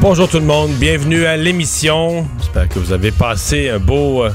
[0.00, 2.26] Bonjour tout le monde, bienvenue à l'émission.
[2.38, 4.30] J'espère que vous avez passé un beau euh,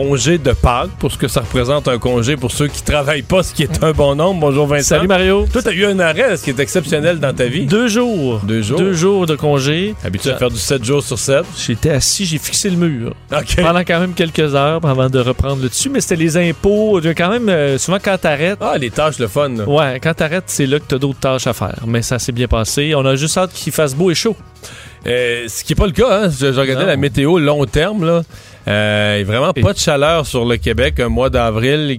[0.00, 3.42] congé de Pâques pour ce que ça représente un congé pour ceux qui travaillent pas,
[3.42, 4.40] ce qui est un bon nombre.
[4.40, 4.96] Bonjour Vincent.
[4.96, 5.46] Salut Mario.
[5.50, 7.64] Toi, t'as eu un arrêt, ce qui est exceptionnel dans ta vie.
[7.64, 8.40] Deux jours.
[8.44, 8.78] Deux jours.
[8.78, 9.94] Deux jours de congé.
[10.04, 11.44] Habitué à faire du 7 jours sur 7.
[11.56, 13.14] J'étais assis, j'ai fixé le mur.
[13.32, 13.56] OK.
[13.56, 17.00] Pendant quand même quelques heures avant de reprendre le dessus, mais c'était les impôts.
[17.16, 19.48] Quand même, euh, souvent quand t'arrêtes, Ah, les tâches, le fun.
[19.48, 19.64] là.
[19.66, 21.76] ouais, quand t'arrêtes, c'est là que t'as d'autres tâches à faire.
[21.86, 22.92] Mais ça s'est bien passé.
[22.94, 24.36] On a juste hâte qu'il fasse beau et chaud.
[25.06, 26.28] Euh, ce qui est pas le cas, hein.
[26.28, 26.88] Je, je regardais Non.
[26.90, 28.22] la météo long terme, là.
[28.68, 31.96] Euh, vraiment pas de chaleur sur le Québec un mois d'avril.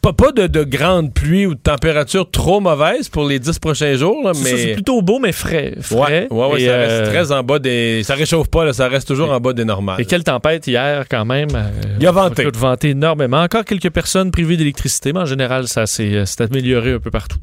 [0.00, 3.94] Pas, pas de, de grande pluie ou de température trop mauvaise pour les 10 prochains
[3.94, 4.56] jours, là, mais...
[4.56, 5.74] C'est plutôt beau, mais frais.
[5.80, 6.26] Frais.
[6.30, 8.02] ouais, ouais, Et, ça euh, reste très en bas des.
[8.04, 10.00] Ça réchauffe pas, là, ça reste toujours en bas des normales.
[10.00, 11.48] Et quelle tempête hier, quand même.
[11.54, 11.68] euh,
[12.00, 12.42] Il a venté.
[12.42, 13.42] écoute, venté énormément.
[13.42, 17.10] Encore quelques personnes privées d'électricité, mais en général, ça s'est euh, s'est amélioré un peu
[17.10, 17.38] partout.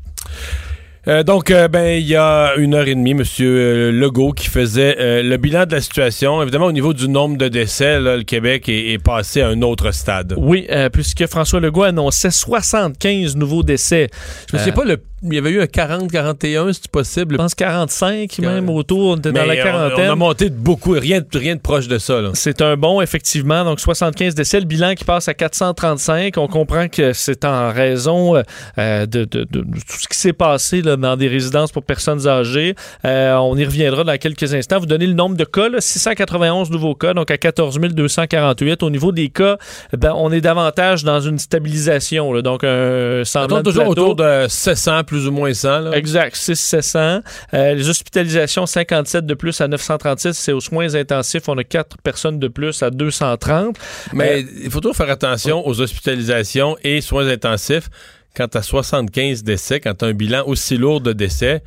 [1.08, 3.22] Euh, donc, euh, ben, il y a une heure et demie, M.
[3.40, 6.42] Legault qui faisait euh, le bilan de la situation.
[6.42, 9.62] Évidemment, au niveau du nombre de décès, là, le Québec est, est passé à un
[9.62, 10.34] autre stade.
[10.38, 14.10] Oui, euh, puisque François Legault annonçait 75 nouveaux décès.
[14.52, 17.34] Je souviens Euh, pas, le, il y avait eu un 40-41, c'est possible?
[17.36, 20.10] Je pense 45 même autour, on était Mais dans la quarantaine.
[20.10, 22.20] On, a monté de beaucoup, rien, de- rien de proche de ça.
[22.34, 23.64] C'est un bon, effectivement.
[23.64, 24.60] Donc, 75 décès.
[24.60, 26.38] Le bilan qui passe à 435.
[26.38, 28.36] On comprend que c'est en raison
[28.78, 31.84] euh, de, de- de- de tout ce qui s'est passé là, dans des résidences pour
[31.84, 32.76] personnes âgées.
[33.06, 34.80] Euh, on y reviendra dans quelques instants.
[34.80, 38.84] Vous donnez le nombre de cas, là, 691 nouveaux cas, donc à 14 248.
[38.84, 39.58] Au niveau des cas,
[39.94, 42.34] ben, on est davantage dans une stabilisation.
[42.34, 42.42] là.
[42.42, 44.02] donc, un semblant de toujours plateau.
[44.02, 45.80] autour de 700, plus ou moins 100.
[45.80, 45.92] Là.
[45.98, 47.20] Exact, 6 700.
[47.54, 50.34] Euh, les hospitalisations, 57 de plus à 936.
[50.34, 53.78] C'est aux soins intensifs, on a 4 personnes de plus à 230.
[54.14, 57.90] Mais Euh, il faut toujours faire attention aux hospitalisations et soins intensifs.
[58.36, 61.64] Quand tu as 75 décès, quand tu un bilan aussi lourd de décès,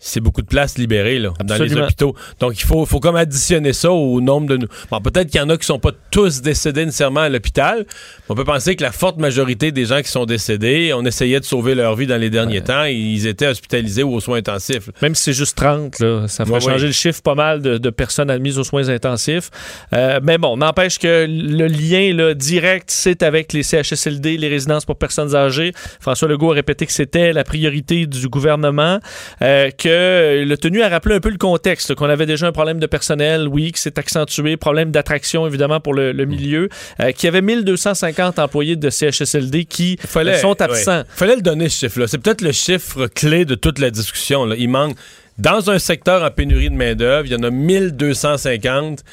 [0.00, 2.14] c'est beaucoup de places libérées là, dans les hôpitaux.
[2.40, 4.56] Donc, il faut, faut comme additionner ça au nombre de...
[4.56, 4.66] nous.
[4.90, 7.84] Bon, peut-être qu'il y en a qui sont pas tous décédés nécessairement à l'hôpital.
[8.28, 11.44] On peut penser que la forte majorité des gens qui sont décédés, on essayait de
[11.44, 14.88] sauver leur vie dans les derniers temps et ils étaient hospitalisés ou aux soins intensifs.
[15.02, 16.86] Même si c'est juste 30, là, ça Ouais, changer ouais.
[16.86, 19.50] le chiffre pas mal de, de personnes admises aux soins intensifs.
[19.92, 24.84] Euh, mais bon, n'empêche que le lien là, direct, c'est avec les CHSLD, les résidences
[24.84, 25.72] pour personnes âgées.
[26.00, 28.98] François Legault a répété que c'était la priorité du gouvernement,
[29.42, 32.78] euh, que le tenu a rappelé un peu le contexte, qu'on avait déjà un problème
[32.78, 36.68] de personnel, oui, que c'est accentué, problème d'attraction évidemment pour le, le milieu,
[37.00, 40.98] euh, qu'il y avait 1250 employés de CHSLD qui Fallait, sont absents.
[40.98, 41.04] ouais.
[41.08, 42.06] Fallait le donner, ce chiffre-là.
[42.06, 44.44] C'est peut-être le chiffre clé de toute la discussion.
[44.44, 44.56] Là.
[44.58, 44.96] Il manque,
[45.38, 49.04] dans un secteur en pénurie de main-d'œuvre, il y en a 1250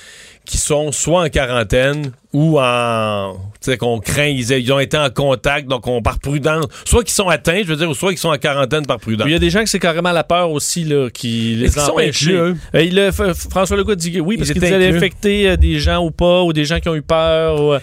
[0.47, 3.34] qui sont soit en quarantaine ou en.
[3.62, 6.66] Tu sais, qu'on craint, ils, ont été en contact, donc on par prudence.
[6.85, 9.28] Soit qu'ils sont atteints, je veux dire, ou soit qu'ils sont en quarantaine par prudence.
[9.28, 11.81] Il y a des gens que c'est carrément la peur aussi là, qui les qu'ils
[11.81, 12.28] sont empêche.
[12.30, 14.97] Euh, F- François Legault dit que oui, parce Ils qu'il étaient allait inclus.
[14.97, 17.62] infecter euh, des gens ou pas, ou des gens qui ont eu peur.
[17.62, 17.80] ou, euh,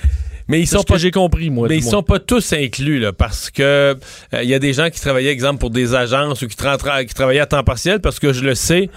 [0.49, 1.69] Mais ils sont pas j'ai compris, moi.
[1.69, 3.95] Mais ils sont pas tous inclus, là, parce que euh,
[4.43, 7.13] il y a des gens qui travaillaient, exemple, pour des agences ou qui, tra- qui
[7.15, 8.89] travaillaient à temps partiel, parce que je le sais,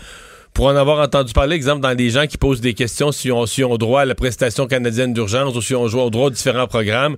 [0.57, 3.45] pour en avoir entendu parler, exemple, dans des gens qui posent des questions si on,
[3.45, 6.31] si on droit à la prestation canadienne d'urgence ou si on joue au droit aux
[6.31, 7.15] différents programmes,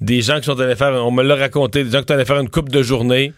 [0.00, 2.24] des gens qui sont allés faire, on me l'a raconté, des gens qui sont allés
[2.24, 3.34] faire une coupe de journée,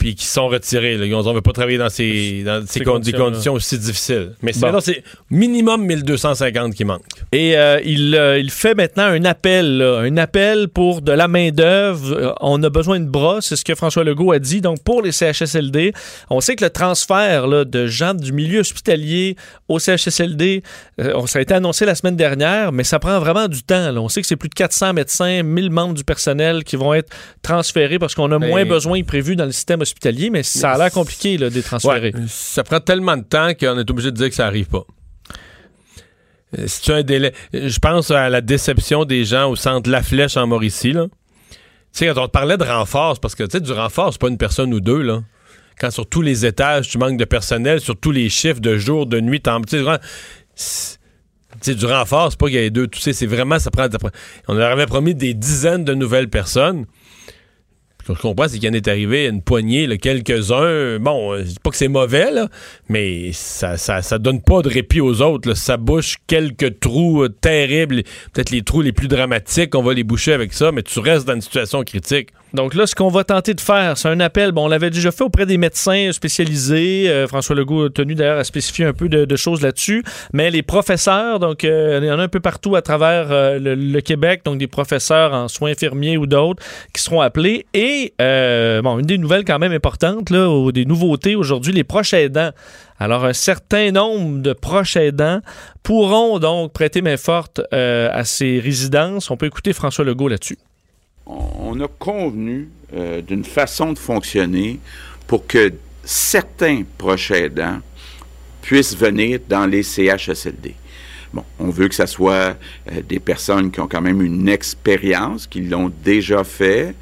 [0.00, 0.96] puis qui sont retirés.
[0.96, 1.04] Là.
[1.06, 3.24] Ils ont, on veut pas travailler dans ces, dans ces, Ces con- des conditions-là.
[3.26, 4.32] conditions aussi difficiles.
[4.42, 4.72] Mais c'est, Bon.
[4.72, 7.02] non, c'est minimum 1250 qui manquent.
[7.32, 11.28] Et euh, il, euh, il fait maintenant un appel, là, un appel pour de la
[11.28, 12.12] main-d'œuvre.
[12.16, 14.60] Euh, on a besoin de bras, c'est ce que François Legault a dit.
[14.60, 15.92] Donc, pour les CHSLD,
[16.30, 19.36] on sait que le transfert là, de gens du milieu hospitalier
[19.68, 20.62] au CHSLD,
[21.00, 23.92] euh, ça a été annoncé la semaine dernière, mais ça prend vraiment du temps.
[23.92, 24.00] là.
[24.00, 27.10] On sait que c'est plus de 400 médecins, 1000 membres du personnel qui vont être
[27.42, 29.89] transférés parce qu'on a moins besoin prévu dans le système hospitalier,
[30.30, 31.60] mais ça a l'air compliqué là, de
[32.28, 34.84] ça prend tellement de temps qu'on est obligé de dire que ça arrive pas.
[36.58, 40.36] Euh, as un délai, je pense à la déception des gens au centre La Flèche
[40.36, 40.92] en Mauricie.
[40.92, 41.06] Là.
[41.50, 41.56] Tu
[41.92, 44.20] sais, quand on te parlait de renfort, c'est parce que tu sais, du renfort, c'est
[44.20, 45.02] pas une personne ou deux.
[45.02, 45.22] Là.
[45.78, 49.06] Quand sur tous les étages, tu manques de personnel, sur tous les chiffres de jour,
[49.06, 49.84] de nuit, t'en- tu sais,
[50.54, 50.98] c'est-
[51.74, 52.86] du renfort, c'est pas qu'il y ait deux.
[52.88, 53.98] Tu sais, c'est vraiment, ça prend, ça
[54.48, 56.86] On leur avait promis des dizaines de nouvelles personnes.
[58.00, 60.98] Ce que je comprends, c'est qu'il en est arrivé une poignée, là, quelques-uns.
[60.98, 62.30] Bon, euh, je dis pas que c'est mauvais,
[62.88, 65.54] mais ça, ça, ça donne pas de répit aux autres.
[65.54, 68.02] Ça bouche quelques trous euh, terribles.
[68.32, 71.26] Peut-être les trous les plus dramatiques, on va les boucher avec ça, mais tu restes
[71.26, 72.30] dans une situation critique.
[72.52, 74.50] Donc là, ce qu'on va tenter de faire, c'est un appel.
[74.52, 77.08] Bon, on l'avait déjà fait auprès des médecins spécialisés.
[77.08, 80.02] Euh, François Legault a tenu d'ailleurs à spécifier un peu de, choses là-dessus.
[80.32, 83.58] Mais les professeurs, donc euh, il y en a un peu partout à travers euh,
[83.58, 86.62] le, le Québec, donc des professeurs en soins infirmiers ou d'autres
[86.92, 87.66] qui seront appelés.
[87.72, 92.14] Et bon, une des nouvelles quand même importantes, là, ou des nouveautés aujourd'hui, les proches
[92.14, 92.50] aidants.
[92.98, 95.40] Alors, un certain nombre de proches aidants
[95.82, 99.30] pourront donc prêter main forte à ces résidences.
[99.30, 100.58] On peut écouter François Legault là-dessus.
[101.26, 104.80] On a convenu euh, d'une façon de fonctionner
[105.26, 105.72] pour que
[106.04, 107.80] certains proches aidants
[108.62, 110.74] puissent venir dans les CHSLD.
[111.32, 112.56] Bon, on veut que ce soit
[112.90, 116.94] euh, des personnes qui ont quand même une expérience, qui l'ont déjà fait,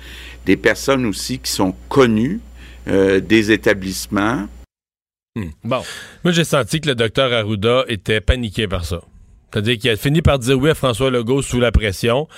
[0.44, 2.40] des personnes aussi qui sont connues
[2.88, 4.46] euh, des établissements.
[5.62, 5.82] Bon.
[6.24, 9.00] Moi, j'ai senti que le docteur Arruda était paniqué par ça.
[9.50, 12.28] C'est-à-dire qu'il a fini par dire oui à François Legault sous la pression.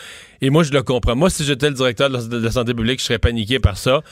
[0.41, 1.17] Et moi, je le comprends.
[1.17, 4.03] Moi, si j'étais le directeur de la, santé publique, je serais paniqué par ça.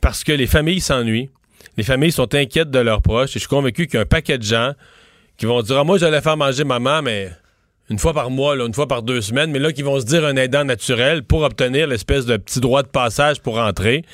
[0.00, 1.30] Parce que les familles s'ennuient.
[1.76, 3.30] Les familles sont inquiètes de leurs proches.
[3.30, 4.72] Et je suis convaincu qu'il y a un paquet de gens
[5.36, 7.30] qui vont dire Ah, moi, j'allais faire manger maman, mais
[7.90, 10.24] une fois par mois, une fois par deux semaines, mais là, qui vont se dire
[10.24, 14.04] un aidant naturel pour obtenir l'espèce de petit droit de passage pour entrer.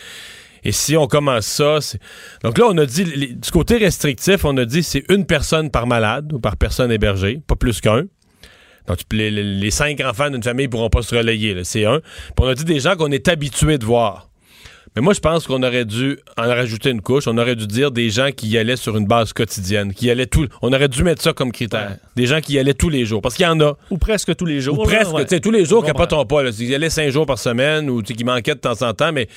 [0.65, 1.79] Et si on commence ça,
[2.45, 5.87] donc là, on a dit, du côté restrictif, on a dit c'est une personne par
[5.87, 8.05] malade ou par personne hébergée, pas plus qu'un.
[8.89, 12.01] Donc, les, les- cinq enfants d'une famille pourront pas se relayer, c'est un.
[12.01, 14.29] Puis on a dit des gens qu'on est habitué de voir.
[14.95, 17.27] Mais moi, je pense qu'on aurait dû en rajouter une couche.
[17.27, 20.11] On aurait dû dire des gens qui y allaient sur une base quotidienne, qui y
[20.11, 20.47] allaient tout.
[20.61, 21.93] On aurait dû mettre ça comme critère.
[21.93, 21.97] Ouais.
[22.15, 23.23] Des gens qui y allaient tous les jours.
[23.23, 23.75] Parce qu'il y en a.
[23.91, 24.79] Ou presque tous les jours.
[24.79, 25.23] Ou presque, ouais.
[25.25, 26.43] tu sais, tous les jours, capotons pas.
[26.43, 26.51] Là.
[26.59, 29.29] Ils y allaient cinq jours par semaine ou qui manquaient de temps en temps, mais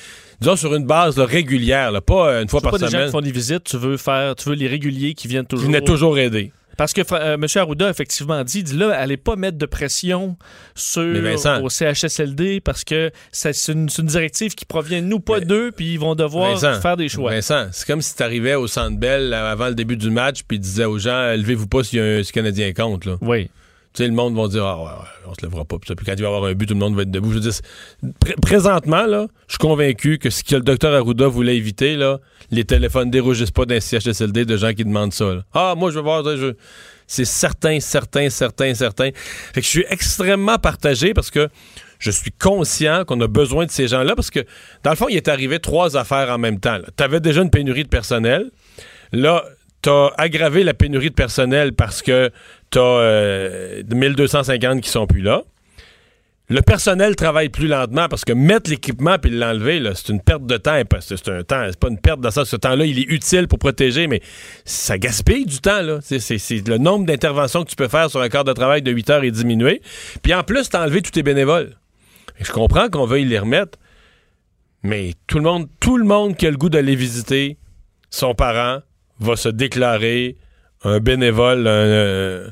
[0.42, 2.84] disons sur une base là, régulière, là, pas euh, une fois C'est pas par des
[2.86, 3.06] gens semaine.
[3.06, 5.66] qui font des visites, tu veux faire, tu veux les réguliers qui viennent Qui toujours.
[5.68, 6.52] venaient toujours aider.
[6.76, 7.46] Parce que euh, M.
[7.56, 10.36] Arruda a effectivement dit, dit là, allez pas mettre de pression
[10.74, 15.72] sur Vincent- au CHSLD parce que c'est une, directive qui provient de nous, pas d'eux,
[15.72, 17.30] puis ils vont devoir Vincent, faire des choix.
[17.30, 20.42] Vincent, c'est comme si tu arrivais au Centre Bell euh, avant le début du match
[20.46, 23.04] puis disais aux gens levez-vous pas s'il y a un si le Canadien compte.
[23.04, 23.16] Là.
[23.20, 23.48] Oui.
[23.98, 24.90] Le monde va dire ah, ouais,
[25.26, 25.78] on se lèvera pas.
[25.78, 27.32] Puis, quand il va y avoir un but, tout le monde va être debout.
[27.32, 27.50] Je
[28.42, 32.18] présentement, là, je suis convaincu que ce que le docteur Arruda voulait éviter, là,
[32.50, 35.44] les téléphones dérougissent pas d'un CHSLD de gens qui demandent ça.
[35.52, 36.24] Ah, moi, je veux voir.
[37.06, 39.10] C'est certain, certain, certain, certain.
[39.14, 41.48] Fait que je suis extrêmement partagé parce que
[41.98, 44.40] je suis conscient qu'on a besoin de ces gens-là parce que,
[44.82, 46.78] dans le fond, il est arrivé trois affaires en même temps.
[46.96, 48.50] Tu avais déjà une pénurie de personnel.
[49.12, 49.44] Là,
[49.82, 52.30] t'as aggravé la pénurie de personnel parce que
[52.70, 55.42] t'as euh, 1250 qui sont plus là.
[56.48, 60.56] Le personnel travaille plus lentement parce que mettre l'équipement puis l'enlever, c'est une perte de
[60.56, 60.80] temps.
[61.00, 62.44] C'est un temps, c'est pas une perte dans ça.
[62.44, 64.22] Ce temps-là, il est utile pour protéger, mais
[64.64, 65.82] ça gaspille du temps.
[65.82, 65.98] Là.
[66.08, 69.24] Le nombre d'interventions que tu peux faire sur un quart de travail de 8 heures
[69.24, 69.82] est diminué.
[70.22, 71.74] Puis en plus, t'as enlevé tous tes bénévoles.
[72.38, 73.78] Je comprends qu'on veuille les remettre,
[74.84, 77.56] mais tout le monde, tout le monde qui a le goût d'aller visiter
[78.10, 78.82] son parent
[79.18, 80.36] va se déclarer
[80.86, 82.46] un bénévole, un, euh,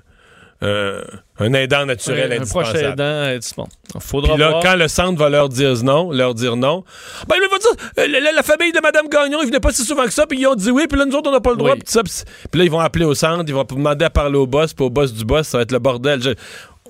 [0.60, 1.00] un-
[1.40, 2.92] un aidant naturel un proche indispensable.
[2.92, 3.66] aidant, euh, bon,
[4.00, 4.62] faudra Puis là, voir.
[4.62, 6.84] quand le centre va leur dire non, leur dire non,
[7.28, 9.72] ben, il va dire, euh, la, la- la famille de Mme Gagnon, ils venaient pas
[9.72, 11.40] si souvent que ça, puis ils ont dit oui, puis là, nous autres, on n'a
[11.40, 11.78] pas le droit, Oui.
[11.84, 14.46] puis ça, puis là, ils vont appeler au centre, ils vont demander à parler au
[14.46, 16.22] boss, puis au boss du boss, ça va être le bordel.
[16.22, 16.30] Je-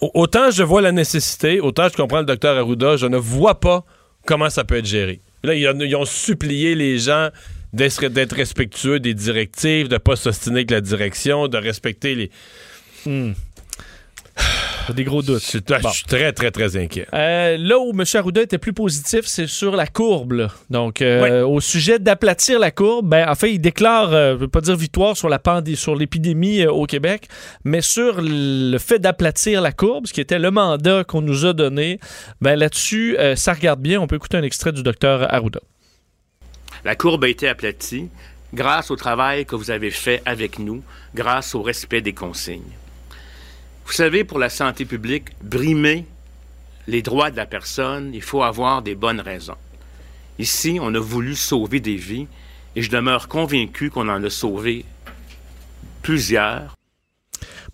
[0.00, 3.84] autant je vois la nécessité, autant je comprends le docteur Arruda, je ne vois pas
[4.26, 5.20] comment ça peut être géré.
[5.42, 7.28] Là, ils, ils ont supplié les gens
[7.74, 12.30] d'être respectueux des directives, de pas s'ostiner avec la direction, de respecter les...
[13.06, 13.32] Hmm.
[14.94, 15.42] Des gros doutes.
[15.42, 15.88] Je suis Bon.
[15.88, 17.06] je suis très, très, très inquiet.
[17.14, 18.04] Euh, là où M.
[18.14, 20.32] Arruda était plus positif, c'est sur la courbe.
[20.32, 20.48] là.
[20.68, 24.40] Donc, euh, au sujet d'aplatir la courbe, ben, en fait, il déclare, euh, je ne
[24.40, 27.28] veux pas dire victoire sur la pandé- sur l'épidémie au Québec,
[27.64, 31.54] mais sur le fait d'aplatir la courbe, ce qui était le mandat qu'on nous a
[31.54, 31.98] donné.
[32.42, 34.00] Ben, là-dessus, ça regarde bien.
[34.00, 35.60] On peut écouter un extrait du docteur Arruda.
[36.84, 38.08] La courbe a été aplatie
[38.52, 40.82] grâce au travail que vous avez fait avec nous,
[41.14, 42.62] grâce au respect des consignes.
[43.86, 46.06] Vous savez, pour la santé publique, brimer
[46.86, 49.56] les droits de la personne, il faut avoir des bonnes raisons.
[50.38, 52.26] Ici, on a voulu sauver des vies
[52.76, 54.84] et je demeure convaincu qu'on en a sauvé
[56.02, 56.74] plusieurs.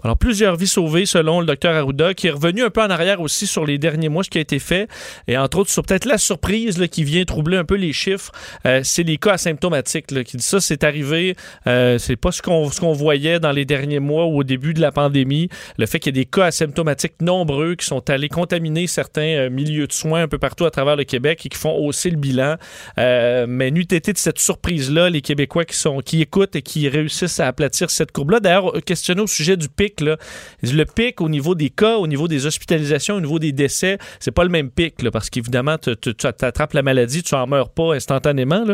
[0.02, 3.20] Alors, plusieurs vies sauvées, selon le docteur Arruda, qui est revenu un peu en arrière
[3.20, 4.88] aussi sur les derniers mois, ce qui a été fait,
[5.28, 8.32] et entre autres, sur peut-être la surprise là, qui vient troubler un peu les chiffres,
[8.66, 10.10] euh, c'est les cas asymptomatiques.
[10.10, 13.64] Là, qui ça, c'est arrivé, euh, c'est pas ce qu'on ce qu'on voyait dans les
[13.64, 15.48] derniers mois ou au début de la pandémie.
[15.78, 19.50] Le fait qu'il y ait des cas asymptomatiques nombreux qui sont allés contaminer certains euh,
[19.50, 22.16] milieux de soins un peu partout à travers le Québec et qui font hausser le
[22.16, 22.56] bilan.
[22.98, 26.88] Euh, mais n'eût été de cette surprise-là, les Québécois qui, sont, qui écoutent et qui
[26.88, 28.40] réussissent à aplatir cette courbe-là.
[28.40, 32.46] D'ailleurs, questionné au sujet du pic, le pic au niveau des cas, au niveau des
[32.46, 36.74] hospitalisations, au niveau des décès, c'est pas le même pic, là, parce qu'évidemment, tu attrapes
[36.74, 38.64] la maladie, tu en meurs pas instantanément,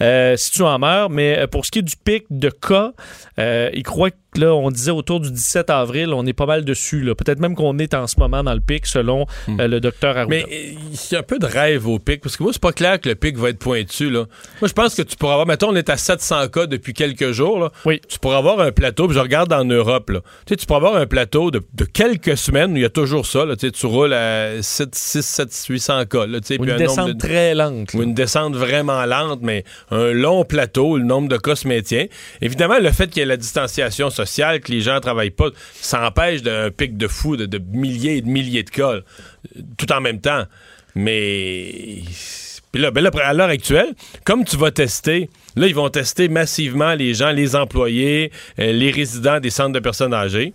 [0.00, 2.92] euh, si tu en meurs, mais pour ce qui est du pic de cas,
[3.38, 6.64] euh, il croit que là, on disait autour du 17 avril, on est pas mal
[6.64, 7.04] dessus.
[7.16, 9.60] Peut-être même qu'on est en ce moment dans le pic, selon Hmm.
[9.60, 10.36] euh, le docteur Arruda.
[10.36, 12.72] Mais il y a un peu de rêve au pic, parce que moi, c'est pas
[12.72, 14.08] clair que le pic va être pointu.
[14.10, 14.26] Là.
[14.60, 17.32] Moi, je pense que tu pourras avoir, mettons, on est à 700 cas depuis quelques
[17.32, 17.58] jours.
[17.58, 17.70] Là.
[17.84, 18.00] Oui.
[18.08, 20.10] Tu pourras avoir un plateau, puis je regarde en Europe.
[20.10, 20.20] Là.
[20.46, 22.90] Tu, sais, tu pourras avoir un plateau de, de quelques semaines où il y a
[22.90, 23.44] toujours ça.
[23.44, 23.56] Là.
[23.56, 26.26] Tu, sais, tu roules à 7, 6, 7, 800 cas.
[26.26, 27.94] Là, tu sais, Ou puis une nombre descente de- très lente.
[27.94, 32.06] ou une descente vraiment lente, mais un long plateau, le nombre de cas se maintient.
[32.40, 36.06] Évidemment, le fait qu'il y ait la distanciation que les gens ne travaillent pas, ça
[36.06, 39.00] empêche d'un pic de fou de, de milliers et de milliers de cas, là,
[39.76, 40.44] tout en même temps.
[40.94, 42.02] Mais.
[42.70, 46.28] Puis là, ben là, à l'heure actuelle, comme tu vas tester, là, ils vont tester
[46.28, 50.54] massivement les gens, les employés, euh, les résidents des centres de personnes âgées.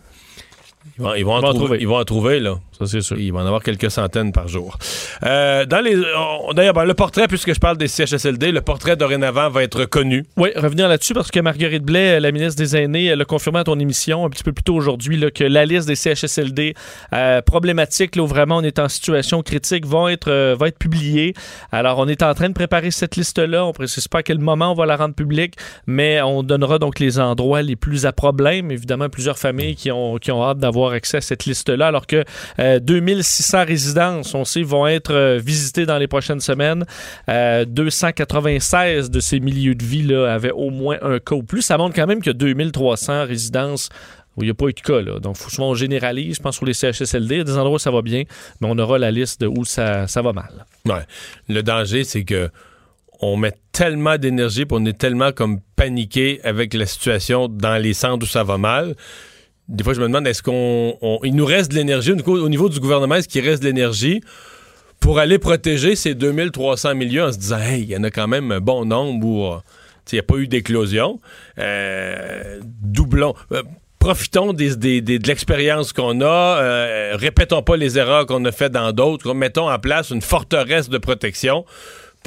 [0.98, 1.77] Ils vont, ils vont en, Ils vont en trouver, trouver.
[1.82, 2.56] Ils vont en trouver, là.
[2.77, 3.17] Ça, c'est sûr.
[3.20, 4.77] Il va en avoir quelques centaines par jour.
[5.24, 8.96] Euh, dans les, on- D'ailleurs, ben, le portrait, puisque je parle des CHSLD, le portrait
[8.96, 10.25] dorénavant va être connu.
[10.38, 13.63] Oui, revenir là-dessus parce que Marguerite Blais, la ministre des Aînés, elle a confirmé à
[13.63, 16.75] ton émission un petit peu plus tôt aujourd'hui que la liste des CHSLD
[17.13, 20.77] euh, problématiques, là, où vraiment on est en situation critique, vont être, euh, va être
[20.77, 21.34] publiée.
[21.72, 23.65] Alors, on est en train de préparer cette liste-là.
[23.65, 25.56] On ne précise pas à quel moment on va la rendre publique,
[25.88, 28.72] mais on donnera donc les endroits les plus à problème.
[28.72, 32.24] Évidemment, plusieurs familles qui ont, qui ont hâte d'avoir accès à cette liste-là, alors que
[32.60, 36.86] euh, 2600 résidences, on sait, vont être euh, visitées dans les prochaines semaines.
[37.30, 41.62] Euh, 296 de ces milieux de vie là, avaient au moins un cas ou plus.
[41.62, 43.90] Ça montre quand même a 2300 résidences
[44.36, 45.02] où il n'y a pas eu de cas.
[45.02, 45.20] Là.
[45.20, 47.44] Donc, souvent on généralise, je pense, sur les CHSLD.
[47.44, 48.24] Des endroits où ça va bien,
[48.62, 50.66] mais on aura la liste de où ça, va mal.
[50.86, 51.06] Ouais.
[51.50, 52.50] Le danger, c'est que
[53.20, 58.26] on met tellement d'énergie, on est tellement comme paniqué avec la situation dans les centres
[58.26, 58.96] où ça va mal.
[59.70, 60.98] Des fois, je me demande, est-ce qu'on.
[61.02, 63.62] on- il nous reste de l'énergie au niveau, au niveau du gouvernement, est-ce qu'il reste
[63.62, 64.22] de l'énergie
[65.00, 68.28] pour aller protéger ces 2300 milieux en se disant, hey, il y en a quand
[68.28, 69.58] même un bon nombre où euh,
[70.12, 71.20] il n'y a pas eu d'éclosion.
[71.60, 73.34] Euh, doublons.
[73.52, 73.62] euh,
[74.00, 79.70] Profitons de l'expérience qu'on a, répétons pas les erreurs qu'on a faites dans d'autres, mettons
[79.70, 81.66] en place une forteresse de protection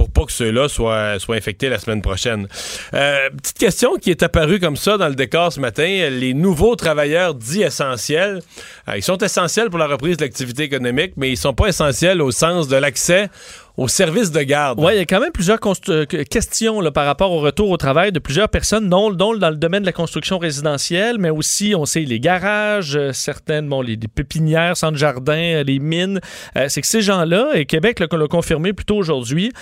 [0.01, 2.49] pour pas que ceux-là soient, soient infectés la semaine prochaine.
[2.95, 6.09] Euh, petite question qui est apparue comme ça dans le décor ce matin.
[6.09, 8.41] Les nouveaux travailleurs dits essentiels,
[8.89, 12.23] euh, ils sont essentiels pour la reprise de l'activité économique, mais ils sont pas essentiels
[12.23, 13.29] au sens de l'accès
[13.77, 14.79] aux services de garde.
[14.81, 15.59] Oui, il y a quand même plusieurs
[15.89, 19.37] euh, que- questions là, par rapport au retour au travail de plusieurs personnes, dont, dont
[19.37, 23.69] dans le domaine de la construction résidentielle, mais aussi, on sait, les garages, euh, certaines,
[23.69, 26.21] bon, les, les pépinières, centres jardins, euh, les mines.
[26.69, 29.53] C'est que ces gens-là, et Québec l'a confirmé plus tôt aujourd'hui,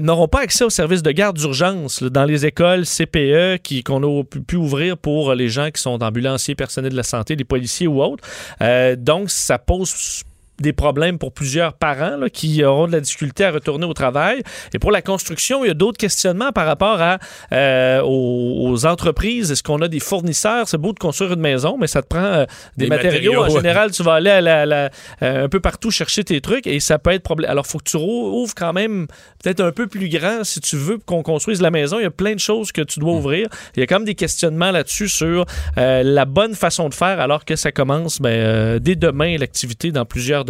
[0.00, 4.56] n'auront pas accès aux services de garde d'urgence dans les écoles CPE qu'on a pu,
[4.56, 8.24] ouvrir pour les gens qui sont ambulanciers, personnels de la santé, des policiers ou autres.
[8.96, 10.24] Donc, ça pose
[10.60, 14.42] des problèmes pour plusieurs parents là, qui auront de la difficulté à retourner au travail.
[14.74, 17.18] Et pour la construction, il y a d'autres questionnements par rapport à,
[17.52, 19.50] euh, aux, aux entreprises.
[19.52, 20.68] Est-ce qu'on a des fournisseurs?
[20.68, 22.44] C'est beau de construire une maison, mais ça te prend euh,
[22.76, 23.32] des, Des matériaux.
[23.32, 24.90] matériaux, En général, tu vas aller à la- la-
[25.22, 27.50] euh, un peu partout chercher tes trucs et ça peut être problème.
[27.50, 29.06] Alors, il faut que tu ouvres quand même
[29.42, 31.98] peut-être un peu plus grand si tu veux qu'on construise la maison.
[31.98, 33.48] Il y a plein de choses que tu dois ouvrir.
[33.76, 35.44] Il y a quand même des questionnements là-dessus sur
[35.76, 40.44] la bonne façon de faire alors que ça commence ben, dès demain l'activité dans plusieurs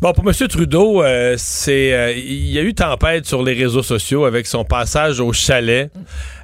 [0.00, 0.32] Bon, pour M.
[0.48, 4.64] Trudeau, euh, c'est euh, il y a eu tempête sur les réseaux sociaux avec son
[4.64, 5.90] passage au chalet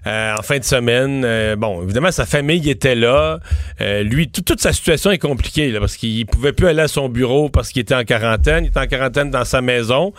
[0.06, 1.54] euh, en fin de semaine.
[1.56, 3.40] Bon, évidemment, sa famille était là.
[4.02, 7.48] Lui, tout- toute sa situation est compliquée parce qu'il pouvait plus aller à son bureau
[7.48, 8.64] parce qu'il était en quarantaine.
[8.64, 10.12] Il était en quarantaine dans sa maison.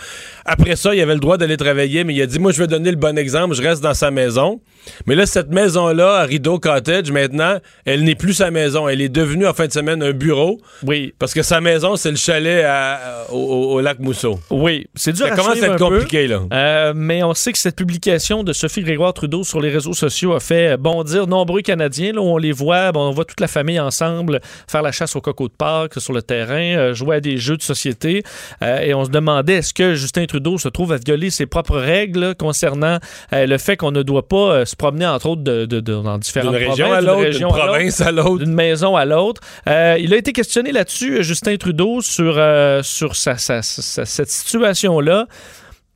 [0.44, 2.68] Après ça, il avait le droit d'aller travailler, mais il a dit moi, je vais
[2.68, 3.54] donner le bon exemple.
[3.54, 4.60] Je reste dans sa maison.
[5.06, 8.88] Mais là, cette maison-là, à Rideau Cottage, maintenant, elle n'est plus sa maison.
[8.88, 12.12] Elle est devenue en fin de semaine un bureau Oui, parce que sa maison, c'est
[12.12, 14.40] le chalet à- au, lac Mousseau.
[14.50, 15.86] Oui, c'est dur Ça à commence à être peu.
[15.86, 16.42] compliqué, là.
[16.54, 20.34] Euh, mais on sait que cette publication de Sophie Grégoire Trudeau sur les réseaux sociaux
[20.34, 22.14] a fait bondir nombreux Canadiens.
[22.14, 24.40] Là, où on les voit, bon, on voit toute la famille ensemble
[24.70, 27.58] faire la chasse au coco de Pâques sur le terrain, euh, jouer à des jeux
[27.58, 28.24] de société.
[28.62, 31.78] Euh, et on se demandait est-ce que Justin Trudeau se trouve à violer ses propres
[31.78, 32.98] règles là, concernant
[33.34, 36.02] euh, le fait qu'on ne doit pas euh, se promener, entre autres, de, de- de-
[36.02, 38.44] dans différentes D'une région provinces, à d'une l'autre, d'une province à l'autre.
[38.46, 39.42] d'une maison à l'autre.
[39.68, 44.30] Euh, il a été questionné là-dessus, Justin Trudeau, sur, euh, sur sa- sa- sa- cette
[44.30, 45.28] situation-là.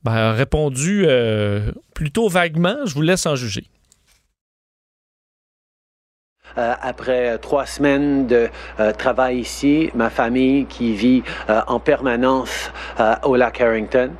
[0.04, 2.76] Ben, a répondu euh, plutôt vaguement.
[2.86, 3.64] Je vous laisse en juger.
[6.58, 12.70] Euh, après trois semaines de euh, travail ici, ma famille qui vit euh, en permanence
[13.24, 14.10] au lac Harrington,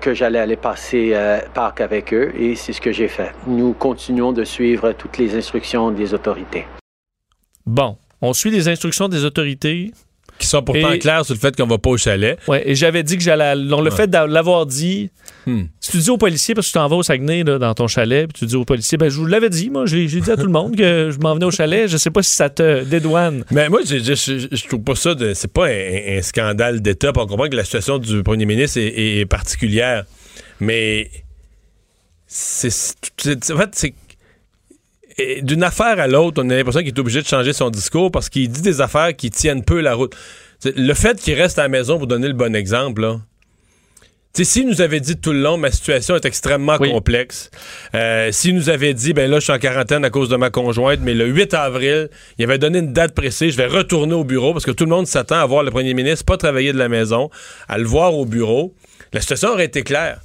[0.00, 1.14] que j'allais aller passer
[1.52, 3.32] Pâques avec eux et c'est ce que j'ai fait.
[3.46, 6.66] Nous continuons de suivre toutes les instructions des autorités.
[7.66, 9.92] Bon, on suit les instructions des autorités.
[10.40, 12.38] Qui sont pourtant Et- clairs sur le fait qu'on va pas au chalet.
[12.48, 13.52] Ouais, et j'avais dit que j'allais.
[13.72, 13.96] On le Ouais.
[13.96, 15.10] fait de l'avoir dit.
[15.46, 15.64] Hmm.
[15.80, 17.86] Si tu dis aux policiers, parce que tu t'en vas au Saguenay là, dans ton
[17.86, 20.36] chalet, puis tu dis aux policiers, ben, je vous l'avais dit, moi, j'ai dit à
[20.36, 21.88] tout le monde que je m'en venais au chalet.
[21.88, 23.44] Je sais pas si ça te dédouane.
[23.50, 25.14] Mais moi, je, trouve pas ça.
[25.34, 27.12] C'est pas un, un scandale d'État.
[27.14, 30.04] On comprend que la situation du premier ministre est, est- est particulière.
[30.58, 31.10] Mais
[32.26, 32.94] c'est-
[33.52, 33.94] En fait, c'est.
[35.42, 38.28] D'une affaire à l'autre, on a l'impression qu'il est obligé de changer son discours parce
[38.28, 40.14] qu'il dit des affaires qui tiennent peu la route.
[40.64, 43.16] Le fait qu'il reste à la maison pour donner le bon exemple, là.
[44.32, 46.90] S'il nous avait dit tout le long, ma situation est extrêmement Oui.
[46.92, 47.50] complexe.
[47.94, 50.50] Euh, s'il nous avait dit, ben là, je suis en quarantaine à cause de ma
[50.50, 54.22] conjointe, mais le 8 avril, il avait donné une date précise, je vais retourner au
[54.22, 56.78] bureau parce que tout le monde s'attend à voir le premier ministre pas travailler de
[56.78, 57.28] la maison,
[57.68, 58.72] à le voir au bureau.
[59.12, 60.20] La situation aurait été claire.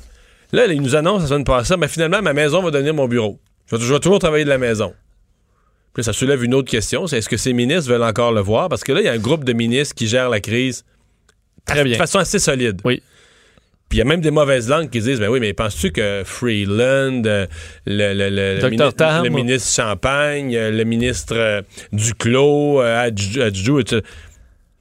[0.52, 3.40] Là, il nous annonce la semaine passée, mais finalement, ma maison va devenir mon bureau.
[3.72, 4.94] Je vais, je vais toujours travailler de la maison.
[5.94, 8.42] Puis là, ça soulève une autre question, c'est est-ce que ces ministres veulent encore le
[8.42, 8.68] voir?
[8.70, 10.84] Parce que là, il y a un groupe de ministres qui gèrent la crise
[11.66, 11.94] Très bien.
[11.94, 12.82] de façon assez solide.
[12.84, 13.02] Oui.
[13.88, 16.24] Puis il y a même des mauvaises langues qui disent, ben oui, mais penses-tu que
[16.26, 17.46] Freeland, euh,
[17.86, 19.30] le, le- le- le Tam.
[19.30, 21.62] ministre Champagne, euh, le ministre euh,
[21.94, 24.02] Duclos, euh, tout-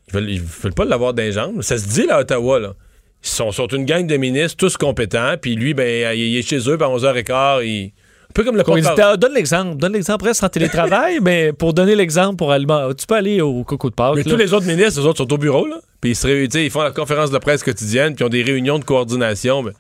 [0.09, 1.63] ils veulent, ils veulent pas l'avoir les jambes.
[1.63, 2.75] Ça se dit là à Ottawa, là.
[3.23, 6.59] Ils sont, sont une gang de ministres, tous compétents, puis lui, ben, il est chez
[6.69, 7.93] eux, puis à 11h15, il...
[8.37, 8.89] Un peu comme le dit.
[9.01, 9.77] Ah, donne l'exemple.
[9.77, 10.25] Donne l'exemple.
[10.25, 13.95] Reste en télétravail, mais pour donner l'exemple pour Allemand, tu peux aller au coco de
[13.95, 14.17] Pâques.
[14.17, 14.31] Mais là.
[14.31, 15.77] tous les autres ministres, eux autres, sont au bureau, là.
[16.01, 18.43] Puis ils se réunissent, ils font la conférence de presse quotidienne, puis ils ont des
[18.43, 19.63] réunions de coordination.
[19.63, 19.73] ben.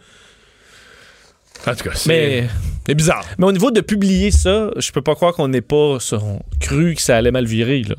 [1.66, 2.48] En tout cas, c'est Mais,
[2.86, 3.24] c'est bizarre.
[3.38, 6.94] mais au niveau de publier ça, je peux pas croire qu'on n'ait pas on- cru
[6.94, 7.82] que ça allait mal virer.
[7.82, 7.94] Là.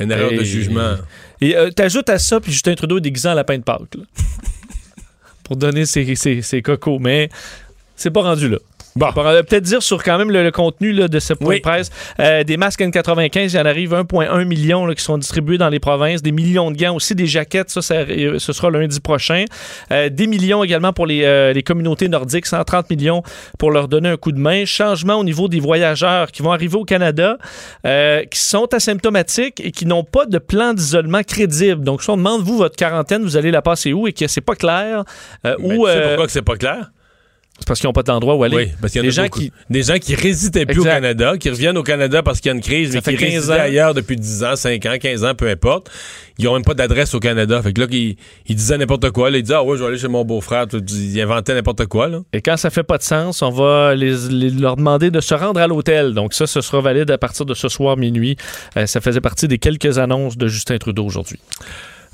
[0.00, 0.96] Une erreur Et- de jugement.
[1.40, 3.94] Et euh, t'ajoutes à ça, puis Justin Trudeau est déguisé en lapin de Pâques.
[3.96, 4.02] là.
[5.44, 6.98] pour donner ses, ses, ses cocos.
[6.98, 7.28] Mais
[7.96, 8.58] c'est pas rendu là.
[8.94, 9.08] Bon.
[9.16, 11.56] On va peut-être dire sur quand même le, le contenu là, de ce point Oui.
[11.56, 11.90] de presse.
[12.20, 15.68] Euh, des masques N95, il y en arrive 1,1 million là, qui sont distribués dans
[15.70, 16.20] les provinces.
[16.22, 19.44] Des millions de gants aussi, des jaquettes, ça, ça, euh, ce sera lundi prochain.
[19.90, 23.22] Euh, des millions également pour les, euh, les communautés nordiques, 130 millions
[23.58, 24.64] pour leur donner un coup de main.
[24.66, 27.38] Changement au niveau des voyageurs qui vont arriver au Canada,
[27.84, 31.82] qui sont asymptomatiques et qui n'ont pas de plan d'isolement crédible.
[31.82, 34.40] Donc, si on demande, vous, votre quarantaine, vous allez la passer où et que c'est
[34.40, 35.04] pas clair,
[35.44, 36.90] Mais ou tu sais pourquoi que c'est pas clair?
[37.58, 38.56] C'est parce qu'ils n'ont pas d'endroit où aller.
[38.56, 39.38] Oui, parce qu'il y a gens beaucoup.
[39.40, 40.90] qui- Des gens qui résidaient plus Exact.
[40.90, 43.18] au Canada, qui reviennent au Canada parce qu'il y a une crise, Ça mais qui
[43.24, 43.62] 15 résidaient ans.
[43.62, 45.88] ailleurs depuis 10 ans, 5 ans, 15 ans, peu importe.
[46.38, 47.62] Ils ont même pas d'adresse au Canada.
[47.62, 49.30] Fait que là, ils, ils disaient n'importe quoi.
[49.30, 50.66] Là, ils disaient, ah ouais, je vais aller chez mon beau-frère.
[50.72, 52.22] Ils inventaient n'importe quoi, là.
[52.32, 55.34] Et quand ça fait pas de sens, on va les, les- leur demander de se
[55.34, 56.14] rendre à l'hôtel.
[56.14, 58.36] Donc ça, ce sera valide à partir de ce soir minuit.
[58.76, 61.38] Euh, ça faisait partie des quelques annonces de Justin Trudeau aujourd'hui.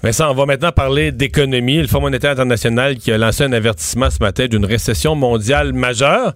[0.01, 1.79] Vincent, on va maintenant parler d'économie.
[1.79, 6.35] Le Fonds monétaire international qui a lancé un avertissement ce matin d'une récession mondiale majeure.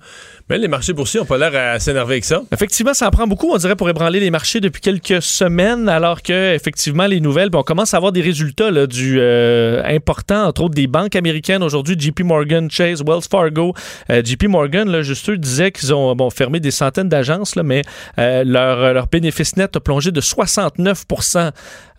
[0.50, 2.42] Mais les marchés boursiers n'ont pas l'air à s'énerver avec ça.
[2.52, 6.22] Effectivement, ça en prend beaucoup, on dirait, pour ébranler les marchés depuis quelques semaines, alors
[6.22, 10.44] que effectivement les nouvelles, ben, on commence à avoir des résultats là, du euh, important,
[10.46, 13.74] entre autres des banques américaines aujourd'hui, JP Morgan, Chase, Wells Fargo,
[14.10, 17.82] Euh, JP Morgan, là, juste eux disaient qu'ils ont bon, fermé des centaines d'agences, mais
[18.18, 21.04] euh, leur, leur bénéfice net a plongé de 69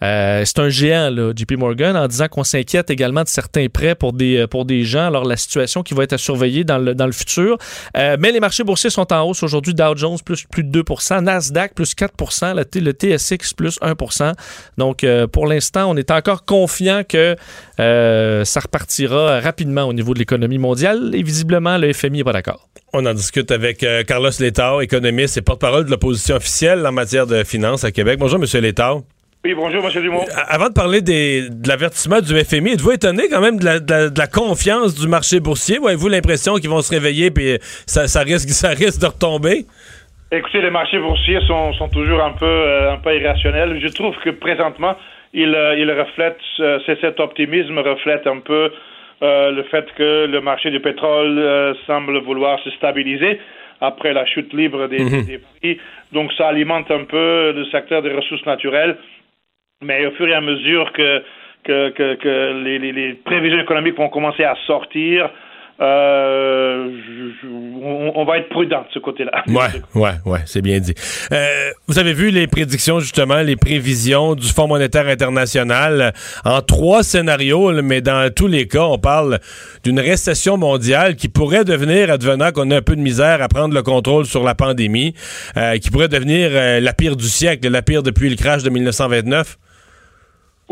[0.04, 3.96] Euh, C'est un géant, là, JP Morgan, en disant qu'on s'inquiète également de certains prêts
[3.96, 5.08] pour des, pour des gens.
[5.08, 7.58] Alors, la situation qui va être à surveiller dans le, dans le futur.
[7.96, 9.74] Mais les marchés boursiers sont en hausse aujourd'hui.
[9.74, 12.14] Dow Jones plus, plus de 2% Nasdaq plus 4
[12.56, 14.34] le, le TSX plus 1%
[14.78, 17.36] Donc, euh, pour l'instant, on est encore confiant que
[17.80, 21.12] euh, ça repartira rapidement au niveau de l'économie mondiale.
[21.14, 22.68] Et visiblement, le FMI n'est pas d'accord.
[22.94, 27.28] On en discute avec euh, Carlos Létard, économiste et porte-parole de l'opposition officielle en matière
[27.28, 28.20] de finances à Québec.
[28.20, 28.62] Bonjour, M.
[28.62, 29.02] Létard.
[29.46, 30.02] Oui, bonjour, M.
[30.02, 30.24] Dumont.
[30.38, 33.80] A- Avant de parler des- de l'avertissement du FMI, êtes-vous étonné quand même de la,
[33.80, 35.80] de la- de la confiance du marché boursier?
[35.80, 39.66] Ou avez-vous l'impression qu'ils vont se réveiller et ça, ça, risque, ça risque de retomber?
[40.32, 43.80] Écoutez, les marchés boursiers sont, sont toujours un peu, euh, un peu irrationnels.
[43.84, 44.96] Je trouve que présentement,
[45.34, 48.72] ils, euh, ils reflètent, euh, c'est cet optimisme reflète un peu
[49.22, 53.40] euh, le fait que le marché du pétrole euh, semble vouloir se stabiliser
[53.82, 55.26] après la chute libre des, Mhm.
[55.26, 55.78] des prix.
[56.14, 58.98] Donc ça alimente un peu le secteur des ressources naturelles.
[59.84, 61.24] Mais au fur et à mesure que,
[61.64, 65.30] que, les, prévisions économiques vont commencer à sortir,
[65.82, 66.90] euh,
[68.16, 69.44] on, va être prudent de ce côté-là.
[69.48, 70.94] Ouais, ouais, ouais, c'est bien dit.
[71.32, 76.12] Euh, vous avez vu les prédictions, justement, les prévisions du Fonds monétaire international euh,
[76.50, 79.40] en trois scénarios, mais dans tous les cas, on parle
[79.84, 83.74] d'une récession mondiale qui pourrait devenir, advenant qu'on a un peu de misère à prendre
[83.74, 85.16] le contrôle sur la pandémie,
[85.82, 89.58] qui pourrait devenir la pire du siècle, la pire depuis le crash de 1929.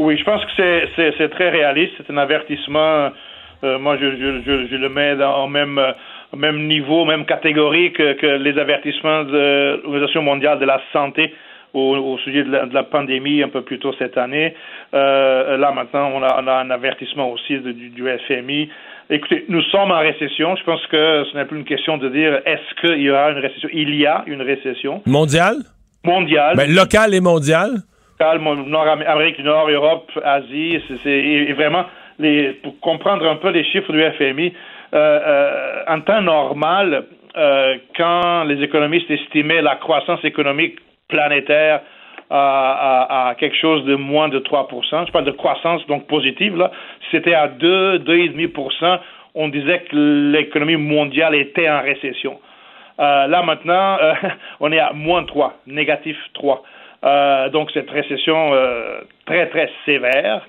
[0.01, 0.51] Oui, je pense que
[0.95, 1.93] c'est- très réaliste.
[1.97, 3.11] C'est un avertissement.
[3.63, 5.91] euh, moi, je, je, je, je le mets dans, au même, euh,
[6.35, 11.33] même niveau, même catégorie que, que les avertissements de l'Organisation mondiale de la santé
[11.73, 14.55] au, au sujet de la, de la pandémie un peu plus tôt cette année.
[14.95, 18.69] Euh, là, maintenant, on a, on a un avertissement aussi de- du, du FMI.
[19.11, 20.55] Écoutez, nous sommes en récession.
[20.55, 23.37] Je pense que ce n'est plus une question de dire est-ce qu'il y aura une
[23.39, 23.69] récession?
[23.71, 25.57] Il y a une récession Mondial?
[26.03, 26.55] mondiale.
[26.57, 27.69] Ben, local et mondial?
[28.39, 31.85] Nord-Amérique du Nord, Europe, Asie, c'est, et, vraiment,
[32.63, 34.53] pour comprendre un peu les chiffres du FMI,
[34.93, 37.05] euh, euh, en temps normal,
[37.37, 41.81] euh, quand les économistes estimaient la croissance économique planétaire
[42.33, 44.69] à, quelque chose de moins de 3
[45.05, 46.71] je parle de croissance donc positive, là,
[47.11, 48.99] c'était à 2, 2,5
[49.35, 52.39] on disait que l'économie mondiale était en récession.
[52.97, 53.97] Là maintenant,
[54.61, 56.63] on est à moins 3, négatif 3.
[57.03, 60.41] Euh, donc cette récession euh, très très sévère.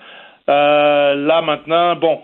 [0.49, 2.21] Euh, là maintenant, bon,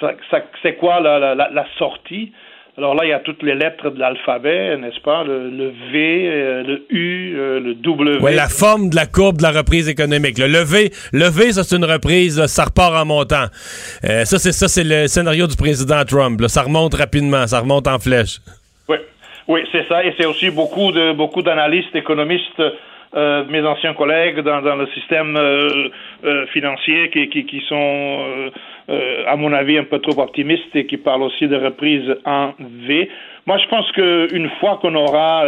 [0.00, 2.32] ça- ça- c'est quoi la, la- la- la sortie?
[2.78, 5.24] Alors là, il y a toutes les lettres de l'alphabet, n'est-ce pas?
[5.24, 8.18] Le, le V, le U, le W.
[8.22, 10.38] Ouais, la forme de la courbe de la reprise économique.
[10.38, 13.46] Le levé, levé, ça c'est une reprise, là, ça repart en montant.
[14.02, 16.40] Ça c'est ça c'est le scénario du président Trump.
[16.40, 16.48] là.
[16.48, 18.38] Ça remonte rapidement, ça remonte en flèche.
[18.88, 18.96] Oui,
[19.48, 20.02] oui c'est ça.
[20.04, 22.62] Et c'est aussi beaucoup de beaucoup d'analystes, économistes,
[23.14, 25.90] euh, mes anciens collègues dans, le système euh,
[26.24, 28.50] euh, financier qui, sont,
[29.26, 33.10] à mon avis, un peu trop optimistes et qui parlent aussi de reprise en V.
[33.46, 35.44] Moi, je pense qu'une fois qu'on aura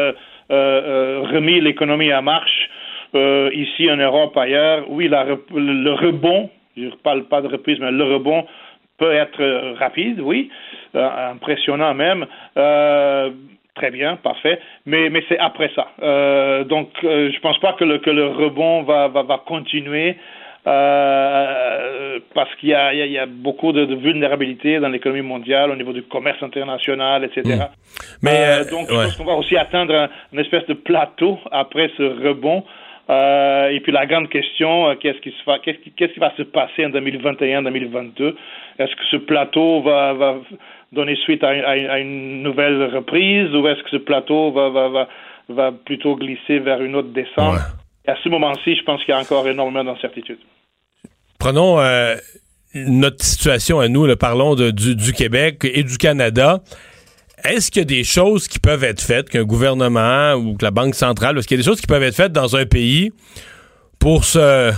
[0.50, 2.68] remis l'économie en marche,
[3.14, 8.04] ici en Europe, ailleurs, oui, le rebond, je ne parle pas de reprise, mais le
[8.04, 8.44] rebond
[8.98, 10.50] peut être rapide, oui,
[10.94, 12.26] impressionnant même.
[13.74, 14.60] Très bien, parfait.
[14.86, 15.88] Mais, mais c'est après ça.
[16.02, 20.16] Euh, donc, euh, je pense pas que le, que le rebond va, va, va continuer.
[20.66, 25.70] euh, parce qu'il y a, il y a- beaucoup de, de vulnérabilité dans l'économie mondiale
[25.70, 27.42] au niveau du commerce international, etc.
[27.44, 27.60] Mm.
[28.22, 29.04] Mais, Euh, euh, donc, je ouais.
[29.04, 32.64] pense qu'on va aussi atteindre un, une espèce de plateau après ce rebond.
[33.10, 36.20] Euh, et puis la grande question, euh, qu'est-ce qui, se va, qu'est-ce, qui, qu'est-ce qui
[36.20, 38.34] va se passer en 2021-2022
[38.78, 40.36] Est-ce que ce plateau va, va
[40.94, 44.52] donner suite à, une- à une- à une nouvelle reprise ou est-ce que ce plateau
[44.52, 45.08] va, va, va,
[45.48, 47.58] va plutôt glisser vers une autre descente?
[48.06, 50.38] À ce moment-ci, je pense qu'il y a encore énormément d'incertitudes.
[51.38, 52.16] Prenons euh,
[52.74, 56.60] notre situation à nous, là, parlons de- du, du Québec et du Canada.
[57.44, 60.70] Est-ce qu'il y a des choses qui peuvent être faites, qu'un gouvernement ou que la
[60.70, 63.10] Banque centrale, est-ce qu'il y a des choses qui peuvent être faites dans un pays
[63.98, 64.72] pour se-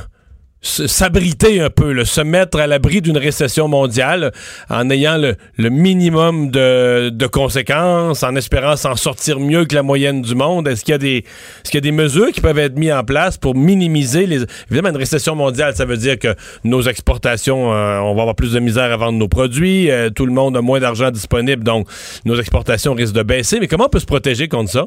[0.63, 4.33] s'abriter un peu, là, se mettre à l'abri d'une récession mondiale
[4.69, 9.83] en ayant le, le minimum de, de conséquences, en espérant s'en sortir mieux que la
[9.83, 10.67] moyenne du monde?
[10.67, 12.93] Est-ce qu'il y a des est-ce qu'il y a des mesures qui peuvent être mises
[12.93, 17.73] en place pour minimiser les évidemment une récession mondiale, ça veut dire que nos exportations,
[17.73, 20.57] euh, on va avoir plus de misère à vendre nos produits, euh, tout le monde
[20.57, 21.87] a moins d'argent disponible, donc
[22.25, 23.61] nos exportations risquent de baisser.
[23.61, 24.87] Mais comment on peut se protéger contre ça?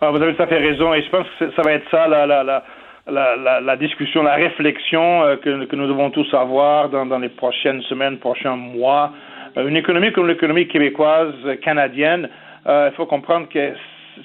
[0.00, 2.08] Ah, vous avez tout à fait raison, et je pense que ça va être ça
[2.08, 2.64] la, la, la,
[3.10, 7.18] la, la, la discussion, la réflexion euh, que, que nous devons tous avoir dans, dans
[7.18, 9.12] les prochaines semaines, prochains mois.
[9.56, 12.28] Euh, une économie comme l'économie québécoise, euh, canadienne,
[12.66, 13.72] euh, il faut comprendre que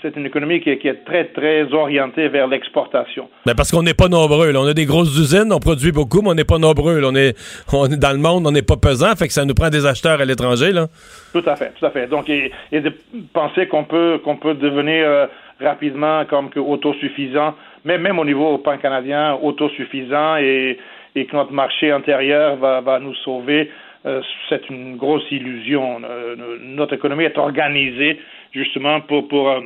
[0.01, 3.29] c'est une économie qui est, qui est très, très orientée vers l'exportation.
[3.45, 4.51] Ben parce qu'on n'est pas nombreux.
[4.51, 4.59] là.
[4.59, 6.99] On a des grosses usines, on produit beaucoup, mais on n'est pas nombreux.
[6.99, 7.07] là.
[7.09, 7.35] On, est,
[7.73, 9.85] on est dans le monde, on n'est pas pesant, fait que ça nous prend des
[9.85, 10.71] acheteurs à l'étranger.
[10.71, 10.87] là.
[11.33, 12.07] Tout à fait, tout à fait.
[12.07, 12.93] Donc, et, et de
[13.33, 15.29] penser qu'on peut qu'on peut devenir
[15.61, 17.55] rapidement comme que autosuffisant,
[17.97, 20.77] même au niveau pan-canadien, autosuffisant et,
[21.15, 23.71] que notre marché intérieur va, nous sauver,
[24.05, 25.99] euh, c'est une grosse illusion.
[26.03, 28.19] Euh, notre économie est organisée
[28.51, 29.61] justement pour euh,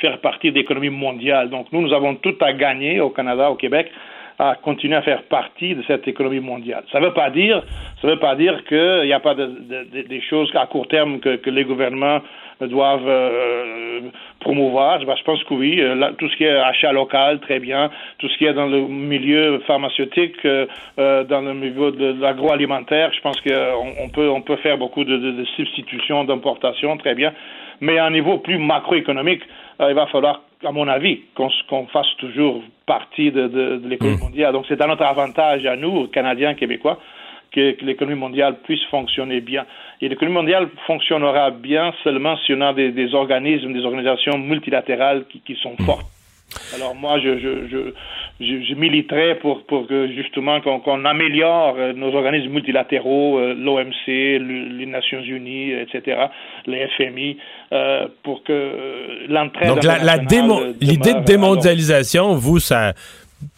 [0.00, 1.48] faire partie de l'économie mondiale.
[1.48, 3.90] Donc, nous, nous avons tout à gagner au Canada, au Québec,
[4.38, 6.84] à continuer à faire partie de cette économie mondiale.
[6.92, 7.62] Ça ne veut pas dire,
[8.02, 10.88] ça veut pas dire qu'il n'y a pas de, de- de- des choses à court
[10.88, 12.20] terme que les gouvernements
[12.60, 14.00] doivent euh,
[14.40, 14.98] promouvoir.
[15.04, 15.80] Ben, je pense que oui.
[15.80, 17.90] Euh, là, tout ce qui est achat local, très bien.
[18.18, 20.66] Tout ce qui est dans le milieu pharmaceutique, euh,
[21.24, 25.04] dans le milieu de, de l'agroalimentaire, je pense qu'on on peut, on peut faire beaucoup
[25.04, 27.32] de, de, de substitutions, d'importations, très bien.
[27.80, 29.42] Mais à un niveau plus macroéconomique,
[29.78, 34.54] il va falloir, à mon avis, qu'on fasse toujours partie de, de, de l'économie mondiale.
[34.54, 36.98] Donc, c'est à notre avantage, à nous, Canadiens, Québécois,
[37.56, 39.64] que, que l'économie mondiale puisse fonctionner bien.
[40.02, 45.24] Et l'économie mondiale fonctionnera bien seulement si on a des, des organismes, des organisations multilatérales
[45.30, 46.06] qui, qui sont fortes.
[46.76, 47.78] Alors moi, je, je, je,
[48.40, 54.06] je, je militerai pour, pour que justement qu'on améliore euh, nos organismes multilatéraux, euh, l'OMC,
[54.06, 56.26] le- les Nations Unies, etc.,
[56.66, 57.36] les FMI,
[57.72, 58.52] euh, pour que
[59.28, 62.92] l'entraide Donc, la, la démo- l'idée de démondialisation, vous, ça.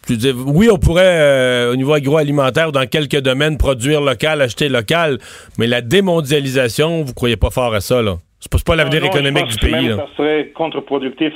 [0.07, 4.01] Je veux dire, oui, on pourrait, euh, au niveau agroalimentaire, ou dans quelques domaines, produire
[4.01, 5.17] local, acheter local,
[5.57, 8.15] mais la démondialisation, vous croyez pas fort à ça, là?
[8.39, 10.07] C'est pas, pas l'avenir économique je du pense que pays, même là.
[10.07, 11.33] Ça serait contre-productif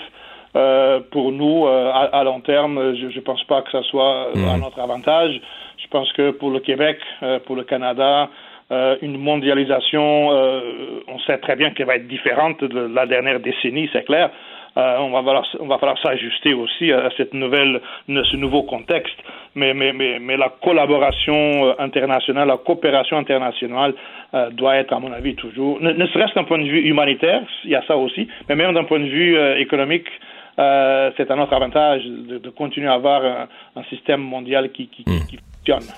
[0.56, 2.96] euh, pour nous euh, à, à long terme.
[2.96, 5.40] Je ne pense pas que ça soit euh, à notre avantage.
[5.84, 6.98] Je pense que pour le Québec,
[7.46, 8.30] pour le Canada,
[8.72, 10.62] euh, une mondialisation, euh,
[11.08, 14.32] on sait très bien qu'elle va être différente de la dernière décennie, c'est clair.
[14.76, 19.18] Euh, on va falloir, on va falloir s'ajuster aussi à cette nouvelle, ce nouveau contexte.
[19.56, 23.94] Mais, mais, mais, mais la collaboration euh, internationale, la coopération internationale
[24.34, 27.44] euh, doit être, à mon avis, toujours, ne, ne serait-ce d'un point de vue humanitaire,
[27.64, 30.08] il y a ça aussi, mais même d'un point de vue euh, économique,
[30.56, 35.04] c'est un autre avantage de, de continuer à avoir un, un système mondial qui, qui,
[35.04, 35.92] qui fonctionne.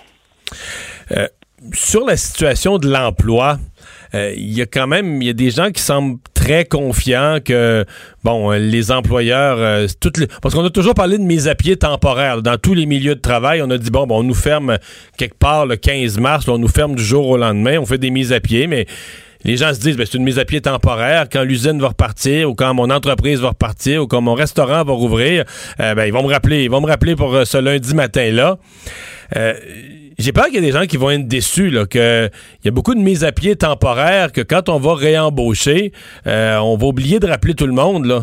[1.73, 3.57] Sur la situation de l'emploi,
[4.13, 7.86] il y a quand même il y a des gens qui semblent très confiants que
[8.23, 11.75] bon euh, les employeurs euh, toutes parce qu'on a toujours parlé de mise à pied
[11.75, 14.77] temporaire dans tous les milieux de travail on a dit bon, bon on nous ferme
[15.17, 17.97] quelque part le 15 mars là, on nous ferme du jour au lendemain on fait
[17.97, 18.86] des mises à pied mais
[19.43, 21.27] les gens se disent, ben, c'est une mise à pied temporaire.
[21.31, 24.93] Quand l'usine va repartir, ou quand mon entreprise va repartir, ou quand mon restaurant va
[24.93, 25.45] rouvrir,
[25.79, 26.63] euh, ben, ils vont me rappeler.
[26.63, 28.58] Ils vont me rappeler pour euh, ce lundi matin-là.
[29.36, 29.53] Euh,
[30.17, 32.30] j'ai peur qu'il y ait des gens qui vont être déçus, là, que
[32.62, 35.91] il y a beaucoup de mises à pied temporaires, que quand on va réembaucher,
[36.28, 38.19] euh, on va oublier de rappeler tout le monde, là.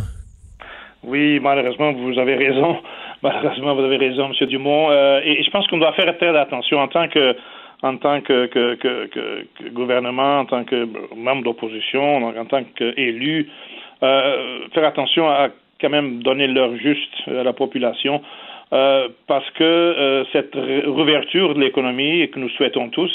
[1.04, 2.76] Oui, malheureusement, vous avez raison.
[3.22, 4.46] Malheureusement, vous avez raison, M.
[4.48, 4.90] Dumont.
[4.90, 7.36] Euh, et, je pense qu'on doit faire très attention en tant que
[7.84, 13.48] en tant que, que, gouvernement, en tant que membre d'opposition, en tant qu'élu,
[14.04, 15.48] euh, faire attention à
[15.80, 18.22] quand même donner l'heure juste à la population,
[18.72, 23.12] euh, parce que euh, cette réouverture de l'économie que nous souhaitons tous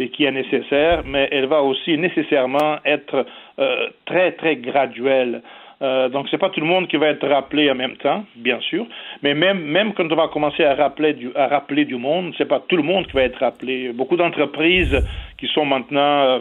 [0.00, 3.26] et qui est nécessaire, mais elle va aussi nécessairement être
[3.58, 5.42] euh, très très graduelle.
[5.82, 8.58] Euh, donc c'est pas tout le monde qui va être rappelé en même temps, bien
[8.60, 8.86] sûr,
[9.22, 12.48] mais même même quand on va commencer à rappeler du à rappeler du monde, c'est
[12.48, 13.92] pas tout le monde qui va être rappelé.
[13.92, 14.96] Beaucoup d'entreprises
[15.38, 16.40] qui sont maintenant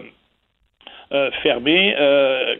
[1.43, 1.95] fermées,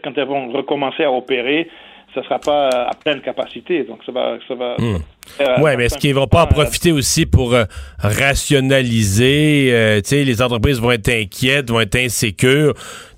[0.02, 1.68] quand elles vont recommencer à opérer,
[2.14, 4.76] ça sera pas à pleine capacité, donc ça va ça va.
[4.78, 4.98] Hmm.
[5.40, 7.64] euh, Ouais, mais est-ce qu'ils vont pas en profiter aussi pour euh,
[7.98, 9.70] rationaliser?
[9.72, 12.74] euh, tu sais, les entreprises vont être inquiètes, vont être insécures.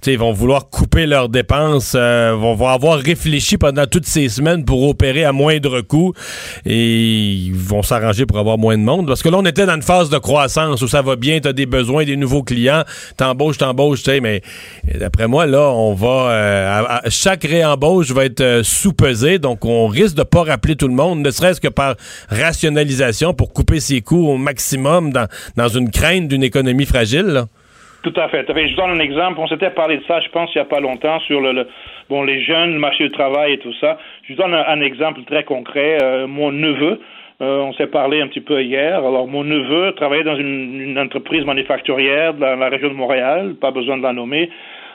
[0.07, 4.89] Ils vont vouloir couper leurs dépenses, euh, vont, avoir réfléchi pendant toutes ces semaines pour
[4.89, 6.15] opérer à moindre coût
[6.65, 9.07] et ils vont s'arranger pour avoir moins de monde.
[9.07, 11.49] Parce que là, on était dans une phase de croissance où ça va bien, tu
[11.49, 12.85] as des besoins, des nouveaux clients,
[13.17, 14.43] t'embauches, t'embauches, tu sais, mais
[14.99, 16.31] d'après moi, là, on va...
[16.31, 20.95] euh, chaque réembauche va être euh, sous-pesée, donc on risque de pas rappeler tout le
[20.95, 21.97] monde, ne serait-ce que par
[22.29, 27.45] rationalisation pour couper ses coûts au maximum dans, dans une crainte d'une économie fragile.
[28.03, 28.47] Tout à fait.
[28.49, 29.39] Je vous donne un exemple.
[29.41, 31.69] On s'était parlé de ça, je pense, il n'y a pas longtemps, sur le, le-
[32.09, 33.99] bon, les jeunes, le marché du travail et tout ça.
[34.23, 35.99] Je vous donne un, exemple très concret.
[36.03, 36.99] Euh, mon neveu,
[37.43, 38.99] euh, on s'est parlé un petit peu hier.
[38.99, 43.71] Alors, mon neveu travaillait dans une, une entreprise manufacturière dans la région de Montréal, pas
[43.71, 44.49] besoin de la nommer,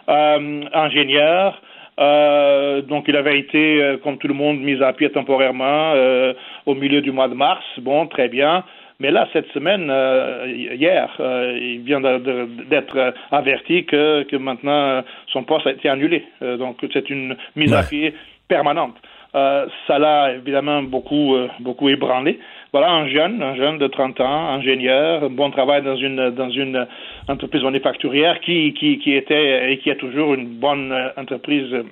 [0.09, 1.61] euh, ingénieur.
[1.99, 6.33] Euh, donc, il avait été, euh, comme tout le monde, mis à pied temporairement euh,
[6.65, 7.63] au milieu du mois de mars.
[7.77, 8.63] Bon, très bien.
[8.99, 15.01] Mais là, cette semaine, euh, hier, euh, il vient d'être averti que, que maintenant euh,
[15.27, 16.23] son poste a été annulé.
[16.41, 18.13] Euh, donc, c'est une mise à pied
[18.47, 18.95] permanente.
[19.33, 22.39] Ça l'a évidemment beaucoup, beaucoup ébranlé.
[22.71, 26.87] Voilà un jeune, un jeune de 30 ans, ingénieur, bon travail dans une dans une
[27.27, 31.83] entreprise manufacturière qui qui, qui était et qui est toujours une bonne entreprise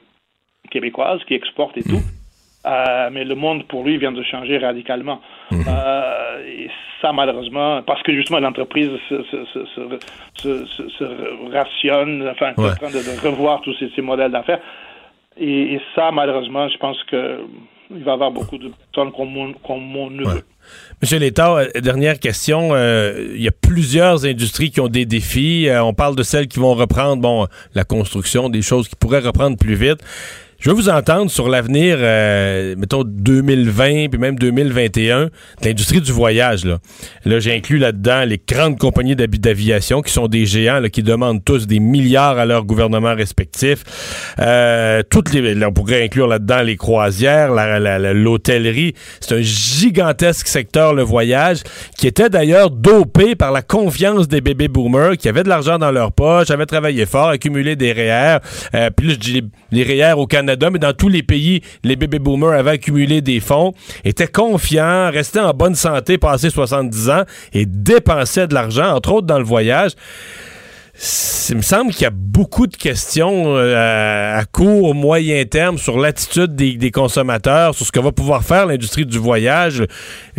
[0.72, 2.00] québécoise qui exporte et tout.
[2.66, 5.20] Euh, mais le monde pour lui vient de changer radicalement.
[5.52, 6.70] Euh, et
[7.02, 9.18] ça, malheureusement, parce que justement l'entreprise se,
[11.52, 14.62] rationne, enfin, est en train de, de revoir tous ces, ces modèles d'affaires.
[15.38, 17.40] Et, et ça, malheureusement, je pense que
[17.96, 20.44] il va y avoir beaucoup de personnes comme mon neveu.
[21.02, 22.70] Monsieur Létard, euh, dernière question.
[22.72, 25.68] Euh, Il y a plusieurs industries qui ont des défis.
[25.68, 29.20] Euh, on parle de celles qui vont reprendre, bon, la construction, des choses qui pourraient
[29.20, 30.00] reprendre plus vite.
[30.64, 36.14] Je veux vous entendre sur l'avenir, euh, mettons 2020 puis même 2021 de l'industrie du
[36.14, 36.64] voyage.
[36.64, 36.78] Là,
[37.26, 41.44] là j'ai inclus là-dedans les grandes compagnies d'aviation qui sont des géants là, qui demandent
[41.44, 43.84] tous des milliards à leurs gouvernements respectifs.
[44.40, 47.50] Euh, toutes les, là, on pourrait inclure là-dedans les croisières,
[48.14, 48.94] l'hôtellerie.
[49.20, 51.64] C'est un gigantesque secteur le voyage
[51.98, 55.92] qui était d'ailleurs dopé par la confiance des bébés boomers qui avaient de l'argent dans
[55.92, 58.38] leur poche, avaient travaillé fort, accumulé des REER.
[58.76, 61.96] Euh, puis là, je dis les REER au Canada mais dans tous les pays, les
[61.96, 67.24] baby boomers avaient accumulé des fonds, étaient confiants, restaient en bonne santé, passé 70 ans
[67.54, 69.92] et dépensaient de l'argent, entre autres dans le voyage.
[71.50, 75.98] Il me semble qu'il y a beaucoup de questions euh, à court, moyen terme sur
[75.98, 79.84] l'attitude des, consommateurs, sur ce que va pouvoir faire l'industrie du voyage.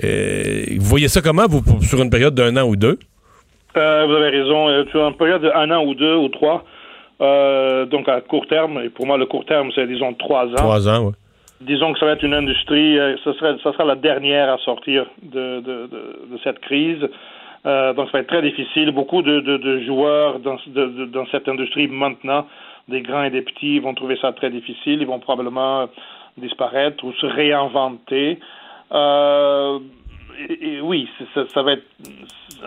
[0.05, 3.00] Euh, vous voyez ça comment, vous, sur une période d'un an ou deux?
[3.77, 4.68] Euh, vous avez raison.
[4.92, 6.64] Sur une période d'un an ou deux ou trois,
[7.20, 10.57] euh, donc à court terme, et pour moi le court terme c'est disons trois ans.
[10.57, 11.12] Trois ans, oui.
[11.61, 14.59] Disons que ça va être une industrie, euh, ça, sera, ça sera la dernière à
[14.59, 17.09] sortir de, de, de, cette crise.
[17.64, 18.90] Euh, donc ça va être très difficile.
[18.90, 22.46] Beaucoup de, de joueurs dans, dans cette industrie maintenant,
[22.88, 25.00] des grands et des petits, vont trouver ça très difficile.
[25.00, 25.88] Ils vont probablement
[26.37, 28.40] disparaître ou se réinventer.
[28.92, 29.79] Euh,
[30.61, 31.85] et, oui, ça, ça, va être.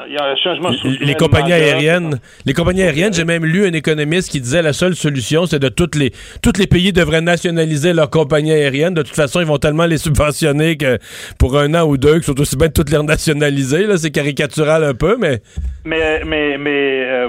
[0.07, 0.69] Il y a un changement
[1.01, 4.95] Les compagnies aériennes, les compagnies aériennes, j'ai même lu un économiste qui disait la seule
[4.95, 8.93] solution, c'est de toutes les tous les pays devraient nationaliser leurs compagnies aériennes.
[8.93, 10.97] De toute façon, ils vont tellement les subventionner que
[11.39, 13.87] pour un an ou deux, que sont aussi bien de toutes les nationaliser.
[13.87, 15.39] Là, c'est caricatural un peu, mais.
[15.85, 17.27] Mais mais mais, euh,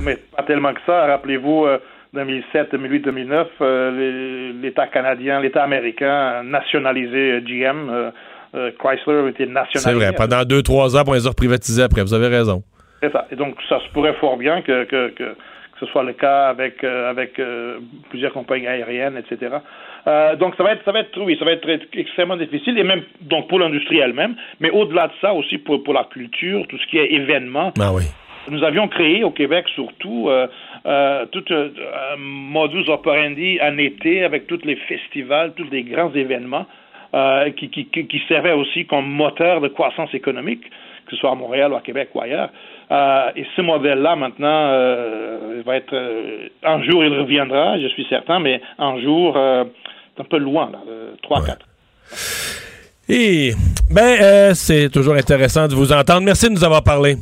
[0.00, 1.06] mais pas tellement que ça.
[1.06, 1.66] Rappelez-vous.
[2.12, 3.48] 2007, 2008, 2009,
[4.62, 8.12] l'État canadien, l'État américain a nationalisé GM.
[8.54, 9.80] Euh, Chrysler a été nationalisé.
[9.80, 12.62] C'est vrai, pendant deux, trois ans, on les a reprivatisés après, vous avez raison.
[13.02, 13.26] C'est ça.
[13.32, 15.36] Et donc, ça se pourrait fort bien que, que, que,
[15.80, 17.78] ce soit le cas avec, euh, avec euh,
[18.10, 19.56] plusieurs compagnies aériennes, etc.
[20.38, 23.02] donc, ça va être, ça va être, oui, ça va être extrêmement difficile, et même
[23.22, 26.86] donc pour l'industrie elle-même, mais au-delà de ça aussi pour, pour la culture, tout ce
[26.86, 27.72] qui est événement.
[27.80, 28.04] Ah oui.
[28.48, 30.28] Nous avions créé au Québec surtout
[30.84, 36.66] tout un modus operandi en été avec tous les festivals, tous les grands événements
[37.14, 40.62] euh, qui, qui, qui, servait aussi comme moteur de croissance économique,
[41.06, 42.50] que ce soit à Montréal ou à Québec ou ailleurs.
[42.90, 45.94] Euh, et ce modèle-là, maintenant, euh, va être.
[46.64, 50.80] un jour, il reviendra, je suis certain, mais un jour, c'est un peu loin, là,
[51.22, 51.56] 3-4.
[53.08, 53.52] Et,
[53.90, 56.22] ben, c'est toujours intéressant de vous entendre.
[56.22, 57.14] Merci de nous avoir parlé.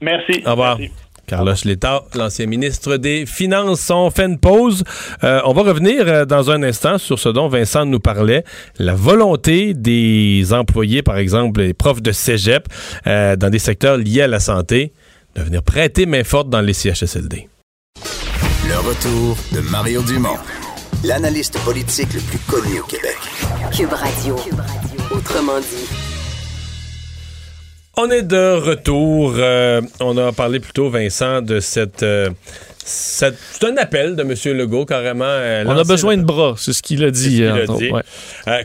[0.00, 0.42] Merci.
[0.46, 0.78] Au revoir.
[0.78, 1.03] Merci.
[1.26, 3.90] Carlos Létard, l'ancien ministre des Finances.
[3.90, 4.84] On fait une pause.
[5.22, 8.44] Euh, on va revenir euh, dans un instant sur ce dont Vincent nous parlait,
[8.78, 12.68] la volonté des employés, par exemple les profs de cégep,
[13.06, 14.92] euh, dans des secteurs liés à la santé,
[15.34, 17.48] de venir prêter main forte dans les CHSLD.
[18.68, 20.38] Le retour de Mario Dumont,
[21.04, 23.16] l'analyste politique le plus connu au Québec.
[23.74, 24.36] Cube Radio.
[24.36, 25.16] Cube Radio.
[25.16, 26.03] Autrement dit.
[27.96, 29.34] On est de retour.
[29.36, 32.02] Euh, on a parlé plutôt, Vincent, de cette.
[32.02, 32.30] Euh,
[32.86, 34.56] c'est un appel de M.
[34.58, 35.24] Legault, carrément.
[35.24, 37.42] Euh, on a besoin de bras, c'est ce qu'il a dit.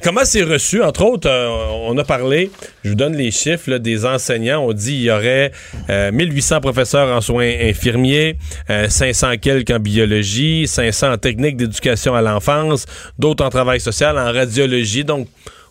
[0.04, 0.84] comment c'est reçu?
[0.84, 2.52] Entre autres, on a parlé,
[2.84, 4.66] je vous donne les chiffres des enseignants.
[4.66, 5.54] On dit qu'il y aurait
[5.88, 8.36] 1800 professeurs en soins infirmiers,
[8.68, 12.88] 500 quelques en biologie, 500 en technique d'éducation à l'enfance,
[13.18, 15.06] d'autres en travail social, en radiologie.
[15.06, 15.30] Donc,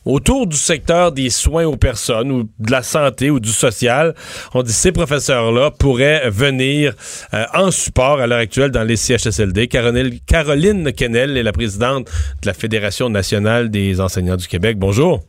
[0.09, 4.14] autour du secteur des soins aux personnes ou de la santé ou du social.
[4.55, 6.94] On dit ces professeurs-là pourraient venir
[7.35, 9.68] euh, en support à l'heure actuelle dans les CHSLD.
[9.68, 12.07] Caroline, Caroline Kennel est la présidente
[12.42, 14.79] de la Fédération nationale des enseignants du Québec.
[14.79, 15.21] Bonjour.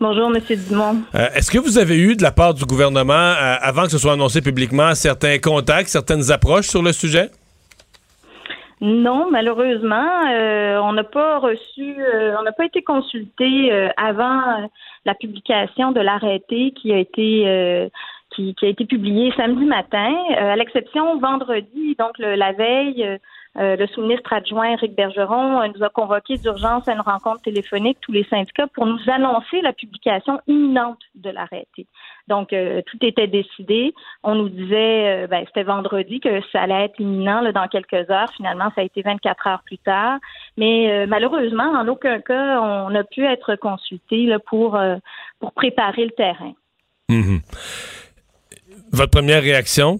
[0.00, 0.42] Bonjour, M.
[0.68, 1.02] Dumont.
[1.14, 3.98] Euh, est-ce que vous avez eu de la part du gouvernement, euh, avant que ce
[3.98, 7.30] soit annoncé publiquement, certains contacts, certaines approches sur le sujet?
[8.80, 14.70] Non, malheureusement, euh, on n'a pas reçu, euh, on n'a pas été consulté euh, avant
[15.04, 17.90] la publication de l'arrêté qui a été
[18.30, 23.18] qui, a été publié samedi matin, à l'exception vendredi, donc la veille.
[23.56, 28.24] le sous-ministre adjoint Eric Bergeron nous a convoqué d'urgence à une rencontre téléphonique tous les
[28.24, 31.86] syndicats pour nous annoncer la publication imminente de l'arrêté.
[32.30, 33.92] Donc, euh, tout était décidé.
[34.22, 38.30] On nous disait, euh, ben, c'était vendredi que ça allait être imminent dans quelques heures.
[38.36, 40.18] Finalement, ça a été 24 heures plus tard.
[40.56, 44.78] Mais euh, malheureusement, en aucun cas, on a pu être consulté là, pour,
[45.40, 46.52] pour préparer le terrain.
[47.08, 47.40] Mhm.
[48.92, 49.98] Votre première réaction?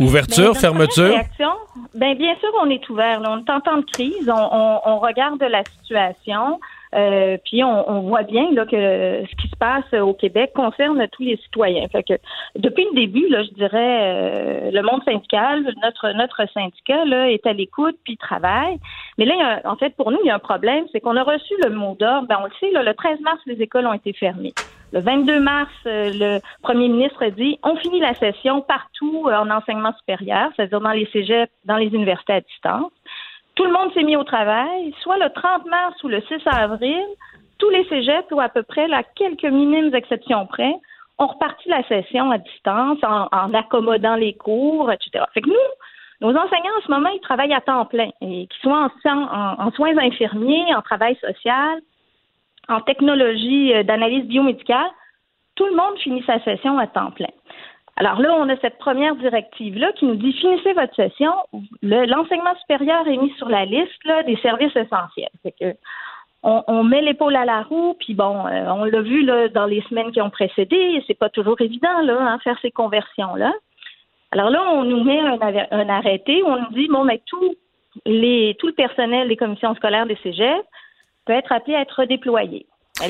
[0.00, 1.04] Ouverture, ben, fermeture?
[1.04, 1.52] Réaction,
[1.94, 3.22] ben, bien sûr, on est ouvert.
[3.24, 4.28] On est en temps de crise.
[4.28, 6.58] On, on regarde la situation.
[6.94, 11.06] Euh, puis on, on, voit bien là, que ce qui se passe au Québec concerne
[11.12, 11.88] tous les citoyens.
[11.88, 12.14] Fait que
[12.56, 17.46] depuis le début, là, je dirais, euh, le monde syndical, notre notre syndicat là, est
[17.46, 18.78] à l'écoute puis travaille.
[19.16, 21.00] Mais là, il y a, en fait, pour nous, il y a un problème, c'est
[21.00, 22.28] qu'on a reçu le mot d'ordre.
[22.28, 24.52] Ben, on le sait, là, le 13 mars, les écoles ont été fermées.
[24.92, 29.48] Le 22 mars, euh, le premier ministre a dit on finit la session partout en
[29.50, 32.92] enseignement supérieur, c'est-à-dire dans les cégeps, dans les universités à distance.
[33.54, 37.04] Tout le monde s'est mis au travail, soit le 30 mars ou le 6 avril,
[37.58, 40.74] tous les cégeps, ou à peu près, là, quelques minimes exceptions près,
[41.18, 45.24] ont reparti la session à distance en, accommodant les cours, etc.
[45.34, 45.54] Fait que nous,
[46.20, 49.98] nos enseignants en ce moment, ils travaillent à temps plein, et qu'ils soient en, soins
[49.98, 51.80] infirmiers, en travail social,
[52.68, 54.90] en technologie euh, d'analyse biomédicale,
[55.56, 57.28] tout le monde finit sa session à temps plein.
[57.96, 61.32] Alors là, on a cette première directive-là qui nous dit finissez votre session.
[61.82, 65.28] L'enseignement supérieur est mis sur la liste là, des services essentiels.
[65.42, 65.76] Fait que
[66.44, 69.80] on, met l'épaule à la roue, puis bon, euh, on l'a vu là, dans les
[69.82, 73.52] semaines qui ont précédé, c'est pas toujours évident là, hein, faire ces conversions-là.
[74.32, 75.38] Alors là, on nous met un,
[75.70, 77.54] un, arrêté où on nous dit bon, mais tout,
[78.06, 80.66] les, tout le personnel des commissions scolaires des cégeps
[81.26, 82.66] peut être appelé à être redéployé.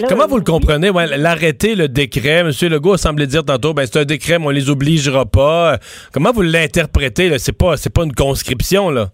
[0.09, 0.91] Comment vous le comprenez?
[1.17, 2.51] L'arrêté, le décret, M.
[2.63, 5.79] Legault semblait dire tantôt, ben, c'est un décret, mais on les obligera pas.
[6.13, 7.39] Comment vous l'interprétez?
[7.39, 9.09] C'est pas, pas une conscription, là.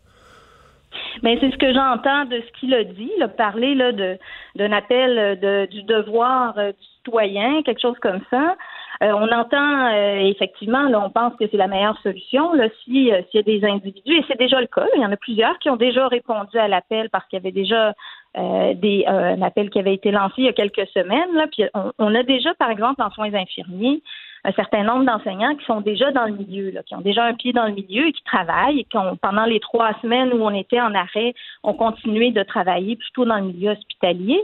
[1.23, 4.73] Mais ben, c'est ce que j'entends de ce qu'il a dit, là, parler là, d'un
[4.73, 8.57] appel de, du devoir euh, du citoyen, quelque chose comme ça.
[9.03, 13.11] Euh, on entend euh, effectivement, là, on pense que c'est la meilleure solution là, si
[13.31, 14.87] s'il y a des individus, et c'est déjà le cas.
[14.97, 17.53] il y en a plusieurs qui ont déjà répondu à l'appel parce qu'il y avait
[17.53, 17.95] déjà
[18.37, 21.35] euh, des, euh, un appel qui avait été lancé il y a quelques semaines.
[21.35, 21.65] Là, puis
[21.99, 24.03] on, a déjà, par exemple, en soins infirmiers,
[24.45, 27.53] un certain nombre d'enseignants qui sont déjà dans le milieu, qui ont déjà un pied
[27.53, 30.55] dans le milieu et qui travaillent et qui ont, pendant les trois semaines où on
[30.55, 31.35] était en arrêt,
[31.65, 34.41] ont continué de travailler plutôt dans le milieu hospitalier.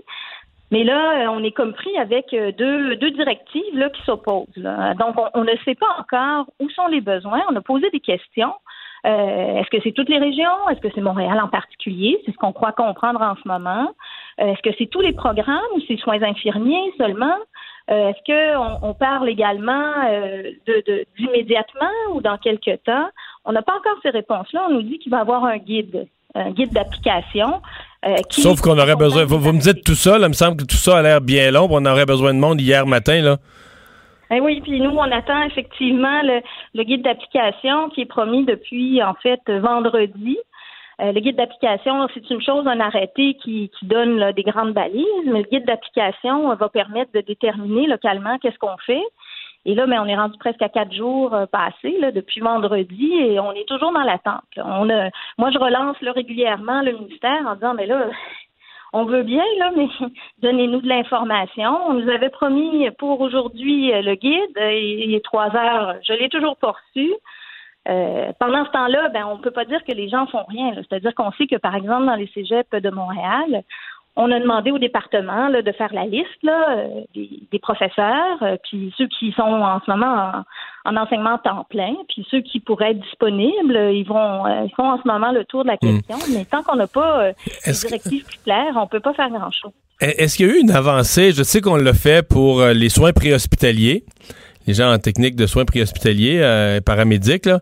[0.70, 4.46] Mais là, on est compris avec deux, deux directives là, qui s'opposent.
[4.98, 7.42] Donc, on, ne sait pas encore où sont les besoins.
[7.50, 8.54] On a posé des questions.
[9.06, 10.68] Euh, est-ce que c'est toutes les régions?
[10.70, 12.18] Est-ce que c'est Montréal en particulier?
[12.24, 13.92] C'est ce qu'on croit comprendre en ce moment.
[14.40, 17.36] Euh, est-ce que c'est tous les programmes ou c'est soins infirmiers seulement?
[17.90, 19.92] Euh, est-ce qu'on on parle également
[21.18, 23.08] d'immédiatement ou dans quelques temps?
[23.44, 24.66] On n'a pas encore ces réponses-là.
[24.68, 27.60] On nous dit qu'il va y avoir un guide, un guide d'application.
[28.30, 29.24] Sauf qu'on aurait besoin.
[29.24, 31.20] Vous, vous, me dites tout ça, là, il me semble que tout ça a l'air
[31.20, 31.68] bien long.
[31.70, 33.36] On aurait besoin de monde hier matin, là.
[34.30, 39.14] Eh oui, puis nous, on attend effectivement le, guide d'application qui est promis depuis, en
[39.14, 40.38] fait, vendredi.
[41.00, 45.42] Euh, le guide d'application, c'est une chose, un arrêté qui, donne des grandes balises, mais
[45.42, 49.02] le guide d'application va permettre de déterminer localement qu'est-ce qu'on fait.
[49.66, 53.12] Et là, mais on est rendu presque à quatre jours euh, passés là, depuis vendredi
[53.14, 54.42] et on est toujours dans l'attente.
[55.38, 58.10] Moi, je relance régulièrement le ministère en disant, mais là,
[58.92, 59.88] on veut bien, là, mais
[60.38, 61.88] donnez-nous de l'information.
[61.88, 64.56] On nous avait promis pour aujourd'hui euh, le guide.
[64.56, 65.96] Il est trois heures.
[66.06, 67.12] Je l'ai toujours pas reçu.
[67.86, 70.72] Euh, pendant ce temps-là, ben, on peut pas dire que les gens font rien.
[70.76, 73.62] C'est-à-dire qu'on sait que, par exemple, dans les cégeps de Montréal,
[74.16, 78.94] on a demandé au département de faire la liste là, euh, des, professeurs, euh, puis
[78.96, 80.44] ceux qui sont en ce moment
[80.84, 84.88] en, enseignement temps plein, puis ceux qui pourraient être disponibles, ils vont euh, ils font
[84.88, 86.00] en ce moment le tour de la hmm.
[86.00, 86.16] question.
[86.32, 87.30] Mais tant qu'on n'a pas
[87.66, 89.72] une directive plus claire, on peut pas faire grand-chose.
[90.00, 91.32] Est-ce qu'il y a eu une avancée?
[91.32, 94.04] Je sais qu'on l'a fait pour les soins préhospitaliers,
[94.66, 97.60] les gens en technique de soins préhospitaliers, paramédics, là.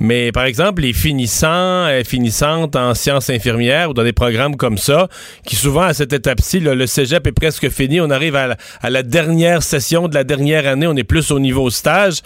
[0.00, 4.56] Mais par exemple, les finissants, et euh, finissantes en sciences infirmières ou dans des programmes
[4.56, 5.08] comme ça,
[5.44, 8.56] qui souvent à cette étape-ci, le cégep est presque fini, on arrive à
[8.88, 12.20] la, dernière session de la dernière année, on est plus au niveau stage.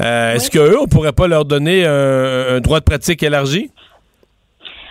[0.00, 3.70] Euh, est-ce qu'eux, on pourrait pas leur donner un, droit de pratique élargi?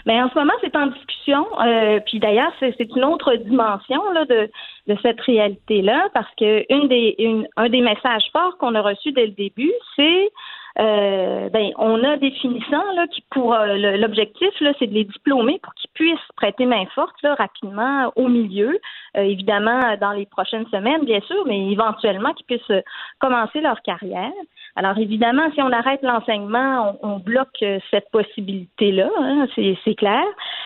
[0.06, 1.46] Mais ben, en ce moment, c'est en discussion.
[1.62, 4.50] Euh, puis d'ailleurs, c'est une autre dimension là, de,
[4.88, 9.14] de cette réalité-là, parce que une des, une, un des messages forts qu'on a reçus
[9.14, 10.30] dès le début, c'est
[10.78, 15.06] euh, ben, on a des finissants là, qui, pour euh, l'objectif, là, c'est de les
[15.06, 18.78] diplômer pour qu'ils puissent prêter main forte là, rapidement au milieu.
[19.16, 22.84] Euh, évidemment, dans les prochaines semaines, bien sûr, mais éventuellement qu'ils puissent
[23.20, 24.32] commencer leur carrière.
[24.76, 30.26] Alors évidemment, si on arrête l'enseignement, on, bloque cette possibilité-là, hein, c'est clair.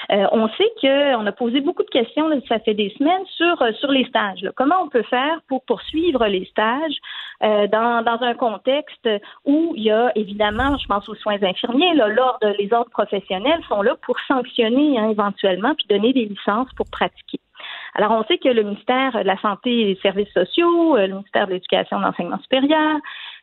[0.09, 3.91] on sait qu'on a posé beaucoup de questions, là, ça fait des semaines, sur, sur
[3.91, 4.49] les stages.
[4.55, 6.97] Comment on peut faire pour poursuivre les stages
[7.41, 9.07] dans, dans un contexte
[9.45, 13.81] où il y a évidemment, je pense aux soins infirmiers, l'ordre, les ordres professionnels sont
[13.81, 17.39] là pour sanctionner hein, éventuellement puis donner des licences pour pratiquer.
[17.95, 21.13] Alors, on sait que le ministère de la Santé et des Services sociaux, euh, le
[21.15, 22.97] ministère de l'Éducation et de l'Enseignement supérieur,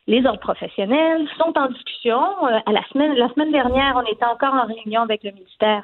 [0.07, 2.21] les ordres professionnels sont en discussion.
[2.45, 5.83] Euh, à la semaine, la semaine dernière, on était encore en réunion avec le ministère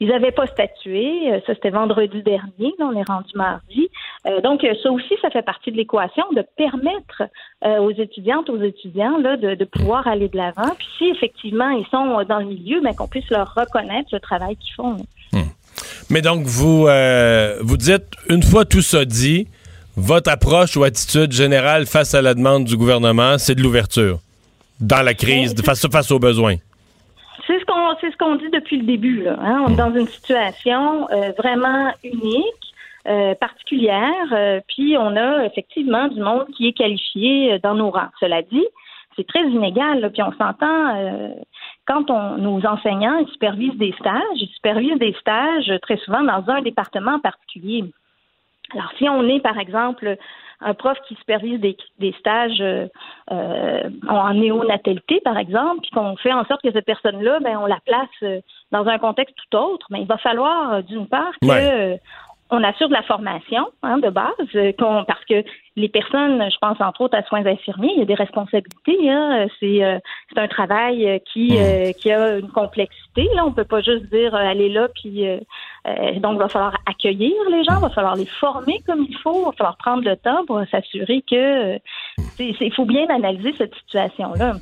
[0.00, 1.30] Ils n'avaient pas statué.
[1.30, 2.74] Euh, Ça, c'était vendredi dernier.
[2.78, 3.88] Là, on est rendu mardi.
[4.26, 7.22] Euh, donc, euh, ça aussi, ça fait partie de l'équation de permettre
[7.64, 10.74] euh, aux étudiantes, aux étudiants là, de, de pouvoir aller de l'avant.
[10.78, 14.56] Puis si effectivement ils sont dans le milieu, ben, qu'on puisse leur reconnaître le travail
[14.56, 14.96] qu'ils font.
[16.10, 19.46] Mais donc, vous, euh, vous dites, une fois tout ça dit,
[19.96, 24.18] votre approche ou attitude générale face à la demande du gouvernement, c'est de l'ouverture
[24.80, 26.56] dans la crise, de face, face aux besoins.
[28.00, 29.22] C'est ce qu'on dit depuis le début.
[29.22, 29.64] Là, hein.
[29.66, 32.74] On est dans une situation euh, vraiment unique,
[33.06, 38.10] euh, particulière, euh, puis on a effectivement du monde qui est qualifié dans nos rangs.
[38.20, 38.64] Cela dit,
[39.16, 40.10] c'est très inégal.
[40.12, 41.34] puis on s'entend
[41.86, 46.44] quand on, nos enseignants ils supervisent des stages, ils supervisent des stages très souvent dans
[46.48, 47.84] un département en particulier.
[48.72, 50.16] Alors, si on est, par exemple,
[50.62, 52.86] un prof qui supervise des, des stages euh,
[53.30, 57.66] euh, en néonatalité, par exemple, puis qu'on fait en sorte que cette personne-là, ben, on
[57.66, 58.40] la place euh,
[58.72, 62.00] dans un contexte tout autre, mais il va falloir, d'une part, que Ouais.
[62.50, 65.44] on assure de la formation hein, de base, qu'on- parce que
[65.76, 69.08] les personnes, je pense entre autres à soins infirmiers, il y a des responsabilités.
[69.10, 69.98] Hein, c'est euh,
[70.28, 73.28] c'est un travail qui euh, qui a une complexité.
[73.34, 75.24] Là, on peut pas juste dire euh, allez là puis
[75.86, 79.16] euh, donc il va falloir accueillir les gens, il va falloir les former comme il
[79.22, 81.78] faut, il va falloir prendre le temps pour s'assurer que euh,
[82.38, 84.54] il faut bien analyser cette situation là.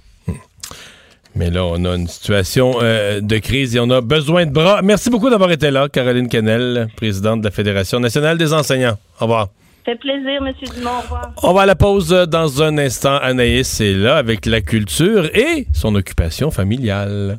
[1.35, 4.83] Mais là, on a une situation euh, de crise et on a besoin de bras.
[4.83, 8.97] Merci beaucoup d'avoir été là, Caroline Canel, présidente de la Fédération nationale des enseignants.
[9.21, 9.47] Au revoir.
[9.87, 10.91] Ça fait plaisir, Monsieur Dumont.
[10.91, 11.33] Au revoir.
[11.45, 13.19] On va à la pause dans un instant.
[13.19, 17.39] Anaïs est là avec la culture et son occupation familiale.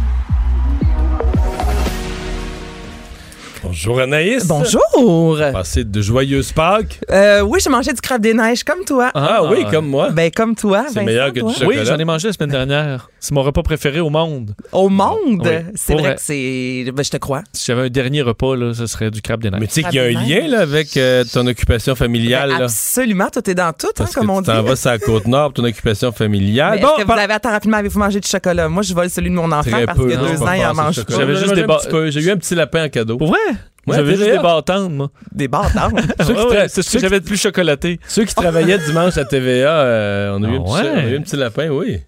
[3.71, 4.45] Bonjour Anaïs.
[4.47, 5.37] Bonjour.
[5.53, 6.99] Passez de joyeuses Pâques.
[7.09, 9.11] Euh, oui, j'ai mangé du crabe des neiges comme toi.
[9.13, 10.09] Ah, oui, comme moi.
[10.09, 10.83] Ben comme toi.
[10.89, 11.53] C'est Vincent, meilleur que du toi.
[11.53, 11.79] chocolat.
[11.79, 13.09] Oui, j'en ai mangé la semaine dernière.
[13.21, 14.55] C'est mon repas préféré au monde.
[14.73, 16.15] Au monde, Oui, c'est pour vrai vrai.
[16.17, 16.91] que c'est.
[16.93, 17.43] Ben, je te crois.
[17.53, 19.61] Si j'avais un dernier repas, là, ce serait du crabe des neiges.
[19.61, 22.49] Mais tu sais qu'il y a un lien là, avec euh, ton occupation familiale.
[22.49, 24.57] Ben, absolument, tout est dans tout, hein, Parce que comme on tu dit.
[24.57, 26.73] t'en vas sur la Côte-Nord, ton occupation familiale.
[26.75, 28.67] Mais Bon, est-ce que vous avez attends rapidement, avez-vous mangé du chocolat?
[28.67, 30.65] Moi, je vole celui de mon enfant Très parce peu, que non, deux ans, il
[30.65, 31.01] en mange.
[31.07, 32.11] J'avais juste des.
[32.11, 33.15] J'ai eu un petit lapin en cadeau.
[33.17, 33.39] Pour vrai?
[33.87, 35.09] Ouais, J'avais juste des bâtantes, moi.
[35.31, 35.91] Des bâtards.
[36.19, 37.99] Ouais, c'est ce ceux que j'avais de plus chocolaté.
[38.07, 41.03] Ceux qui travaillaient dimanche à TVA, euh, on, a eu un Ah petit, on a
[41.09, 42.01] eu un petit lapin, oui.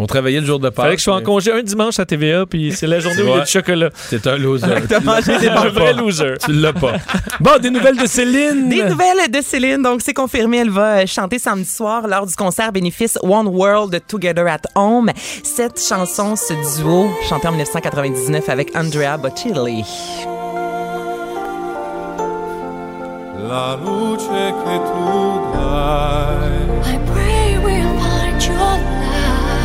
[0.00, 0.84] On travaillait le jour de Pâques.
[0.84, 3.26] Fallait que je sois en congé un dimanche à TVA, puis c'est la journée où
[3.26, 3.90] il y a du chocolat.
[4.10, 4.68] T'es un loser.
[4.88, 6.04] T'as mangé des C'est un vrai bâtards.
[6.04, 6.34] loser.
[6.44, 6.92] tu l'as pas.
[7.40, 8.68] Bon, des nouvelles de Céline.
[8.68, 9.82] Des nouvelles de Céline.
[9.82, 14.00] Donc, c'est confirmé, elle va euh, chanter samedi soir lors du concert bénéfice One World
[14.06, 15.10] Together at Home.
[15.42, 19.84] Cette chanson, ce duo, chanté en 1999 avec Andrea Bocelli.
[23.48, 26.52] La luce che tu dai
[26.84, 28.84] I pray we'll find your light.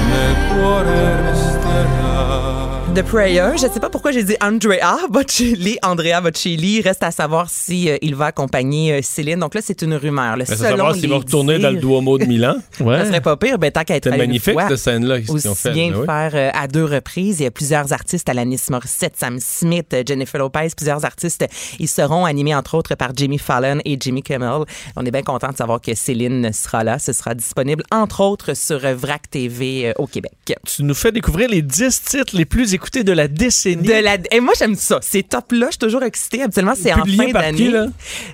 [0.10, 2.83] nel cuore resterà.
[2.94, 3.54] The Prayer.
[3.56, 5.80] Je sais pas pourquoi j'ai dit Andrea Bocelli.
[5.82, 6.80] Andrea Bocelli.
[6.82, 9.40] Reste à savoir si euh, il va accompagner euh, Céline.
[9.40, 10.36] Donc là, c'est une rumeur.
[10.36, 12.56] Le Reste à selon savoir s'il va retourner dans le Duomo de Milan.
[12.78, 15.72] Ça serait pas pire, ben, tant qu'à être une magnifique, cette scène-là, qu'ils ont fait.
[15.72, 16.06] bien oui.
[16.06, 17.40] faire euh, à deux reprises.
[17.40, 21.48] Il y a plusieurs artistes, Alanis Morissette, Sam Smith, euh, Jennifer Lopez, plusieurs artistes.
[21.80, 24.66] Ils seront animés, entre autres, par Jimmy Fallon et Jimmy Kimmel.
[24.96, 27.00] On est bien content de savoir que Céline sera là.
[27.00, 30.34] Ce sera disponible, entre autres, sur VRAC TV euh, au Québec.
[30.68, 33.88] Tu nous fais découvrir les 10 titres les plus écoutés de la décennie.
[33.88, 34.18] De la...
[34.32, 35.00] Et moi, j'aime ça.
[35.02, 36.42] Ces tops-là, je suis toujours excitée.
[36.44, 37.70] Habituellement, c'est en fin d'année.
[37.70, 37.88] là?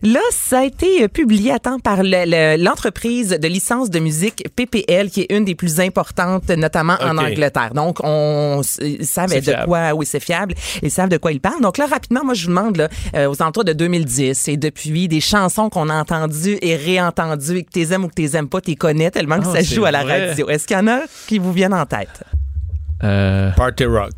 [0.04, 4.00] Là, ça a été euh, publié à temps par le- le- l'entreprise de licence de
[4.00, 7.18] musique PPL, qui est une des plus importantes, notamment en.
[7.20, 7.74] Angleterre.
[7.74, 9.66] Donc, on s- ils savent C'est de fiable.
[9.66, 10.56] quoi, oui, c'est fiable.
[10.82, 11.62] Ils savent de quoi ils parlent.
[11.62, 15.08] Donc là, rapidement, moi, je vous demande, là, euh, aux alentours de 2010 et depuis,
[15.08, 18.48] des chansons qu'on a entendues et réentendues et que t'es aimes ou que t'es aimes
[18.50, 20.30] pas, t'es connais tellement que Ah, ça c'est joue à la vrai.
[20.30, 20.50] radio.
[20.50, 22.24] Est-ce qu'il y en a qui vous viennent en tête?
[23.02, 24.14] Party Rock.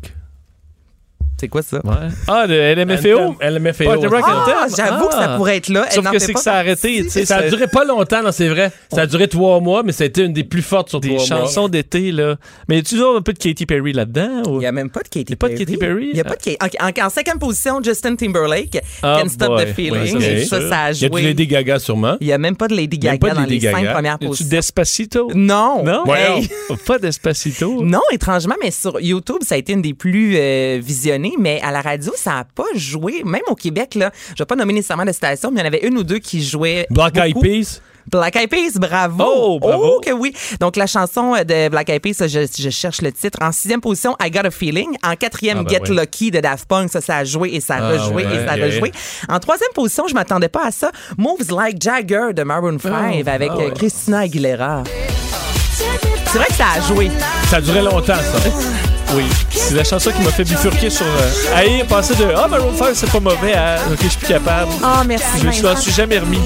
[1.42, 1.82] C'est quoi ça?
[2.28, 3.34] Ah, de LMFAO?
[3.40, 4.00] LMFAO.
[4.08, 5.86] Rock Ah, j'avoue que ça pourrait être là.
[5.88, 7.04] Elle Sauf que c'est que ça a arrêté.
[7.12, 8.70] tu Ça a duré pas longtemps, non, c'est vrai.
[8.92, 11.08] Ça a duré trois mois, mais ça a été une des plus fortes sur des
[11.16, 11.38] trois mois.
[11.40, 12.36] chansons d'été, là.
[12.68, 14.42] Mais tu as un peu de Katy Perry là-dedans?
[14.46, 15.64] Il n'y a même pas de Katy Il y a pas de Perry.
[15.66, 16.08] Katy Perry?
[16.12, 16.56] Il y a pas de Katy.
[16.80, 19.64] En, en- en cinquième position, Justin Timberlake, Ah, Can't Stop boy.
[19.64, 20.16] the Feeling.
[20.18, 21.22] Ouais, ça, ça, a Il y a du joué.
[21.22, 22.16] Lady Gaga sûrement.
[22.20, 24.46] Il n'y a même pas de Lady pas Gaga dans les cinq premières positions.
[24.48, 25.30] Despacito?
[25.34, 25.82] Non.
[25.82, 26.04] Non?
[26.14, 26.48] Hey.
[26.86, 27.82] Pas Despacito?
[27.82, 30.80] Non, étrangement, mais sur YouTube, ça a été une des plus euh,
[31.38, 33.22] mais à la radio, ça n'a pas joué.
[33.24, 35.68] Même au Québec, là, je vais pas nommer nécessairement de station, mais il y en
[35.68, 36.86] avait une ou deux qui jouaient.
[36.90, 37.38] Black Eyed.
[37.40, 37.80] Peas?
[38.10, 39.24] Black Eyed Peas, bravo.
[39.24, 39.94] Oh, bravo.
[39.96, 40.34] Oh, que oui.
[40.58, 43.38] Donc, la chanson de Black Eyed Peas, je, je cherche le titre.
[43.40, 44.96] En sixième position, I Got a Feeling.
[45.04, 45.96] En quatrième, Ah, ben Get oui.
[45.96, 46.90] Lucky de Daft Punk.
[46.90, 48.64] Ça, ça a joué et ça a Ah, rejoué ouais, et ça a ouais.
[48.64, 48.92] rejoué.
[49.28, 50.90] En troisième position, je m'attendais pas à ça.
[51.16, 53.72] Moves Like Jagger de Maroon 5 avec ah euh, ouais.
[53.72, 54.82] Christina Aguilera.
[56.26, 57.10] C'est vrai que ça a joué.
[57.48, 58.81] Ça a duré longtemps, ça.
[59.14, 59.24] Oui.
[59.50, 61.04] C'est la chanson qui m'a fait bifurquer sur.
[61.06, 64.70] Euh, passer de Ah, Maroon 5, c'est pas mauvais à Ok, je suis plus capable.
[64.82, 65.24] Ah, merci.
[65.40, 66.38] Je m'en suis jamais remis.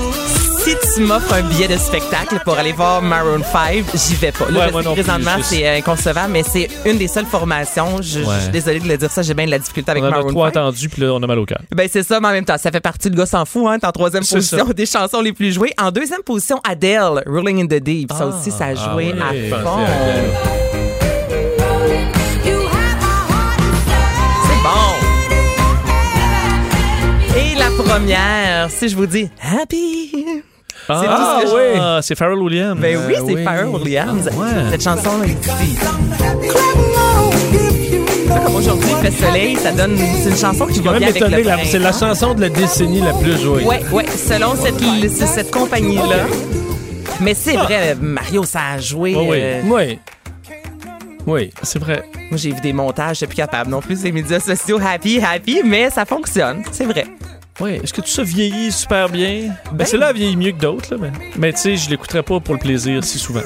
[0.65, 4.47] Si tu m'offres un billet de spectacle pour aller voir Maroon 5, j'y vais pas.
[4.51, 7.99] Là, Ouais, moi non présentement, c'est euh, inconcevable, mais c'est une des seules formations.
[7.99, 10.09] Je, suis désolée de le dire ça, j'ai bien de la difficulté avec On en
[10.09, 10.49] a Maroon trop 5.
[10.49, 11.61] entendu, puis là, on a mal au cœur.
[11.73, 13.79] Ben c'est ça, mais en même temps, ça fait partie, le gars s'en fout, hein,
[13.79, 14.73] t'es en troisième C'est position ça.
[14.73, 15.73] des chansons les plus jouées.
[15.81, 18.11] En deuxième position, Adele, Rolling in the Deep.
[18.13, 20.66] Ça aussi, ça a Ah joué ouais, à fond.
[27.87, 30.11] Première, si je vous dis Happy.
[30.89, 32.01] Ah, tout ce que je- oui.
[32.03, 32.79] C'est Pharrell Williams.
[32.81, 33.45] Ben oui, Euh, c'est oui.
[33.45, 34.27] Pharrell Williams.
[34.35, 34.49] Ouais.
[34.71, 35.79] Cette chanson-là ici.
[38.29, 39.97] Là, Comme aujourd'hui, il fait soleil, ça donne.
[40.23, 42.41] C'est une chanson qui va bien même avec étonné, le la- c'est la chanson de
[42.41, 43.65] la décennie la plus jouée.
[43.65, 44.81] Ouais, ouais, selon cette,
[45.11, 46.27] c'est cette compagnie-là.
[47.21, 49.15] Mais c'est vrai, Mario, ça a joué.
[49.15, 49.39] Ouais, oui.
[49.41, 49.99] euh, Oui.
[51.27, 51.51] Oui.
[51.63, 52.03] C'est vrai.
[52.31, 55.21] Moi, j'ai vu des montages, je suis plus capable non plus, ces médias sociaux happy,
[55.21, 57.07] happy, mais ça fonctionne, c'est vrai.
[57.61, 57.81] Oui.
[57.83, 59.55] Est-ce que tout ça vieillit super bien?
[59.73, 60.99] Ben, c'est là, vieillit mieux que d'autres, là.
[61.01, 63.41] Mais, mais tu sais, je l'écouterais pas pour le plaisir si souvent.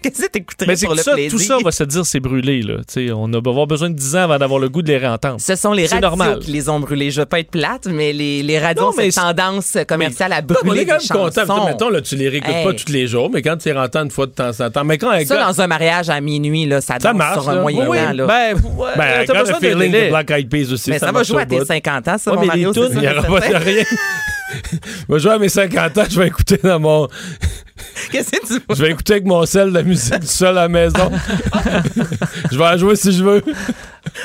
[0.02, 1.30] Qu'est-ce que t'écouterais Mais c'est pour que le ça, plaisir?
[1.30, 2.76] tout ça, on va se dire, c'est brûlé, là.
[3.14, 5.40] On va avoir besoin de 10 ans avant d'avoir le goût de les réentendre.
[5.40, 6.38] Ce sont les radios normal.
[6.40, 7.10] qui les ont brûlés.
[7.10, 10.54] Je veux pas être plate, mais les, les radios ont cette tendance commerciale à mais
[10.62, 11.64] on brûler est quand même content.
[11.66, 12.64] Mettons, là, tu les réécoutes Hey.
[12.64, 14.84] pas tous les jours, mais quand tu les entends une fois de temps en temps.
[14.84, 17.60] Mais quand Ça, dans un mariage à minuit, là, ça, Ça marche, sur un là.
[17.60, 18.12] moyen Oui, temps.
[18.12, 18.26] Là.
[18.26, 20.04] Ben, ouais, Ben, t'as quand besoin le de feeling délai.
[20.06, 21.64] de Black Eyed Peas aussi, mais ça, va jouer à tes bout.
[21.66, 22.72] 50 ans, ça, Ouais, mon Mario.
[22.74, 23.84] Il n'y aura pas de rien.
[25.08, 27.06] Je vais jouer à mes 50 ans, je vais écouter dans mon.
[28.12, 28.60] Qu'est-ce que tu veux?
[28.74, 31.10] Je vais écouter avec mon sel de la musique seul à la maison.
[32.50, 33.42] je vais en jouer si je veux.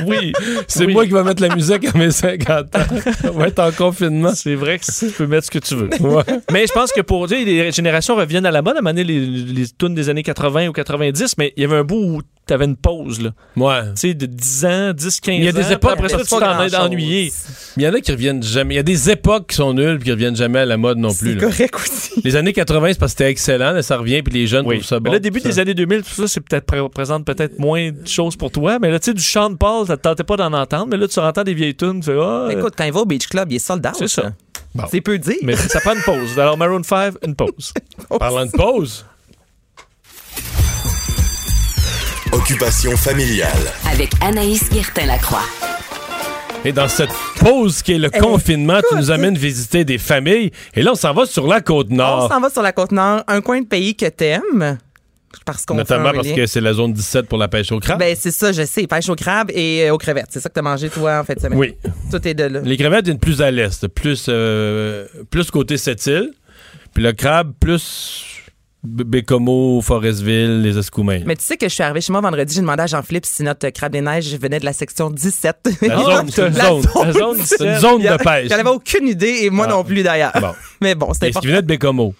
[0.05, 0.33] Oui.
[0.67, 0.93] C'est Oui.
[0.93, 2.79] moi qui vais mettre la musique à mes 50 ans.
[3.25, 4.33] On va être en confinement.
[4.33, 5.89] C'est vrai que tu peux mettre ce que tu veux.
[5.99, 6.23] Ouais.
[6.51, 8.81] Mais je pense que pour tu sais, les générations reviennent à la mode, à un
[8.81, 11.83] moment donné, les, les tunes des années 80 ou 90, mais il y avait un
[11.83, 13.31] bout où tu avais une pause, là.
[13.57, 13.81] Ouais.
[13.95, 15.37] Tu sais, de 10 ans, 10, 15 ans.
[15.39, 17.31] Il y a des époques, après ça, tu t'en es ennuyé.
[17.77, 18.75] Il y en a qui reviennent jamais.
[18.75, 20.97] Il y a des époques qui sont nulles puis qui reviennent jamais à la mode
[20.97, 21.33] non plus.
[21.33, 22.21] C'est correct aussi.
[22.23, 24.75] Les années 80, c'est parce que c'était excellent, là, ça revient, puis les jeunes Oui.
[24.77, 25.09] trouvent ça bon.
[25.09, 25.49] Mais là, début ça.
[25.49, 28.77] des années 2000, tout ça, c'est peut-être pré- représente peut-être moins de choses pour toi.
[28.79, 30.87] Mais là, tu sais, du Sean Paul, ça te tentait pas d'en entendre.
[30.91, 33.05] Mais là, tu entends des vieilles tunes, tu fais, ah, Écoute, quand il va au
[33.05, 33.93] Beach Club, il est soldat.
[33.97, 34.33] C'est ça.
[34.73, 34.83] Bon.
[34.91, 35.35] C'est peu dire.
[35.43, 36.37] mais ça prend une pause.
[36.37, 37.73] Alors, Maroon 5, une pause.
[38.19, 39.05] Parlant de pause,
[42.35, 43.49] Occupation familiale.
[43.89, 45.41] Avec Anaïs Guertin-Lacroix.
[46.65, 47.09] et dans cette
[47.39, 50.51] pause qui est le confinement, tu nous amènes visiter des familles.
[50.73, 52.29] Et là, on s'en va sur la côte On nord.
[52.29, 54.77] s'en va sur la côte nord, un coin de pays que t'aimes.
[55.45, 56.35] Parce Notamment parce lien.
[56.35, 57.99] que c'est la zone 17 pour la pêche au crabe.
[57.99, 58.85] Ben, c'est ça, je sais.
[58.85, 60.27] Pêche au crabe et euh, aux crevettes.
[60.31, 61.57] C'est ça que t'as mangé, toi, en fait, semaine.
[61.57, 61.75] oui.
[62.11, 62.59] Tout est de là.
[62.65, 66.31] Les crevettes viennent plus à l'est, plus, euh, plus côté Sept-Îles.
[66.93, 68.23] Puis le crabe, plus
[68.85, 71.21] Bécomo, Forestville, les Escoumins.
[71.25, 73.43] Mais tu sais que je suis arrivée chez moi vendredi, j'ai demandé à Jean-Philippe si
[73.43, 75.55] notre crabe des neiges venait de la section 17.
[75.81, 76.81] La zone, c'est une La zone.
[77.03, 77.79] La zone C'est une 17.
[77.81, 78.49] zone de pêche.
[78.49, 79.71] J'en avais aucune idée et moi Ah.
[79.73, 80.31] non plus d'ailleurs.
[80.39, 80.51] Bon.
[80.81, 81.39] Mais bon, c'était pas.
[81.39, 82.13] qui venait de Bécomo.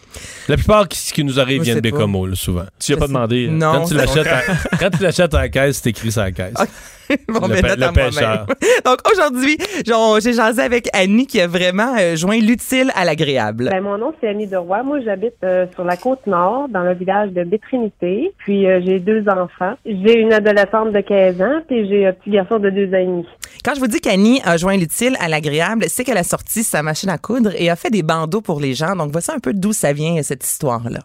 [0.47, 1.81] La plupart qui, ce qui nous arrive Je vient de.
[1.81, 2.65] Bécomo, souvent.
[2.79, 3.47] Tu n'as pas demandé.
[3.47, 3.73] Non.
[3.73, 4.41] Quand tu l'achètes à,
[4.79, 6.53] quand tu l'achètes à la caisse, c'est écrit sur la caisse.
[7.27, 7.93] bon, le le à moi-même.
[7.93, 8.45] pêcheur.
[8.85, 13.69] Donc aujourd'hui, genre, j'ai jasé avec Annie qui a vraiment euh, joint l'utile à l'agréable.
[13.71, 14.83] Ben, mon nom, c'est Annie Deroy.
[14.83, 18.33] Moi, j'habite euh, sur la côte nord, dans le village de Bétrinité.
[18.37, 19.75] Puis, euh, j'ai deux enfants.
[19.85, 23.05] J'ai une adolescente de 15 ans, puis j'ai un petit garçon de deux ans et
[23.05, 23.25] demi.
[23.63, 26.83] Quand je vous dis qu'Annie a joint l'utile à l'agréable, c'est qu'elle a sorti sa
[26.83, 28.95] machine à coudre et a fait des bandeaux pour les gens.
[28.95, 30.99] Donc voici un peu d'où ça vient, cette histoire-là.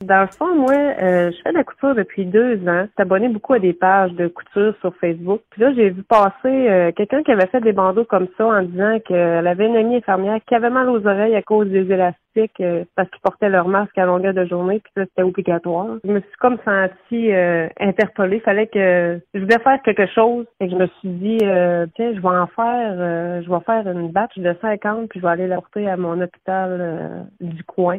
[0.00, 2.84] Dans le fond, moi, euh, je fais de la couture depuis deux ans.
[2.84, 5.40] Je suis abonnée beaucoup à des pages de couture sur Facebook.
[5.50, 8.62] Puis là, j'ai vu passer euh, quelqu'un qui avait fait des bandeaux comme ça en
[8.62, 12.60] disant qu'elle avait une amie infirmière qui avait mal aux oreilles à cause des élastiques
[12.60, 14.80] euh, parce qu'ils portaient leur masque à longueur de journée.
[14.80, 15.96] Puis là, c'était obligatoire.
[16.04, 18.38] Je me suis comme sentie euh, interpellée.
[18.40, 20.46] Fallait que je voulais faire quelque chose.
[20.60, 23.86] Et je me suis dit, euh, tiens, je vais en faire, euh, je vais faire
[23.88, 27.98] une batch de 50 puis je vais aller la porter à mon hôpital du coin.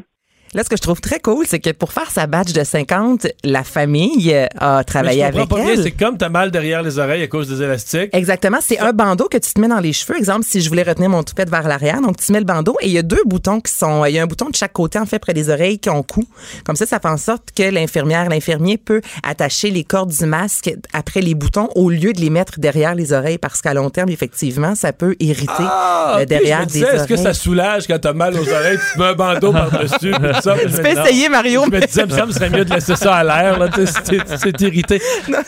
[0.54, 3.28] Là, ce que je trouve très cool, c'est que pour faire sa badge de 50,
[3.44, 5.84] la famille euh, a Mais travaillé je comprends avec pas bien, elle.
[5.84, 8.10] c'est comme t'as mal derrière les oreilles à cause des élastiques.
[8.14, 10.18] Exactement, c'est un bandeau que tu te mets dans les cheveux.
[10.18, 12.88] Exemple, si je voulais retenir mon toupette vers l'arrière, donc tu mets le bandeau et
[12.88, 14.98] il y a deux boutons qui sont, il y a un bouton de chaque côté
[15.00, 16.24] en fait près des oreilles qui ont cou.
[16.66, 20.74] Comme ça, ça fait en sorte que l'infirmière, l'infirmier peut attacher les cordes du masque
[20.94, 24.10] après les boutons au lieu de les mettre derrière les oreilles parce qu'à long terme,
[24.10, 26.96] effectivement, ça peut irriter Ah, euh, derrière je me des oreilles.
[26.98, 30.12] Est-ce que ça soulage quand t'as mal aux oreilles, tu te mets un bandeau par-dessus,
[30.12, 30.56] puis ça.
[30.58, 31.64] Tu peux essayer, Mario.
[31.66, 33.86] Je me disais, il me semble, serait mieux de laisser ça à l'air, là, tu
[33.86, 35.02] sais, irrité.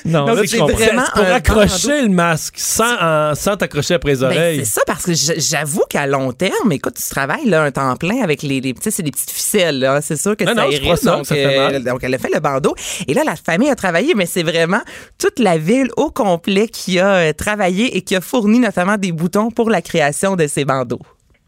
[0.05, 4.59] Non, là, c'est vraiment pour accrocher le masque sans, sans t'accrocher après les Ben, oreilles.
[4.65, 8.21] c'est ça, parce que j'avoue qu'à long terme, écoute, tu travailles là, un temps plein
[8.21, 10.01] avec les, les c'est des petites ficelles, là.
[10.01, 12.33] C'est sûr que Non, ça non, irrite, ça, donc, ça euh, donc, elle a fait
[12.33, 12.75] le bandeau.
[13.07, 14.81] Et là, la famille a travaillé, mais c'est vraiment
[15.17, 19.11] toute la ville au complet qui a euh, travaillé et qui a fourni notamment des
[19.11, 20.99] boutons pour la création de ces bandeaux.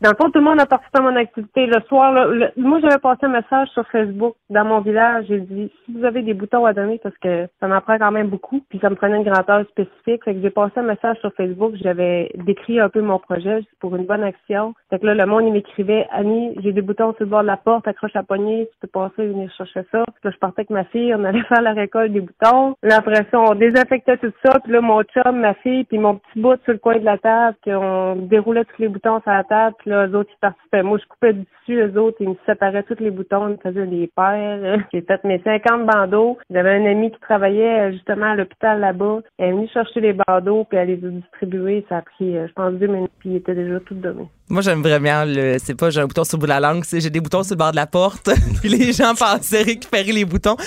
[0.01, 1.65] Dans le fond, tout le monde a participé à mon activité.
[1.65, 5.25] Le soir, là, le- moi, j'avais passé un message sur Facebook dans mon village.
[5.29, 8.11] J'ai dit, si vous avez des boutons à donner, parce que ça m'en prend quand
[8.11, 10.23] même beaucoup, puis ça me prenait une grandeur spécifique.
[10.25, 11.75] Fait que j'ai passé un message sur Facebook.
[11.81, 14.73] J'avais décrit un peu mon projet pour une bonne action.
[14.89, 17.47] Fait que là, le monde, il m'écrivait, Annie, j'ai des boutons sur le bord de
[17.47, 20.03] la porte, accroche la poignée, tu peux passer, venir chercher ça.
[20.05, 22.75] Puis là, je partais avec ma fille, on allait faire la récolte des boutons.
[22.83, 24.59] Là, après ça, on désinfectait tout ça.
[24.59, 27.17] Puis là, mon chum, ma fille, puis mon petit bout sur le coin de la
[27.17, 29.75] table, qu'on déroulait tous les boutons sur la table.
[29.79, 30.83] Puis là, eux autres, ils participaient.
[30.83, 33.57] Moi, je coupais du dessus, eux autres, ils me séparaient tous les boutons, ils me
[33.57, 34.79] faisaient des paires.
[34.93, 36.37] J'ai fait mes 50 bandeaux.
[36.49, 39.19] J'avais un ami qui travaillait euh, justement à l'hôpital là-bas.
[39.37, 41.85] Elle est venue chercher les bandeaux, puis elle les a distribués.
[41.89, 44.27] Ça a pris, euh, je pense, deux minutes, puis ils étaient déjà tout donnés.
[44.49, 45.57] Moi, j'aime vraiment le.
[45.59, 47.43] C'est pas j'ai un bouton sur le bout de la langue, c'est j'ai des boutons
[47.43, 48.29] sur le bord de la porte.
[48.61, 50.57] puis les gens passaient récupérer les boutons.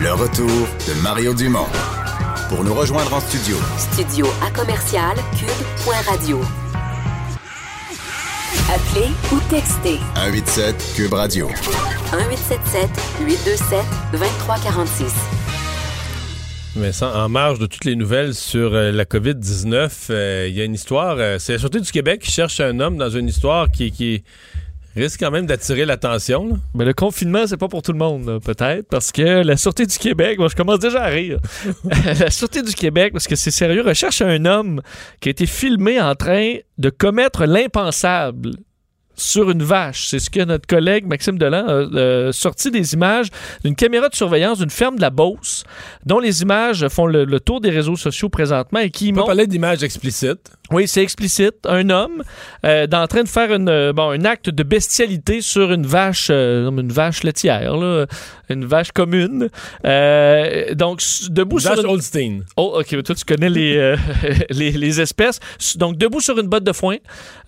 [0.00, 1.66] Le retour de Mario Dumont.
[2.48, 6.40] Pour nous rejoindre en studio, Studio à commercial cube.radio.
[8.72, 11.48] Appelez ou textez 187 Cube Radio.
[11.48, 12.88] 1877
[13.20, 15.12] 827 2346.
[16.76, 20.64] Vincent, en marge de toutes les nouvelles sur euh, la COVID-19, euh, il y a
[20.64, 21.16] une histoire.
[21.18, 24.22] euh, c'est la Sûreté du Québec qui cherche un homme dans une histoire qui, qui
[24.98, 26.58] risque quand même d'attirer l'attention.
[26.74, 29.98] Mais le confinement, c'est pas pour tout le monde, peut-être, parce que la Sûreté du
[29.98, 31.38] Québec, moi, je commence déjà à rire.
[32.20, 34.80] la Sûreté du Québec, parce que c'est sérieux, recherche un homme
[35.20, 38.52] qui a été filmé en train de commettre l'impensable
[39.18, 40.08] sur une vache.
[40.08, 43.28] C'est ce que notre collègue Maxime Delan a euh, sorti des images
[43.64, 45.64] d'une caméra de surveillance d'une ferme de la Beauce,
[46.06, 49.26] dont les images font le, le tour des réseaux sociaux présentement et qui On peut
[49.26, 50.50] parler d'images explicites.
[50.70, 51.54] Oui, c'est explicite.
[51.64, 52.22] Un homme
[52.64, 56.28] euh, en train de faire une, euh, bon, un acte de bestialité sur une vache,
[56.30, 58.06] euh, une vache laitière, là,
[58.48, 59.48] une vache commune.
[59.84, 61.90] Euh, donc, debout Une sur vache une...
[61.90, 62.40] Holstein.
[62.56, 63.96] Oh, ok, toi tu connais les, euh,
[64.50, 65.40] les, les espèces.
[65.76, 66.96] Donc, debout sur une botte de foin,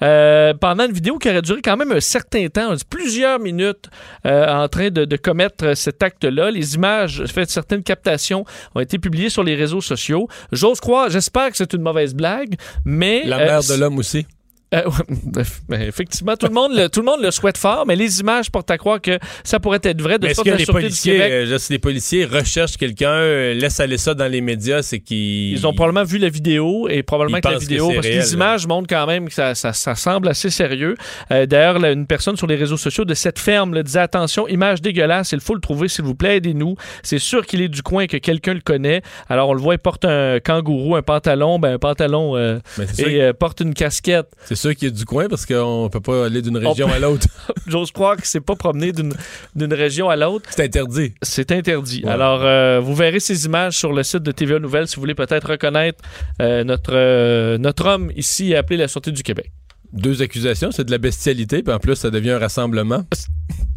[0.02, 3.88] euh, pendant une vidéo qui aurait duré quand même un certain temps, plusieurs minutes,
[4.24, 6.50] en train de, de commettre cet acte-là.
[6.50, 8.44] Les images, faites certaines captations,
[8.74, 10.28] ont été publiées sur les réseaux sociaux.
[10.52, 13.24] J'ose croire, j'espère que c'est une mauvaise blague, mais...
[13.24, 14.26] La mère de l'homme aussi.
[14.72, 17.96] Euh, ouais, ben, effectivement, tout le, monde le, tout le monde le souhaite fort, mais
[17.96, 20.18] les images portent à croire que ça pourrait être vrai.
[20.18, 23.98] De Mais est-ce que la les policiers, euh, les policiers recherchent quelqu'un, euh, laissent aller
[23.98, 25.52] ça dans les médias, c'est qu'ils...
[25.52, 28.06] Ils ont probablement vu la vidéo et probablement Ils que la que vidéo, c'est parce
[28.06, 28.32] que les là.
[28.32, 30.94] images montrent quand même que ça, ça- ça semble assez sérieux.
[31.32, 34.80] Euh, D'ailleurs, une personne sur les réseaux sociaux de cette ferme là, disait attention, image
[34.82, 36.76] dégueulasse, il faut le trouver, s'il vous plaît, aidez-nous.
[37.02, 39.02] C'est sûr qu'il est du coin et que quelqu'un le connaît.
[39.28, 42.58] Alors, on le voit, il porte un kangourou, un pantalon, ben, un pantalon euh,
[42.98, 44.28] et porte une casquette.
[44.60, 46.98] C'est qu'il y a du coin parce qu'on peut pas aller d'une région peut- à
[46.98, 47.26] l'autre.
[47.66, 49.14] J'ose croire qu'il s'est pas promené d'une
[49.54, 50.50] d'une région à l'autre.
[50.50, 51.14] C'est interdit.
[51.22, 52.02] C'est interdit.
[52.04, 52.10] Ouais.
[52.10, 55.14] Alors, euh, vous verrez ces images sur le site de TVA Nouvelles si vous voulez
[55.14, 56.04] peut-être reconnaître
[56.42, 59.50] euh, notre, euh, notre homme ici appelé la Sûreté du Québec.
[59.92, 63.04] Deux accusations, c'est de la bestialité, puis en plus, ça devient un rassemblement.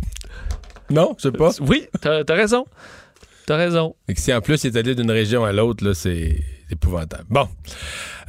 [0.89, 1.51] non, je sais pas?
[1.61, 2.65] Oui, t'as as raison.
[3.45, 3.95] T'as raison.
[4.07, 7.25] Et que si en plus il est allé d'une région à l'autre, là, c'est épouvantable.
[7.29, 7.47] Bon.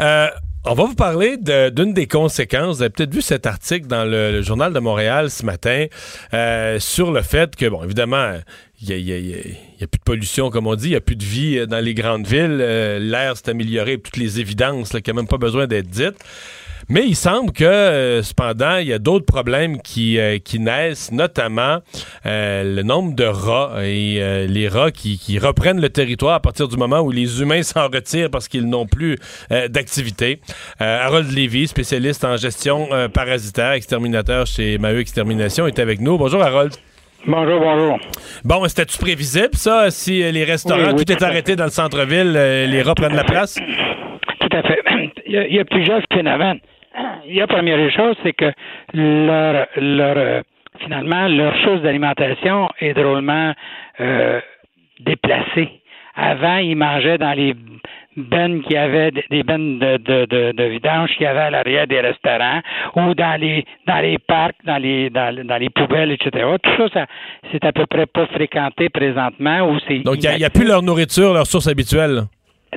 [0.01, 0.29] Euh,
[0.67, 2.77] on va vous parler d'une des conséquences.
[2.77, 5.87] Vous avez peut-être vu cet article dans le, Journal de Montréal ce matin
[6.33, 8.33] euh, sur le fait que, bon, évidemment,
[8.81, 11.01] il n'y a, a- a- a plus de pollution, comme on dit, il n'y a
[11.03, 12.59] plus de vie euh, dans les grandes villes.
[12.61, 16.17] Euh, L'air s'est amélioré, toutes les évidences là, qui n'ont même pas besoin d'être dites.
[16.89, 21.13] Mais il semble que, euh, cependant, il y a d'autres problèmes qui, euh, qui naissent,
[21.13, 21.79] notamment
[22.27, 26.69] euh, le nombre de rats et les rats qui, qui reprennent le territoire à partir
[26.69, 29.19] du moment où les humains s'en retirent parce qu'ils n'ont plus
[29.51, 30.41] d'activité.
[30.79, 36.19] Harold Lévy, spécialiste en gestion parasitaire, exterminateur chez Maheu Extermination, est avec nous.
[36.19, 36.73] Bonjour Harold.
[37.27, 37.99] Bonjour, bonjour.
[38.45, 41.71] Bon, c'était-tu prévisible, ça, si les restaurants, Oui, oui, tout est tout arrêté dans le
[41.71, 43.57] centre-ville, les rats prennent la place?
[44.41, 44.83] Tout à fait.
[45.27, 46.61] Il y a, il y a plusieurs phénomènes.
[47.27, 48.53] Il y a première des choses, c'est que
[48.93, 50.43] leur, leur euh,
[50.81, 53.53] finalement leur source d'alimentation est drôlement
[54.01, 54.41] euh,
[55.01, 55.81] déplacée.
[56.17, 57.57] Avant, ils mangeaient dans les
[58.17, 62.01] bennes qui avaient des bennes de, de, de, de vidange qui avaient à l'arrière des
[62.01, 62.61] restaurants
[62.95, 66.47] ou dans les dans les parcs, dans les dans, dans les poubelles, etc.
[66.63, 67.07] Tout ça, ça
[67.51, 69.67] c'est à peu près pas fréquenté présentement
[70.05, 72.23] Donc, il n'y a, plus leur nourriture, leur source habituelle.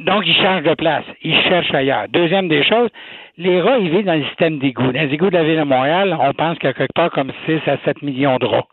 [0.02, 1.04] Donc, ils changent de place.
[1.24, 2.06] Ils cherchent ailleurs.
[2.10, 2.90] Deuxième des choses,
[3.38, 4.92] les rats, ils vivent dans le système d'égouts.
[4.92, 7.12] Dans les égouts de la ville de Montréal, on pense qu'il y a quelque part
[7.12, 8.66] comme 6 à 7 millions de rats.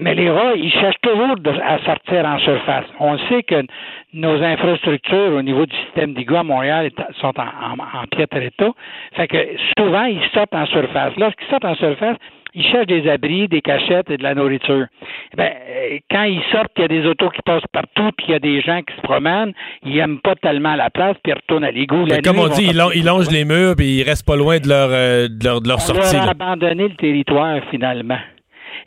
[0.00, 2.84] Mais les rats, ils cherchent toujours à sortir en surface.
[2.98, 3.62] On sait que
[4.12, 8.70] nos infrastructures au niveau du système d'égouts à Montréal sont en, en, en piètre état.
[9.14, 9.38] Fait que
[9.78, 11.14] souvent, ils sortent en surface.
[11.16, 12.16] Lorsqu'ils sortent en surface,
[12.54, 14.86] ils cherchent des abris, des cachettes et de la nourriture.
[15.36, 18.32] Ben, euh, quand ils sortent, il y a des autos qui passent partout, puis il
[18.32, 19.52] y a des gens qui se promènent,
[19.84, 22.04] ils n'aiment pas tellement la place, puis ils retournent à l'égout.
[22.06, 24.02] Que Comme nuit, on ils dit, ils, sortir lon- ils longent les murs puis ils
[24.02, 26.16] restent pas loin de leur, euh, de leur, de leur on sortie.
[26.16, 26.30] a là.
[26.30, 28.18] abandonné le territoire finalement.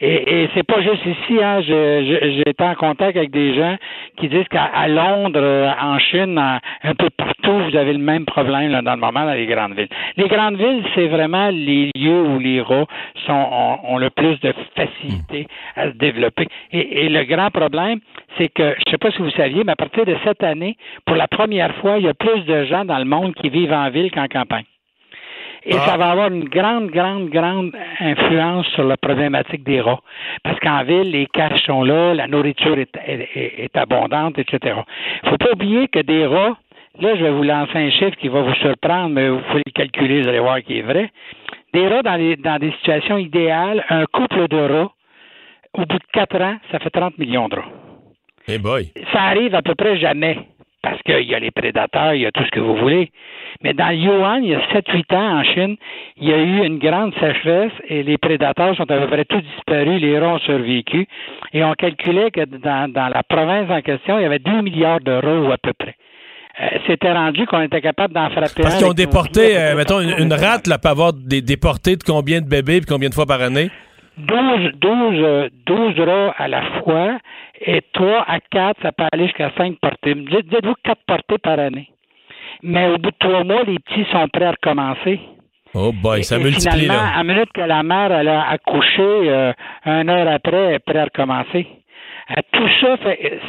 [0.06, 1.62] Et, et c'est pas juste ici, hein.
[1.62, 3.78] Été en contact avec des gens
[4.18, 8.70] qui disent qu'à Londres, euh, en Chine, un peu partout, vous avez le même problème
[8.72, 9.88] là, dans le moment dans les grandes villes.
[10.18, 12.86] Les grandes villes, c'est vraiment les lieux où les rats
[13.26, 15.48] sont, ont, ont le plus de facilité
[15.78, 16.50] à se développer.
[16.74, 18.00] Et, et le grand problème,
[18.38, 20.76] c'est que, je sais pas si vous saviez, mais à partir de cette année,
[21.06, 23.72] pour la première fois, il y a plus de gens dans le monde qui vivent
[23.72, 24.66] en ville qu'en campagne.
[25.66, 30.02] Et ça va avoir une grande, grande, grande influence sur la problématique des rats.
[30.44, 34.76] Parce qu'en ville, les caches sont là, la nourriture est, est- abondante, etc.
[35.24, 36.58] Il faut pas oublier que des rats,
[37.00, 39.72] là, je vais vous lancer un chiffre qui va vous surprendre, mais vous pouvez le
[39.72, 41.10] calculer, vous allez voir qu'il est vrai.
[41.74, 44.92] Des rats dans, les, dans des situations idéales, un couple de rats,
[45.76, 47.66] au bout de quatre ans, ça fait 30 millions de rats.
[48.48, 48.92] Eh boy.
[49.14, 50.38] Ça arrive à peu près jamais.
[50.84, 53.10] Parce qu'il y a les prédateurs, il y a tout ce que vous voulez.
[53.64, 55.78] Mais dans le Yuan, il y a 7-8 ans en Chine,
[56.18, 59.40] il y a eu une grande sécheresse et les prédateurs sont à peu près tous
[59.42, 61.08] disparus, les rats ont survécu.
[61.54, 65.00] Et on calculait que dans, dans la province en question, il y avait 2 milliards
[65.00, 65.96] de rats à peu près.
[66.62, 70.14] Euh, C'était rendu qu'on était capable d'en frapper Parce qu'ils ont déporté, euh, mettons, une,
[70.20, 73.42] une rate peut avoir des déportés de combien de bébés puis combien de fois par
[73.42, 73.70] année?
[74.18, 77.18] 12, 12, euh, 12 rats à la fois
[77.66, 80.14] et 3 à 4, ça peut aller jusqu'à 5 portées.
[80.16, 81.90] Dites- Dites-vous 4 portées par année.
[82.62, 85.20] Mais au bout de 3 mois, les petits sont prêts à recommencer.
[85.76, 87.18] Oh boy, ça Et multiplie finalement, là.
[87.18, 89.52] à minute que la mère elle a accouché, euh,
[89.86, 91.66] une heure après, elle est prête à recommencer.
[92.32, 92.98] Euh, tout ça,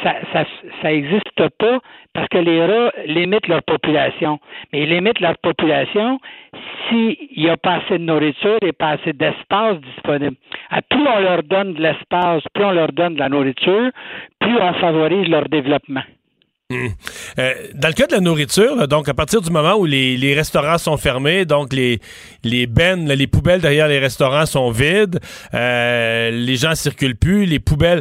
[0.02, 0.44] ça, ça,
[0.82, 1.78] ça existe pas
[2.12, 4.38] parce que les rats limitent leur population.
[4.72, 6.20] Mais ils limitent leur population
[6.88, 10.36] s'il n'y a pas assez de nourriture et pas assez d'espace disponible.
[10.70, 13.90] À plus on leur donne de l'espace, plus on leur donne de la nourriture,
[14.40, 16.02] plus on favorise leur développement.
[16.70, 16.86] Hmm.
[17.38, 20.78] Euh, dans le cas de la nourriture, donc à partir du moment où les, restaurants
[20.78, 21.98] sont fermés, donc les,
[22.42, 25.20] les bennes, les poubelles derrière les restaurants sont vides,
[25.52, 28.00] euh, les gens circulent plus, les poubelles,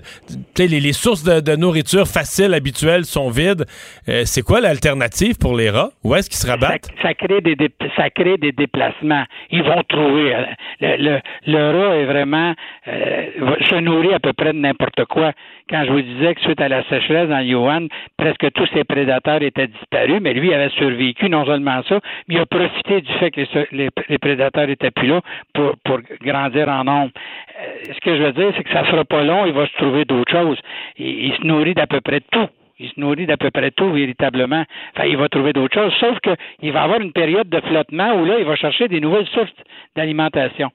[0.57, 3.65] les, les sources de, nourriture faciles, habituelles sont vides.
[4.07, 5.89] Euh, c'est quoi l'alternative pour les rats?
[6.05, 6.89] Où est-ce qu'ils se rabattent?
[7.01, 7.57] ça crée des
[7.97, 9.25] ça crée des déplacements.
[9.51, 10.37] Ils vont trouver.
[10.79, 12.55] Le, le, le rat est vraiment
[12.85, 15.33] se nourrit à peu près de n'importe quoi.
[15.69, 17.87] Quand je vous disais que suite à la sécheresse dans Yuan,
[18.17, 22.39] presque tous ses prédateurs étaient disparus, mais lui avait survécu non seulement ça, mais il
[22.39, 23.41] a profité du fait que
[23.71, 25.21] les, les, prédateurs étaient plus là
[25.53, 27.11] pour, grandir en nombre.
[27.59, 29.73] Euh, ce que je veux dire, c'est que ça sera pas long, il va se
[29.77, 30.59] trouver d'autres choses.
[30.97, 32.47] Il, se nourrit d'à peu près tout.
[32.79, 34.63] Il se nourrit d'à peu près tout, véritablement.
[34.95, 38.25] Enfin, il va trouver d'autres choses, sauf qu'il va avoir une période de flottement où
[38.25, 39.53] là, il va chercher des nouvelles sources
[39.95, 40.71] d'alimentation.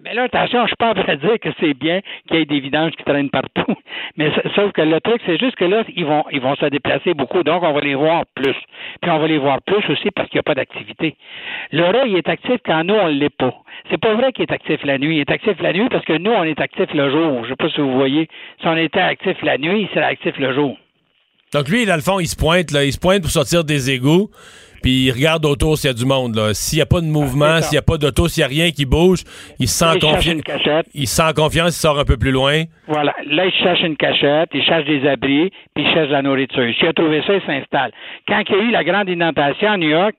[0.00, 2.92] Mais là, attention, je train de dire que c'est bien qu'il y ait des vidanges
[2.92, 3.74] qui traînent partout.
[4.16, 6.66] Mais sa- sauf que le truc, c'est juste que là, ils vont, ils vont se
[6.66, 7.42] déplacer beaucoup.
[7.42, 8.56] Donc, on va les voir plus.
[9.00, 11.16] Puis, on va les voir plus aussi parce qu'il n'y a pas d'activité.
[11.72, 13.54] Le il est actif quand nous, on ne l'est pas.
[13.90, 15.16] C'est pas vrai qu'il est actif la nuit.
[15.16, 17.44] Il est actif la nuit parce que nous, on est actif le jour.
[17.44, 18.28] Je sais pas si vous voyez.
[18.60, 20.76] Si on était actif la nuit, il serait actif le jour.
[21.52, 23.90] Donc lui, dans le fond, il se pointe, là, il se pointe pour sortir des
[23.90, 24.30] égouts,
[24.82, 26.34] puis il regarde autour s'il y a du monde.
[26.34, 26.54] là.
[26.54, 27.62] S'il n'y a pas de mouvement, ça.
[27.62, 29.20] s'il n'y a pas d'auto, s'il n'y a rien qui bouge,
[29.58, 29.98] il se sent
[30.44, 30.86] cachette.
[30.94, 32.62] Il se sent en confiance, il sort un peu plus loin.
[32.88, 33.14] Voilà.
[33.26, 36.64] Là, il cherche une cachette, il cherche des abris, puis il cherche de la nourriture.
[36.78, 37.92] S'il a trouvé ça, il s'installe.
[38.26, 40.14] Quand il y a eu la grande inondation à New York,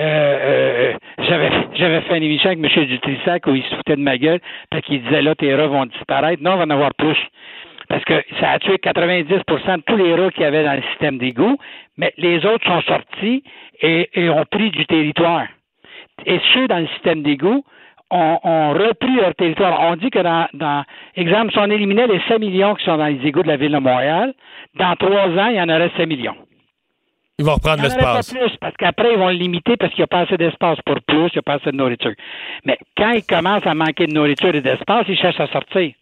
[0.00, 0.92] euh, euh,
[1.28, 2.86] j'avais j'avais fait une émission avec M.
[2.86, 5.86] Dutrissac où il se foutait de ma gueule parce qu'il disait là, tes rats vont
[5.86, 6.42] disparaître.
[6.42, 7.16] Non, on va en avoir plus.
[7.88, 10.82] Parce que ça a tué 90% de tous les rats qu'il y avait dans le
[10.90, 11.58] système d'égout,
[11.96, 13.42] mais les autres sont sortis
[13.80, 15.46] et, et ont pris du territoire.
[16.26, 17.64] Et ceux dans le système d'égout
[18.10, 19.80] ont, ont repris leur territoire.
[19.80, 20.84] On dit que dans, dans
[21.16, 23.72] exemple, si on éliminait les 5 millions qui sont dans les égouts de la ville
[23.72, 24.34] de Montréal,
[24.76, 26.36] dans trois ans, il y en aurait 5 millions.
[27.38, 28.32] Il va reprendre l'espace.
[28.32, 31.00] plus, parce qu'après, ils vont le limiter parce qu'il n'y a pas assez d'espace pour
[31.02, 32.12] plus, il n'y a pas assez de nourriture.
[32.64, 35.92] Mais quand ils commencent à manquer de nourriture et d'espace, ils cherchent à sortir.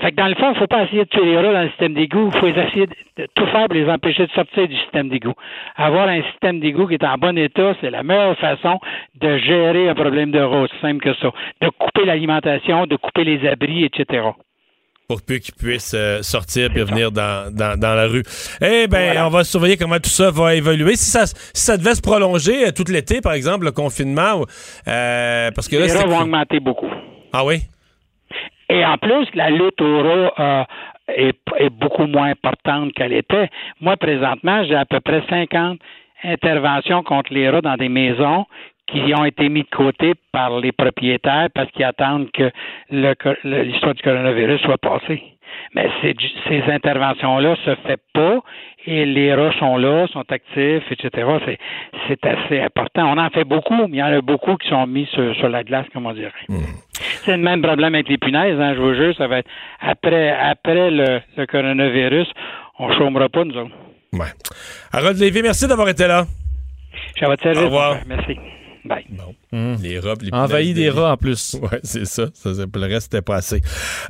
[0.00, 1.62] Fait que dans le fond, il ne faut pas essayer de tuer les rats dans
[1.62, 2.30] le système d'égout.
[2.34, 5.34] Il faut essayer de tout faire pour les empêcher de sortir du système d'égout.
[5.76, 8.78] Avoir un système d'égout qui est en bon état, c'est la meilleure façon
[9.20, 10.66] de gérer un problème de rats.
[10.72, 11.30] C'est simple que ça.
[11.60, 14.30] De couper l'alimentation, de couper les abris, etc.
[15.08, 18.22] pour peu qu'ils puissent euh, sortir et venir dans, dans, dans, la rue.
[18.62, 20.96] Eh bien, on va surveiller comment tout ça va évoluer.
[20.96, 24.44] Si ça, si ça devait se prolonger euh, tout l'été, par exemple, le confinement,
[24.88, 26.88] euh, parce que Les rats vont augmenter beaucoup.
[27.32, 27.62] Ah oui?
[28.68, 30.64] Et en plus, la lutte au euh,
[31.08, 33.48] est, est beaucoup moins importante qu'elle était.
[33.80, 35.78] Moi, présentement, j'ai à peu près 50
[36.24, 38.46] interventions contre les rats dans des maisons
[38.86, 42.50] qui ont été mis de côté par les propriétaires parce qu'ils attendent que
[42.90, 45.31] l'histoire du coronavirus soit passée.
[45.74, 46.14] Mais ces,
[46.48, 48.40] ces interventions-là se fait pas
[48.86, 51.26] et les rats sont là, sont actifs, etc.
[51.46, 51.58] C'est,
[52.08, 53.10] c'est assez important.
[53.10, 55.48] On en fait beaucoup, mais il y en a beaucoup qui sont mis sur, sur
[55.48, 56.32] la glace, comme on dirait.
[57.24, 59.48] C'est le même problème avec les punaises, hein, je vous jure, ça va être
[59.80, 62.28] après, après le, le coronavirus,
[62.78, 63.70] on chômera pas, nous autres.
[64.12, 64.26] Ouais.
[64.92, 66.26] Harold Lévy, merci d'avoir été là.
[67.54, 67.58] Je.
[67.60, 67.96] Au revoir.
[68.06, 68.38] Merci.
[68.84, 69.04] Bye.
[69.10, 69.76] Bon.
[69.80, 70.98] Les rats, les Envahi des de lit.
[70.98, 71.54] rats en plus.
[71.62, 72.26] Ouais, c'est ça.
[72.34, 73.60] ça c'est- le reste, c'était pas assez.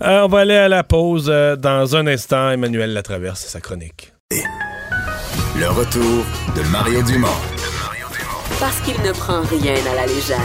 [0.03, 2.51] Euh, on va aller à la pause euh, dans un instant.
[2.51, 4.13] Emmanuel Latraverse, sa chronique.
[4.31, 6.25] Le retour
[6.57, 7.29] de Mario Dumont.
[8.59, 10.39] Parce qu'il ne prend rien à la légère.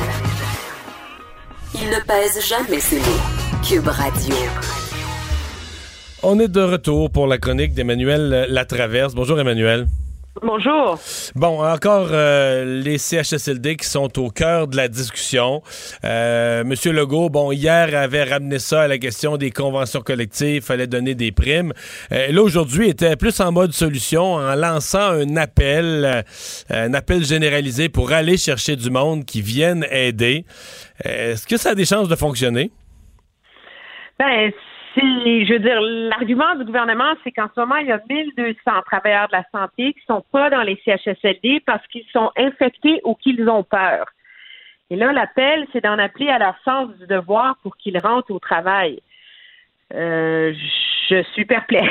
[1.73, 3.61] Il ne pèse jamais ses mots.
[3.67, 4.35] Cube Radio.
[6.23, 9.13] On est de retour pour la chronique d'Emmanuel Latraverse.
[9.13, 9.87] Bonjour, Emmanuel.
[10.41, 10.99] Bonjour.
[11.35, 15.61] Bon, encore euh, les CHSLD qui sont au cœur de la discussion.
[16.03, 20.87] Euh, Monsieur Legault, bon, hier avait ramené ça à la question des conventions collectives, fallait
[20.87, 21.73] donner des primes.
[22.11, 26.23] Euh, là, aujourd'hui, était plus en mode solution en lançant un appel,
[26.69, 30.45] un appel généralisé pour aller chercher du monde qui vienne aider.
[31.03, 32.71] Est-ce que ça a des chances de fonctionner?
[34.19, 34.66] Ben, c'est,
[35.01, 39.27] je veux dire, l'argument du gouvernement, c'est qu'en ce moment, il y a 1200 travailleurs
[39.27, 43.47] de la santé qui sont pas dans les CHSLD parce qu'ils sont infectés ou qu'ils
[43.49, 44.05] ont peur.
[44.89, 48.39] Et là, l'appel, c'est d'en appeler à leur sens du devoir pour qu'ils rentrent au
[48.39, 49.01] travail.
[49.93, 50.53] Euh,
[51.09, 51.87] je suis perplexe.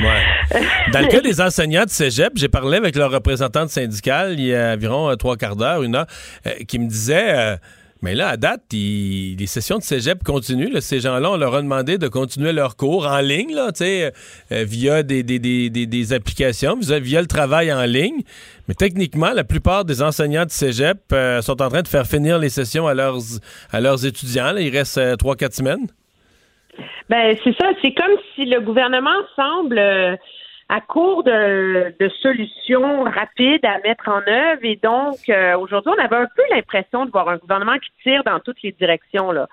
[0.00, 0.62] Ouais.
[0.92, 4.54] Dans le cas des enseignants de cégep, j'ai parlé avec leur représentante syndicale il y
[4.54, 6.06] a environ euh, trois quarts d'heure, une heure,
[6.46, 7.56] euh, qui me disait euh,
[8.00, 10.78] Mais là, à date, les sessions de cégep continuent.
[10.80, 14.10] Ces gens-là, on leur a demandé de continuer leurs cours en ligne, là, euh,
[14.50, 18.22] via des, des, des, des, applications, via, le travail en ligne.
[18.68, 22.38] Mais techniquement, la plupart des enseignants de cégep euh, sont en train de faire finir
[22.38, 23.18] les sessions à leurs,
[23.72, 24.56] à leurs étudiants.
[24.56, 25.88] Il reste euh, trois, quatre semaines.
[27.08, 27.70] Ben, c'est ça.
[27.82, 30.14] C'est comme si le gouvernement semble euh,
[30.68, 34.60] à court de, de solutions rapides à mettre en œuvre.
[34.62, 38.22] Et donc, euh, aujourd'hui, on avait un peu l'impression de voir un gouvernement qui tire
[38.24, 39.32] dans toutes les directions.
[39.32, 39.48] Là.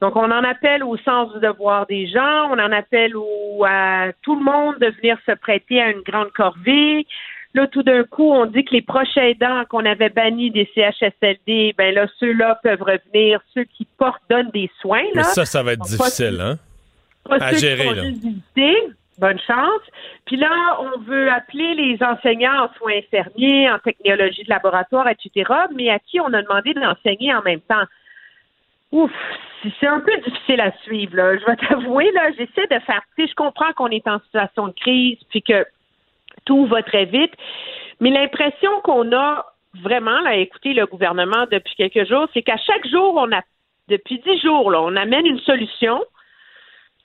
[0.00, 4.06] Donc, on en appelle au sens du devoir des gens, on en appelle au, à
[4.22, 7.06] tout le monde de venir se prêter à une grande corvée.
[7.52, 11.74] Là, tout d'un coup, on dit que les proches aidants qu'on avait bannis des CHSLD,
[11.78, 15.02] ben là, ceux-là peuvent revenir, ceux qui portent, donnent des soins.
[15.02, 15.10] Là.
[15.14, 16.58] Mais ça, ça va être pas- difficile, hein?
[17.28, 18.02] pas à ceux gérer, qui là.
[19.18, 19.82] Bonne chance.
[20.26, 20.50] Puis là,
[20.80, 25.98] on veut appeler les enseignants en soins infirmiers, en technologie de laboratoire, etc., mais à
[26.00, 27.84] qui on a demandé d'enseigner en même temps?
[28.90, 29.12] Ouf,
[29.80, 31.16] c'est- un peu difficile à suivre.
[31.16, 31.36] Là.
[31.36, 33.02] Je vais t'avouer, là, j'essaie de faire.
[33.16, 35.64] Tu je comprends qu'on est en situation de crise, puis que
[36.44, 37.32] tout va très vite,
[38.00, 39.46] mais l'impression qu'on a
[39.82, 43.40] vraiment là, à écouter le gouvernement depuis quelques jours, c'est qu'à chaque jour, on a,
[43.88, 46.04] depuis dix jours, là, on amène une solution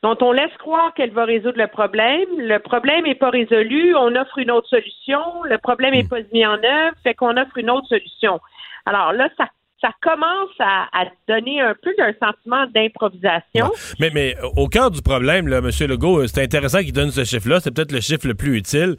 [0.02, 2.28] dont on laisse croire qu'elle va résoudre le problème.
[2.38, 5.20] Le problème n'est pas résolu, on offre une autre solution.
[5.43, 8.39] Le problème n'est pas mis en œuvre, fait qu'on offre une autre solution.
[8.86, 9.47] Alors là, ça,
[9.82, 13.71] ça commence à, donner un peu un sentiment d'improvisation.
[13.99, 15.69] Mais, mais au cœur du problème, M.
[15.88, 17.59] Legault, euh, c'est intéressant qu'il donne ce chiffre-là.
[17.59, 18.97] C'est peut-être le chiffre le plus utile.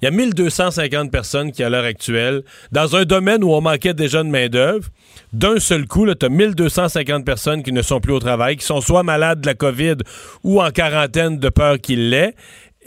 [0.00, 3.94] Il y a 1250 personnes qui, à l'heure actuelle, dans un domaine où on manquait
[3.94, 4.88] déjà de main-d'œuvre,
[5.32, 8.80] d'un seul coup, tu as 1250 personnes qui ne sont plus au travail, qui sont
[8.80, 9.96] soit malades de la COVID
[10.44, 12.34] ou en quarantaine de peur qu'il l'ait.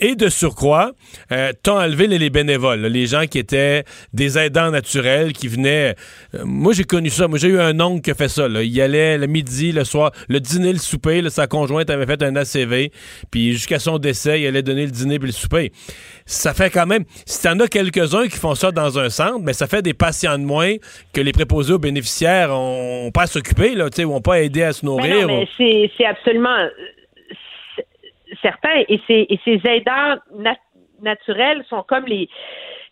[0.05, 0.91] Et de surcroît,
[1.31, 5.47] euh, t'as enlevé les, les bénévoles, là, les gens qui étaient des aidants naturels, qui
[5.47, 5.95] venaient.
[6.35, 7.29] euh, moi, j'ai connu ça.
[7.29, 8.49] Moi, j'ai eu un oncle qui a fait ça.
[8.49, 8.63] Là.
[8.63, 11.21] Il allait le midi, le soir, le dîner, le souper.
[11.21, 12.91] là, sa conjointe avait fait un ACV.
[13.31, 15.71] Puis jusqu'à son décès, il allait donner le dîner puis le souper.
[16.25, 17.05] Ça fait quand même.
[17.25, 20.37] Si t'en as quelques-uns qui font ça dans un centre, mais ça fait des patients
[20.37, 20.73] de moins
[21.13, 24.33] que les préposés aux bénéficiaires ont pas à s'occuper, là, tu sais, ou ont pas
[24.35, 25.27] à aider à se Mais nourrir.
[25.27, 26.57] non, mais ou- c'est, c'est absolument
[28.43, 28.83] certain.
[28.87, 30.57] Et ces, et ces aidants nat-
[31.01, 32.29] naturels sont comme les,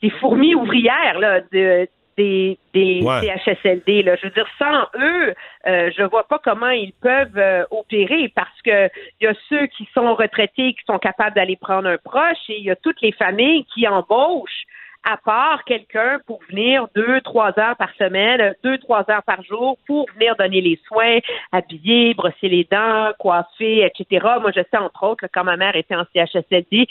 [0.01, 1.87] les fourmis ouvrières là, de,
[2.17, 3.21] des, des Ouais.
[3.45, 4.03] CHSLD.
[4.03, 4.15] Là.
[4.15, 5.33] Je veux dire, sans eux,
[5.67, 8.89] euh, je vois pas comment ils peuvent euh, opérer parce que
[9.19, 12.57] il y a ceux qui sont retraités qui sont capables d'aller prendre un proche et
[12.57, 14.65] il y a toutes les familles qui embauchent
[15.03, 19.77] à part quelqu'un pour venir deux, trois heures par semaine, deux, trois heures par jour
[19.87, 21.19] pour venir donner les soins,
[21.51, 24.25] habiller, brosser les dents, coiffer, etc.
[24.41, 26.87] Moi, je sais, entre autres, quand ma mère était en CHSLD,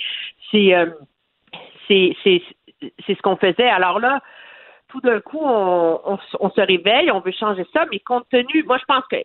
[0.50, 0.86] c'est, euh,
[1.86, 2.42] c'est, c'est,
[3.06, 3.68] c'est ce qu'on faisait.
[3.68, 4.20] Alors là,
[4.88, 8.64] tout d'un coup, on, on, on, se réveille, on veut changer ça, mais compte tenu,
[8.64, 9.16] moi, je pense que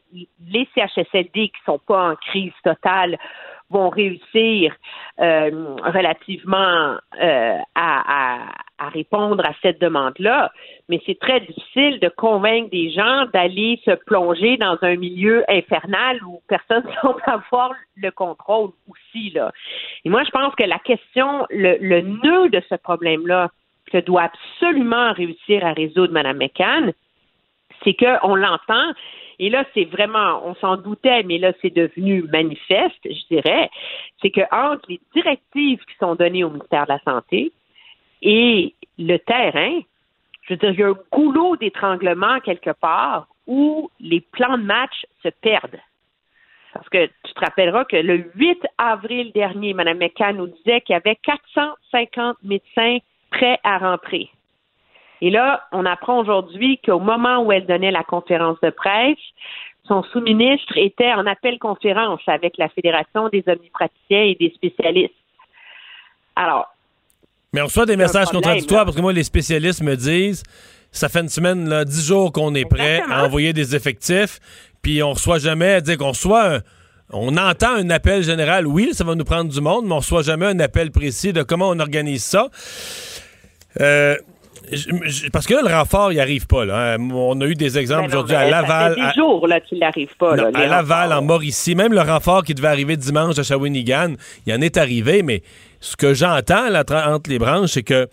[0.48, 3.18] les CHSLD qui sont pas en crise totale
[3.70, 4.76] vont réussir
[5.20, 10.52] euh, relativement euh, à, à, à, répondre à cette demande-là,
[10.90, 16.20] mais c'est très difficile de convaincre des gens d'aller se plonger dans un milieu infernal
[16.24, 19.32] où personne ne semble avoir le contrôle aussi.
[19.32, 19.52] Là.
[20.04, 23.50] Et moi, je pense que la question, le, le nœud de ce problème-là,
[23.92, 26.92] que doit absolument réussir à résoudre Mme McCann,
[27.84, 28.94] c'est qu'on l'entend,
[29.40, 33.70] et là, c'est vraiment, on s'en doutait, mais là, c'est devenu manifeste, je dirais,
[34.22, 37.52] c'est que entre les directives qui sont données au ministère de la Santé
[38.26, 39.80] et le terrain,
[40.42, 44.64] je veux dire, il y a un goulot d'étranglement quelque part où les plans de
[44.64, 45.80] match se perdent.
[46.74, 50.94] Parce que tu te rappelleras que le 8 avril dernier, Mme McCann nous disait qu'il
[50.94, 52.98] y avait 450 médecins
[53.30, 54.30] prêts à rentrer.
[55.22, 59.18] Et là, on apprend aujourd'hui qu'au moment où elle donnait la conférence de presse,
[59.88, 65.14] son sous-ministre était en appel conférence avec la Fédération des omnipraticiens et des spécialistes.
[66.36, 66.75] Alors.
[67.56, 70.44] Mais on reçoit des messages contradictoires parce que moi, les spécialistes me disent
[70.92, 74.40] ça fait une semaine, là, dix jours qu'on est prêt à envoyer des effectifs,
[74.82, 76.60] puis on reçoit jamais à dire qu'on reçoit
[77.12, 80.22] on entend un appel général, oui, ça va nous prendre du monde, mais on reçoit
[80.22, 82.50] jamais un appel précis de comment on organise ça.
[83.80, 84.18] Euh,
[85.32, 86.66] parce que là, le renfort, il arrive pas.
[86.66, 86.96] Là.
[86.96, 87.10] Hein.
[87.12, 88.94] On a eu des exemples Ben aujourd'hui à Ça Laval.
[88.96, 90.36] fait des à- jours là, qu'il n'arrive pas.
[90.36, 94.16] Non, là, à Laval, en Mauricie, même le renfort qui devait arriver dimanche à Shawinigan,
[94.48, 95.44] il en est arrivé, mais
[95.86, 98.08] ce que j'entends entre les branches, c'est que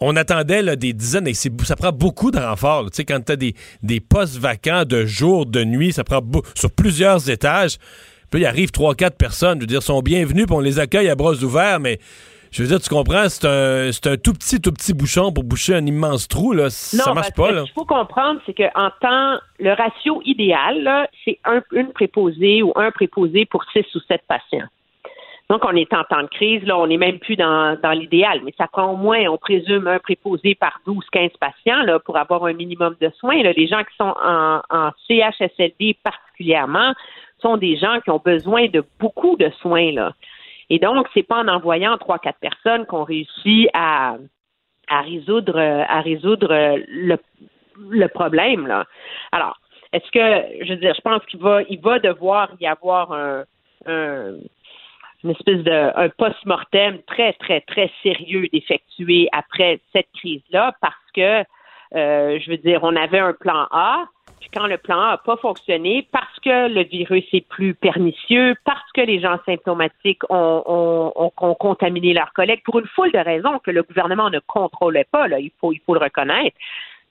[0.00, 2.90] on attendait là, des dizaines, et ça prend beaucoup de renforts.
[2.90, 3.54] Tu sais, quand tu as des,
[3.84, 6.20] des postes vacants de jour, de nuit, ça prend
[6.56, 7.76] sur plusieurs étages.
[8.28, 9.58] Puis il arrive trois, quatre personnes.
[9.58, 12.00] Je veux dire, sont bienvenus, puis on les accueille à bras ouverts, mais
[12.50, 15.44] je veux dire, tu comprends, c'est un, c'est un tout petit, tout petit bouchon pour
[15.44, 16.52] boucher un immense trou.
[16.52, 16.68] Là.
[16.70, 17.52] ça Non, marche parce pas.
[17.52, 17.60] Là.
[17.60, 22.72] Ce qu'il faut comprendre, c'est qu'en temps, le ratio idéal, c'est un, une préposée ou
[22.74, 24.66] un préposé pour six ou sept patients.
[25.52, 28.54] Donc, on est en temps de crise, là, on n'est même plus dans, l'idéal, mais
[28.56, 32.96] ça prend au moins, on présume, un préposé par 12-15 patients pour avoir un minimum
[32.98, 33.42] de soins.
[33.42, 36.94] Les gens qui sont en, CHSLD particulièrement
[37.42, 39.92] sont des gens qui ont besoin de beaucoup de soins.
[40.70, 44.16] Et donc, c'est pas en envoyant trois, quatre personnes qu'on réussit à,
[44.88, 45.58] résoudre
[46.88, 48.84] le, problème.
[49.32, 49.60] Alors,
[49.92, 53.44] est-ce que je veux dire, je pense qu'il va il va devoir y avoir un
[55.24, 60.94] une espèce de un post-mortem très très très sérieux d'effectuer après cette crise là parce
[61.14, 61.44] que
[61.94, 64.06] euh, je veux dire, on avait un plan A,
[64.40, 68.54] puis quand le plan A n'a pas fonctionné, parce que le virus est plus pernicieux,
[68.64, 73.12] parce que les gens symptomatiques ont, ont, ont- ont contaminé leurs collègues, pour une foule
[73.12, 76.56] de raisons que le gouvernement ne contrôlait pas, là, il faut, il faut le reconnaître.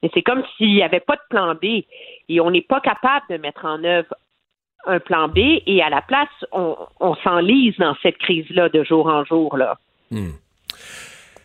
[0.02, 1.84] Mais c'est comme s'il n'y avait pas de plan B
[2.28, 4.16] et on n'est pas capable de mettre en œuvre
[4.86, 9.24] un plan B et à la place, on, s'enlise dans cette crise-là de jour en
[9.26, 9.58] jour.
[9.58, 9.78] Là.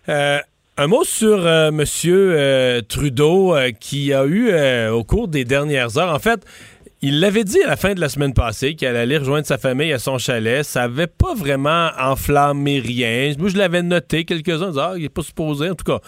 [0.09, 0.39] Euh,
[0.77, 4.53] un mot sur euh, Monsieur euh, Trudeau qui a eu
[4.89, 6.15] au cours des dernières heures.
[6.15, 6.45] En fait,
[7.03, 9.93] il l'avait dit à la fin de la semaine passée qu'il allait rejoindre sa famille
[9.93, 10.65] à son chalet.
[10.65, 13.35] Ça avait pas vraiment enflammé rien.
[13.39, 14.25] Moi, je l'avais noté.
[14.25, 16.01] Quelques-uns ah, il n'est pas supposé, en tout cas.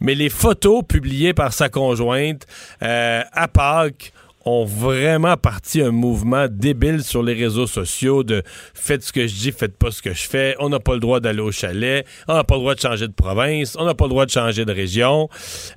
[0.00, 2.46] Mais les photos publiées par sa conjointe
[2.80, 4.12] à Pâques
[4.46, 8.42] ont vraiment parti un mouvement débile sur les réseaux sociaux de
[8.74, 11.00] faites ce que je dis, faites pas ce que je fais, on n'a pas le
[11.00, 13.94] droit d'aller au chalet, on n'a pas le droit de changer de province, on n'a
[13.94, 15.28] pas le droit de changer de région.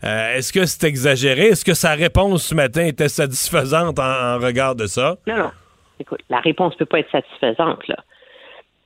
[0.03, 1.47] Euh, Est-ce que c'est exagéré?
[1.47, 5.18] Est-ce que sa réponse ce matin était satisfaisante en, en regard de ça?
[5.28, 5.51] Non, non.
[5.99, 7.97] Écoute, la réponse peut pas être satisfaisante, là.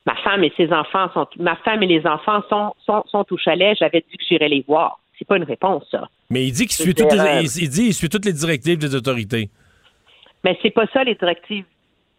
[0.04, 3.36] Ma femme et ses enfants sont, ma femme et les enfants sont, sont, sont au
[3.36, 3.76] chalet.
[3.78, 4.98] J'avais dit que j'irais les voir.
[5.16, 6.08] C'est pas une réponse, ça.
[6.30, 8.24] Mais il dit qu'il suit veux toutes dire, les, il, il dit il suit toutes
[8.24, 9.50] les directives des autorités.
[10.44, 11.64] Mais c'est pas ça les directives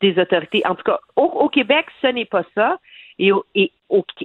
[0.01, 0.61] des autorités.
[0.65, 2.77] En tout cas, au, Québec, ce n'est pas ça.
[3.19, 3.71] Et, et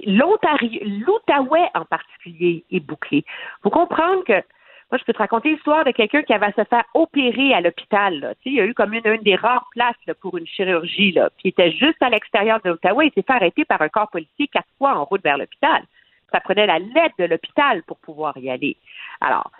[0.05, 3.23] l'Ontario, l'Outaouais en particulier est bouclé.
[3.63, 4.43] Faut comprendre que
[4.91, 7.61] moi, je peux te raconter l'histoire de quelqu'un qui avait à se faire opérer à
[7.61, 8.35] l'hôpital.
[8.43, 11.11] il y a eu comme une, une des rares places là, pour une chirurgie.
[11.11, 11.29] Là.
[11.37, 13.07] Puis il était juste à l'extérieur de l'Outaouais.
[13.07, 15.83] Il s'est fait arrêter par un corps policier quatre fois en route vers l'hôpital.
[16.31, 18.77] Ça prenait la lettre de l'hôpital pour pouvoir y aller.
[19.21, 19.51] Alors,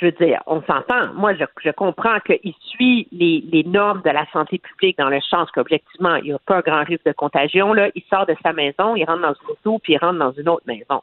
[0.00, 1.12] je veux dire, on s'entend.
[1.14, 5.20] Moi, je, je comprends qu'il suit les, les normes de la santé publique dans le
[5.20, 7.72] sens qu'objectivement, il n'y a pas grand risque de contagion.
[7.72, 7.90] Là.
[7.96, 10.48] Il sort de sa maison, il rentre dans une auto, puis il rentre dans une
[10.48, 11.02] autre maison.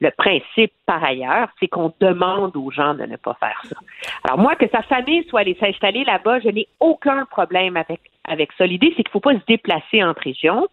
[0.00, 3.76] Le principe, par ailleurs, c'est qu'on demande aux gens de ne pas faire ça.
[4.24, 8.52] Alors moi, que sa famille soit allée s'installer là-bas, je n'ai aucun problème avec, avec
[8.52, 8.64] ça.
[8.64, 10.68] L'idée, c'est qu'il ne faut pas se déplacer entre régions.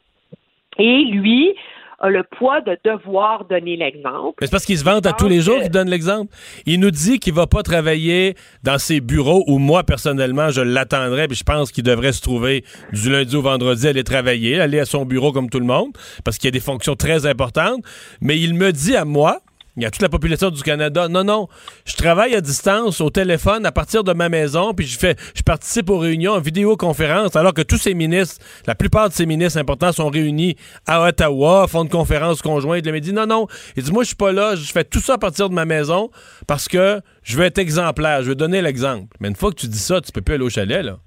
[0.78, 1.56] Et lui
[2.00, 4.36] a le poids de devoir donner l'exemple.
[4.40, 6.32] Mais c'est parce qu'il se vante à tous les jours qu'il donne l'exemple.
[6.66, 11.28] Il nous dit qu'il va pas travailler dans ses bureaux où moi, personnellement, je l'attendrais,
[11.28, 12.64] puis je pense qu'il devrait se trouver
[12.94, 15.92] du lundi au vendredi, aller travailler, aller à son bureau comme tout le monde,
[16.24, 17.84] parce qu'il y a des fonctions très importantes.
[18.22, 19.40] Mais il me dit à moi,
[19.78, 21.08] il y a toute la population du Canada.
[21.08, 21.48] Non, non.
[21.86, 25.44] Je travaille à distance, au téléphone, à partir de ma maison, puis je fais, je
[25.44, 29.60] participe aux réunions en vidéoconférence, alors que tous ces ministres, la plupart de ces ministres
[29.60, 30.56] importants sont réunis
[30.88, 32.84] à Ottawa, font une conférence conjointe.
[32.86, 33.48] Il m'a dit, non, non.
[33.76, 35.66] Il dit, moi, je suis pas là, je fais tout ça à partir de ma
[35.66, 36.10] maison
[36.48, 39.16] parce que je veux être exemplaire, je veux donner l'exemple.
[39.20, 40.98] Mais une fois que tu dis ça, tu peux plus aller au chalet, là.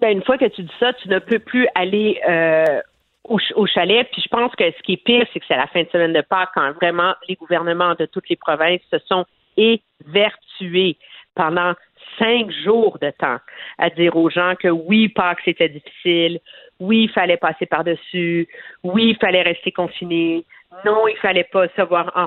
[0.00, 2.80] Ben, une fois que tu dis ça, tu ne peux plus aller euh,
[3.28, 4.08] au, au, chalet.
[4.12, 6.12] Puis je pense que ce qui est pire, c'est que c'est la fin de semaine
[6.12, 9.24] de Pâques quand vraiment les gouvernements de toutes les provinces se sont
[9.56, 10.98] évertués
[11.34, 11.74] pendant
[12.18, 13.38] cinq jours de temps
[13.78, 16.40] à dire aux gens que oui, Pâques, c'était difficile,
[16.80, 18.48] oui, il fallait passer par-dessus,
[18.82, 20.44] oui, il fallait rester confiné,
[20.84, 22.26] non, il fallait pas se voir en,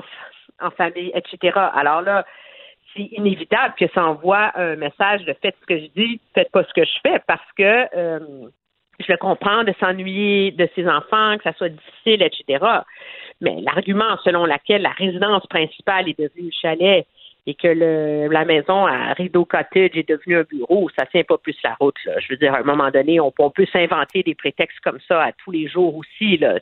[0.64, 1.58] en famille, etc.
[1.74, 2.24] Alors là,
[2.94, 6.64] c'est inévitable que ça envoie un message de faites ce que je dis, faites pas
[6.64, 8.18] ce que je fais, parce que euh,
[9.00, 12.64] je le comprends de s'ennuyer de ses enfants, que ça soit difficile, etc.
[13.40, 17.06] Mais l'argument selon lequel la résidence principale est devenue le chalet
[17.46, 21.38] et que le, la maison à Rideau Cottage est devenue un bureau, ça tient pas
[21.38, 21.96] plus la route.
[22.04, 22.12] Là.
[22.20, 25.32] Je veux dire, à un moment donné, on, peut s'inventer des prétextes comme ça à
[25.32, 26.36] tous les jours aussi.
[26.36, 26.58] Là.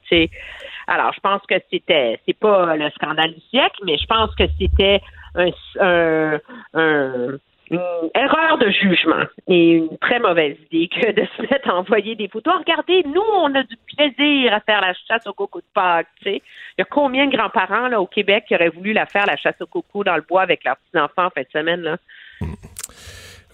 [0.86, 4.44] Alors, je pense que c'était, c'est pas le scandale du siècle, mais je pense que
[4.58, 5.00] c'était
[5.34, 5.50] un,
[5.80, 6.38] un,
[6.74, 7.38] un
[7.70, 12.14] une erreur de jugement et une très mauvaise idée que de se mettre à envoyer
[12.14, 12.54] des photos.
[12.58, 16.08] Regardez, nous, on a du plaisir à faire la chasse au coco de Pâques.
[16.22, 16.42] Tu sais.
[16.76, 19.36] Il y a combien de grands-parents là, au Québec qui auraient voulu la faire, la
[19.36, 21.82] chasse au coco dans le bois avec leurs petits-enfants en fin de semaine?
[21.82, 21.96] Là?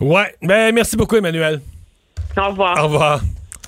[0.01, 0.35] Ouais.
[0.43, 1.61] Ben, merci beaucoup, Emmanuel.
[2.37, 2.79] Au revoir.
[2.79, 3.21] Au revoir.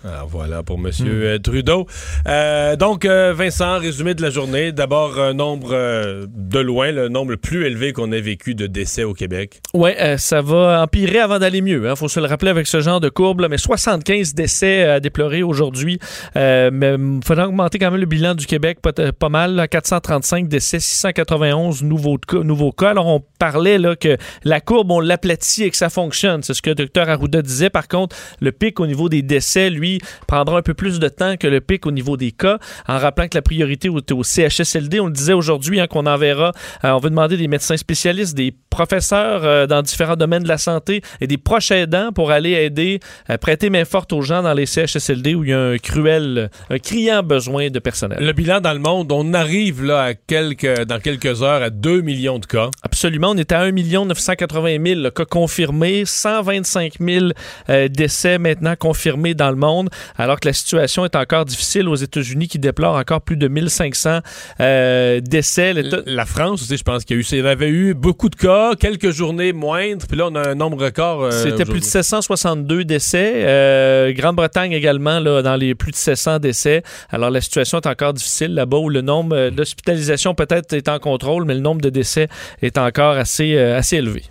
[0.06, 0.86] Alors voilà pour M.
[0.86, 1.38] Mm.
[1.40, 1.86] Trudeau.
[2.28, 4.70] Euh, donc, euh, Vincent, résumé de la journée.
[4.72, 8.66] D'abord, un nombre euh, de loin, le nombre le plus élevé qu'on ait vécu de
[8.66, 9.60] décès au Québec.
[9.74, 11.82] Oui, ça va empirer avant d'aller mieux.
[11.82, 11.96] Il hein.
[11.96, 13.40] faut se le rappeler avec ce genre de courbe.
[13.40, 15.98] Là, mais 75 décès à déplorer aujourd'hui.
[16.34, 19.54] mais il faudra augmenter quand même le bilan du Québec pas, pas mal.
[19.54, 22.90] Là, 435 décès, 691 nouveaux cas, nouveaux cas.
[22.90, 26.42] Alors, on parlait là, que la courbe, on l'aplatit et que ça fonctionne.
[26.42, 27.70] C'est ce que le Dr Arruda disait.
[27.70, 29.95] Par contre, le pic au niveau des décès, lui,
[30.26, 32.58] prendra un peu plus de temps que le pic au niveau des cas,
[32.88, 35.00] en rappelant que la priorité est au CHSLD.
[35.00, 36.52] On le disait aujourd'hui hein, qu'on enverra,
[36.84, 40.58] euh, on veut demander des médecins spécialistes, des professeurs euh, dans différents domaines de la
[40.58, 43.00] santé et des proches aidants pour aller aider,
[43.30, 46.50] euh, prêter main forte aux gens dans les CHSLD où il y a un cruel,
[46.70, 48.18] un criant besoin de personnel.
[48.20, 52.00] Le bilan dans le monde, on arrive là à quelques, dans quelques heures à 2
[52.02, 52.70] millions de cas.
[52.82, 57.26] Absolument, on est à 1 980 000 cas confirmés, 125 000
[57.88, 59.75] décès maintenant confirmés dans le monde
[60.16, 64.20] alors que la situation est encore difficile aux États-Unis qui déplorent encore plus de 1500
[64.60, 65.74] euh, décès.
[66.06, 68.74] La France aussi, je pense qu'il y, a eu, il avait eu beaucoup de cas,
[68.74, 71.24] quelques journées moindres, puis là, on a un nombre record.
[71.24, 73.32] Euh, C'était plus de 762 décès.
[73.36, 76.82] Euh, Grande-Bretagne également, là, dans les plus de 700 décès.
[77.10, 81.44] Alors, la situation est encore difficile là-bas où le nombre d'hospitalisations peut-être est en contrôle,
[81.44, 82.28] mais le nombre de décès
[82.62, 84.22] est encore assez, assez élevé.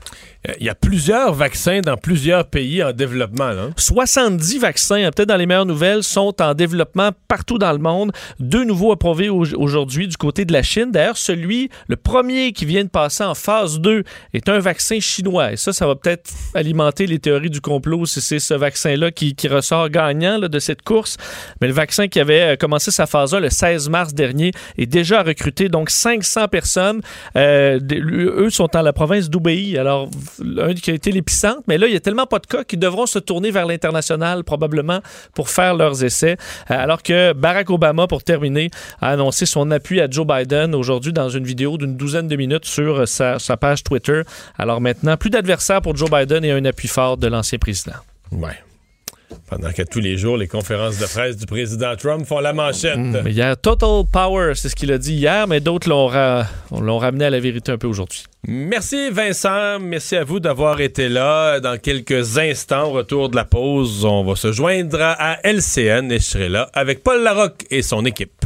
[0.59, 3.49] Il y a plusieurs vaccins dans plusieurs pays en développement.
[3.49, 3.69] Là.
[3.77, 8.11] 70 vaccins, hein, peut-être dans les meilleures nouvelles, sont en développement partout dans le monde.
[8.39, 10.91] Deux nouveaux approuvés aujourd'hui du côté de la Chine.
[10.91, 14.03] D'ailleurs, celui, le premier qui vient de passer en phase 2,
[14.33, 15.53] est un vaccin chinois.
[15.53, 19.35] Et ça, ça va peut-être alimenter les théories du complot si c'est ce vaccin-là qui,
[19.45, 21.17] ressort gagnant de cette course.
[21.61, 24.87] Mais le vaccin qui avait euh, commencé sa phase 1 le 16 mars dernier est
[24.87, 27.01] déjà recruté donc 500 personnes.
[27.35, 29.77] Euh, eux sont dans la province d'Ubei.
[29.77, 30.09] Alors,
[30.41, 32.79] un qui a été l'épicentre, mais là, il y a tellement pas de cas qu'ils
[32.79, 34.99] devront se tourner vers l'international probablement
[35.33, 36.37] pour faire leurs essais.
[36.71, 38.69] Euh, alors que Barack Obama, pour terminer,
[39.01, 42.65] a annoncé son appui à Joe Biden aujourd'hui dans une vidéo d'une douzaine de minutes
[42.65, 44.21] sur sa, sa page Twitter.
[44.57, 47.95] Alors maintenant, plus d'adversaires pour Joe Biden et un appui fort de l'ancien président.
[48.31, 48.64] Ouais.
[49.49, 52.97] Pendant que tous les jours, les conférences de presse du président Trump font la manchette.
[52.97, 56.45] Mmh, y a total power, c'est ce qu'il a dit hier, mais d'autres l'ont, ra
[56.71, 58.23] l'ont ramené à la vérité un peu aujourd'hui.
[58.47, 61.59] Merci Vincent, merci à vous d'avoir été là.
[61.59, 66.19] Dans quelques instants, au retour de la pause, on va se joindre à LCN et
[66.19, 68.45] je serai là avec Paul Larocque et son équipe.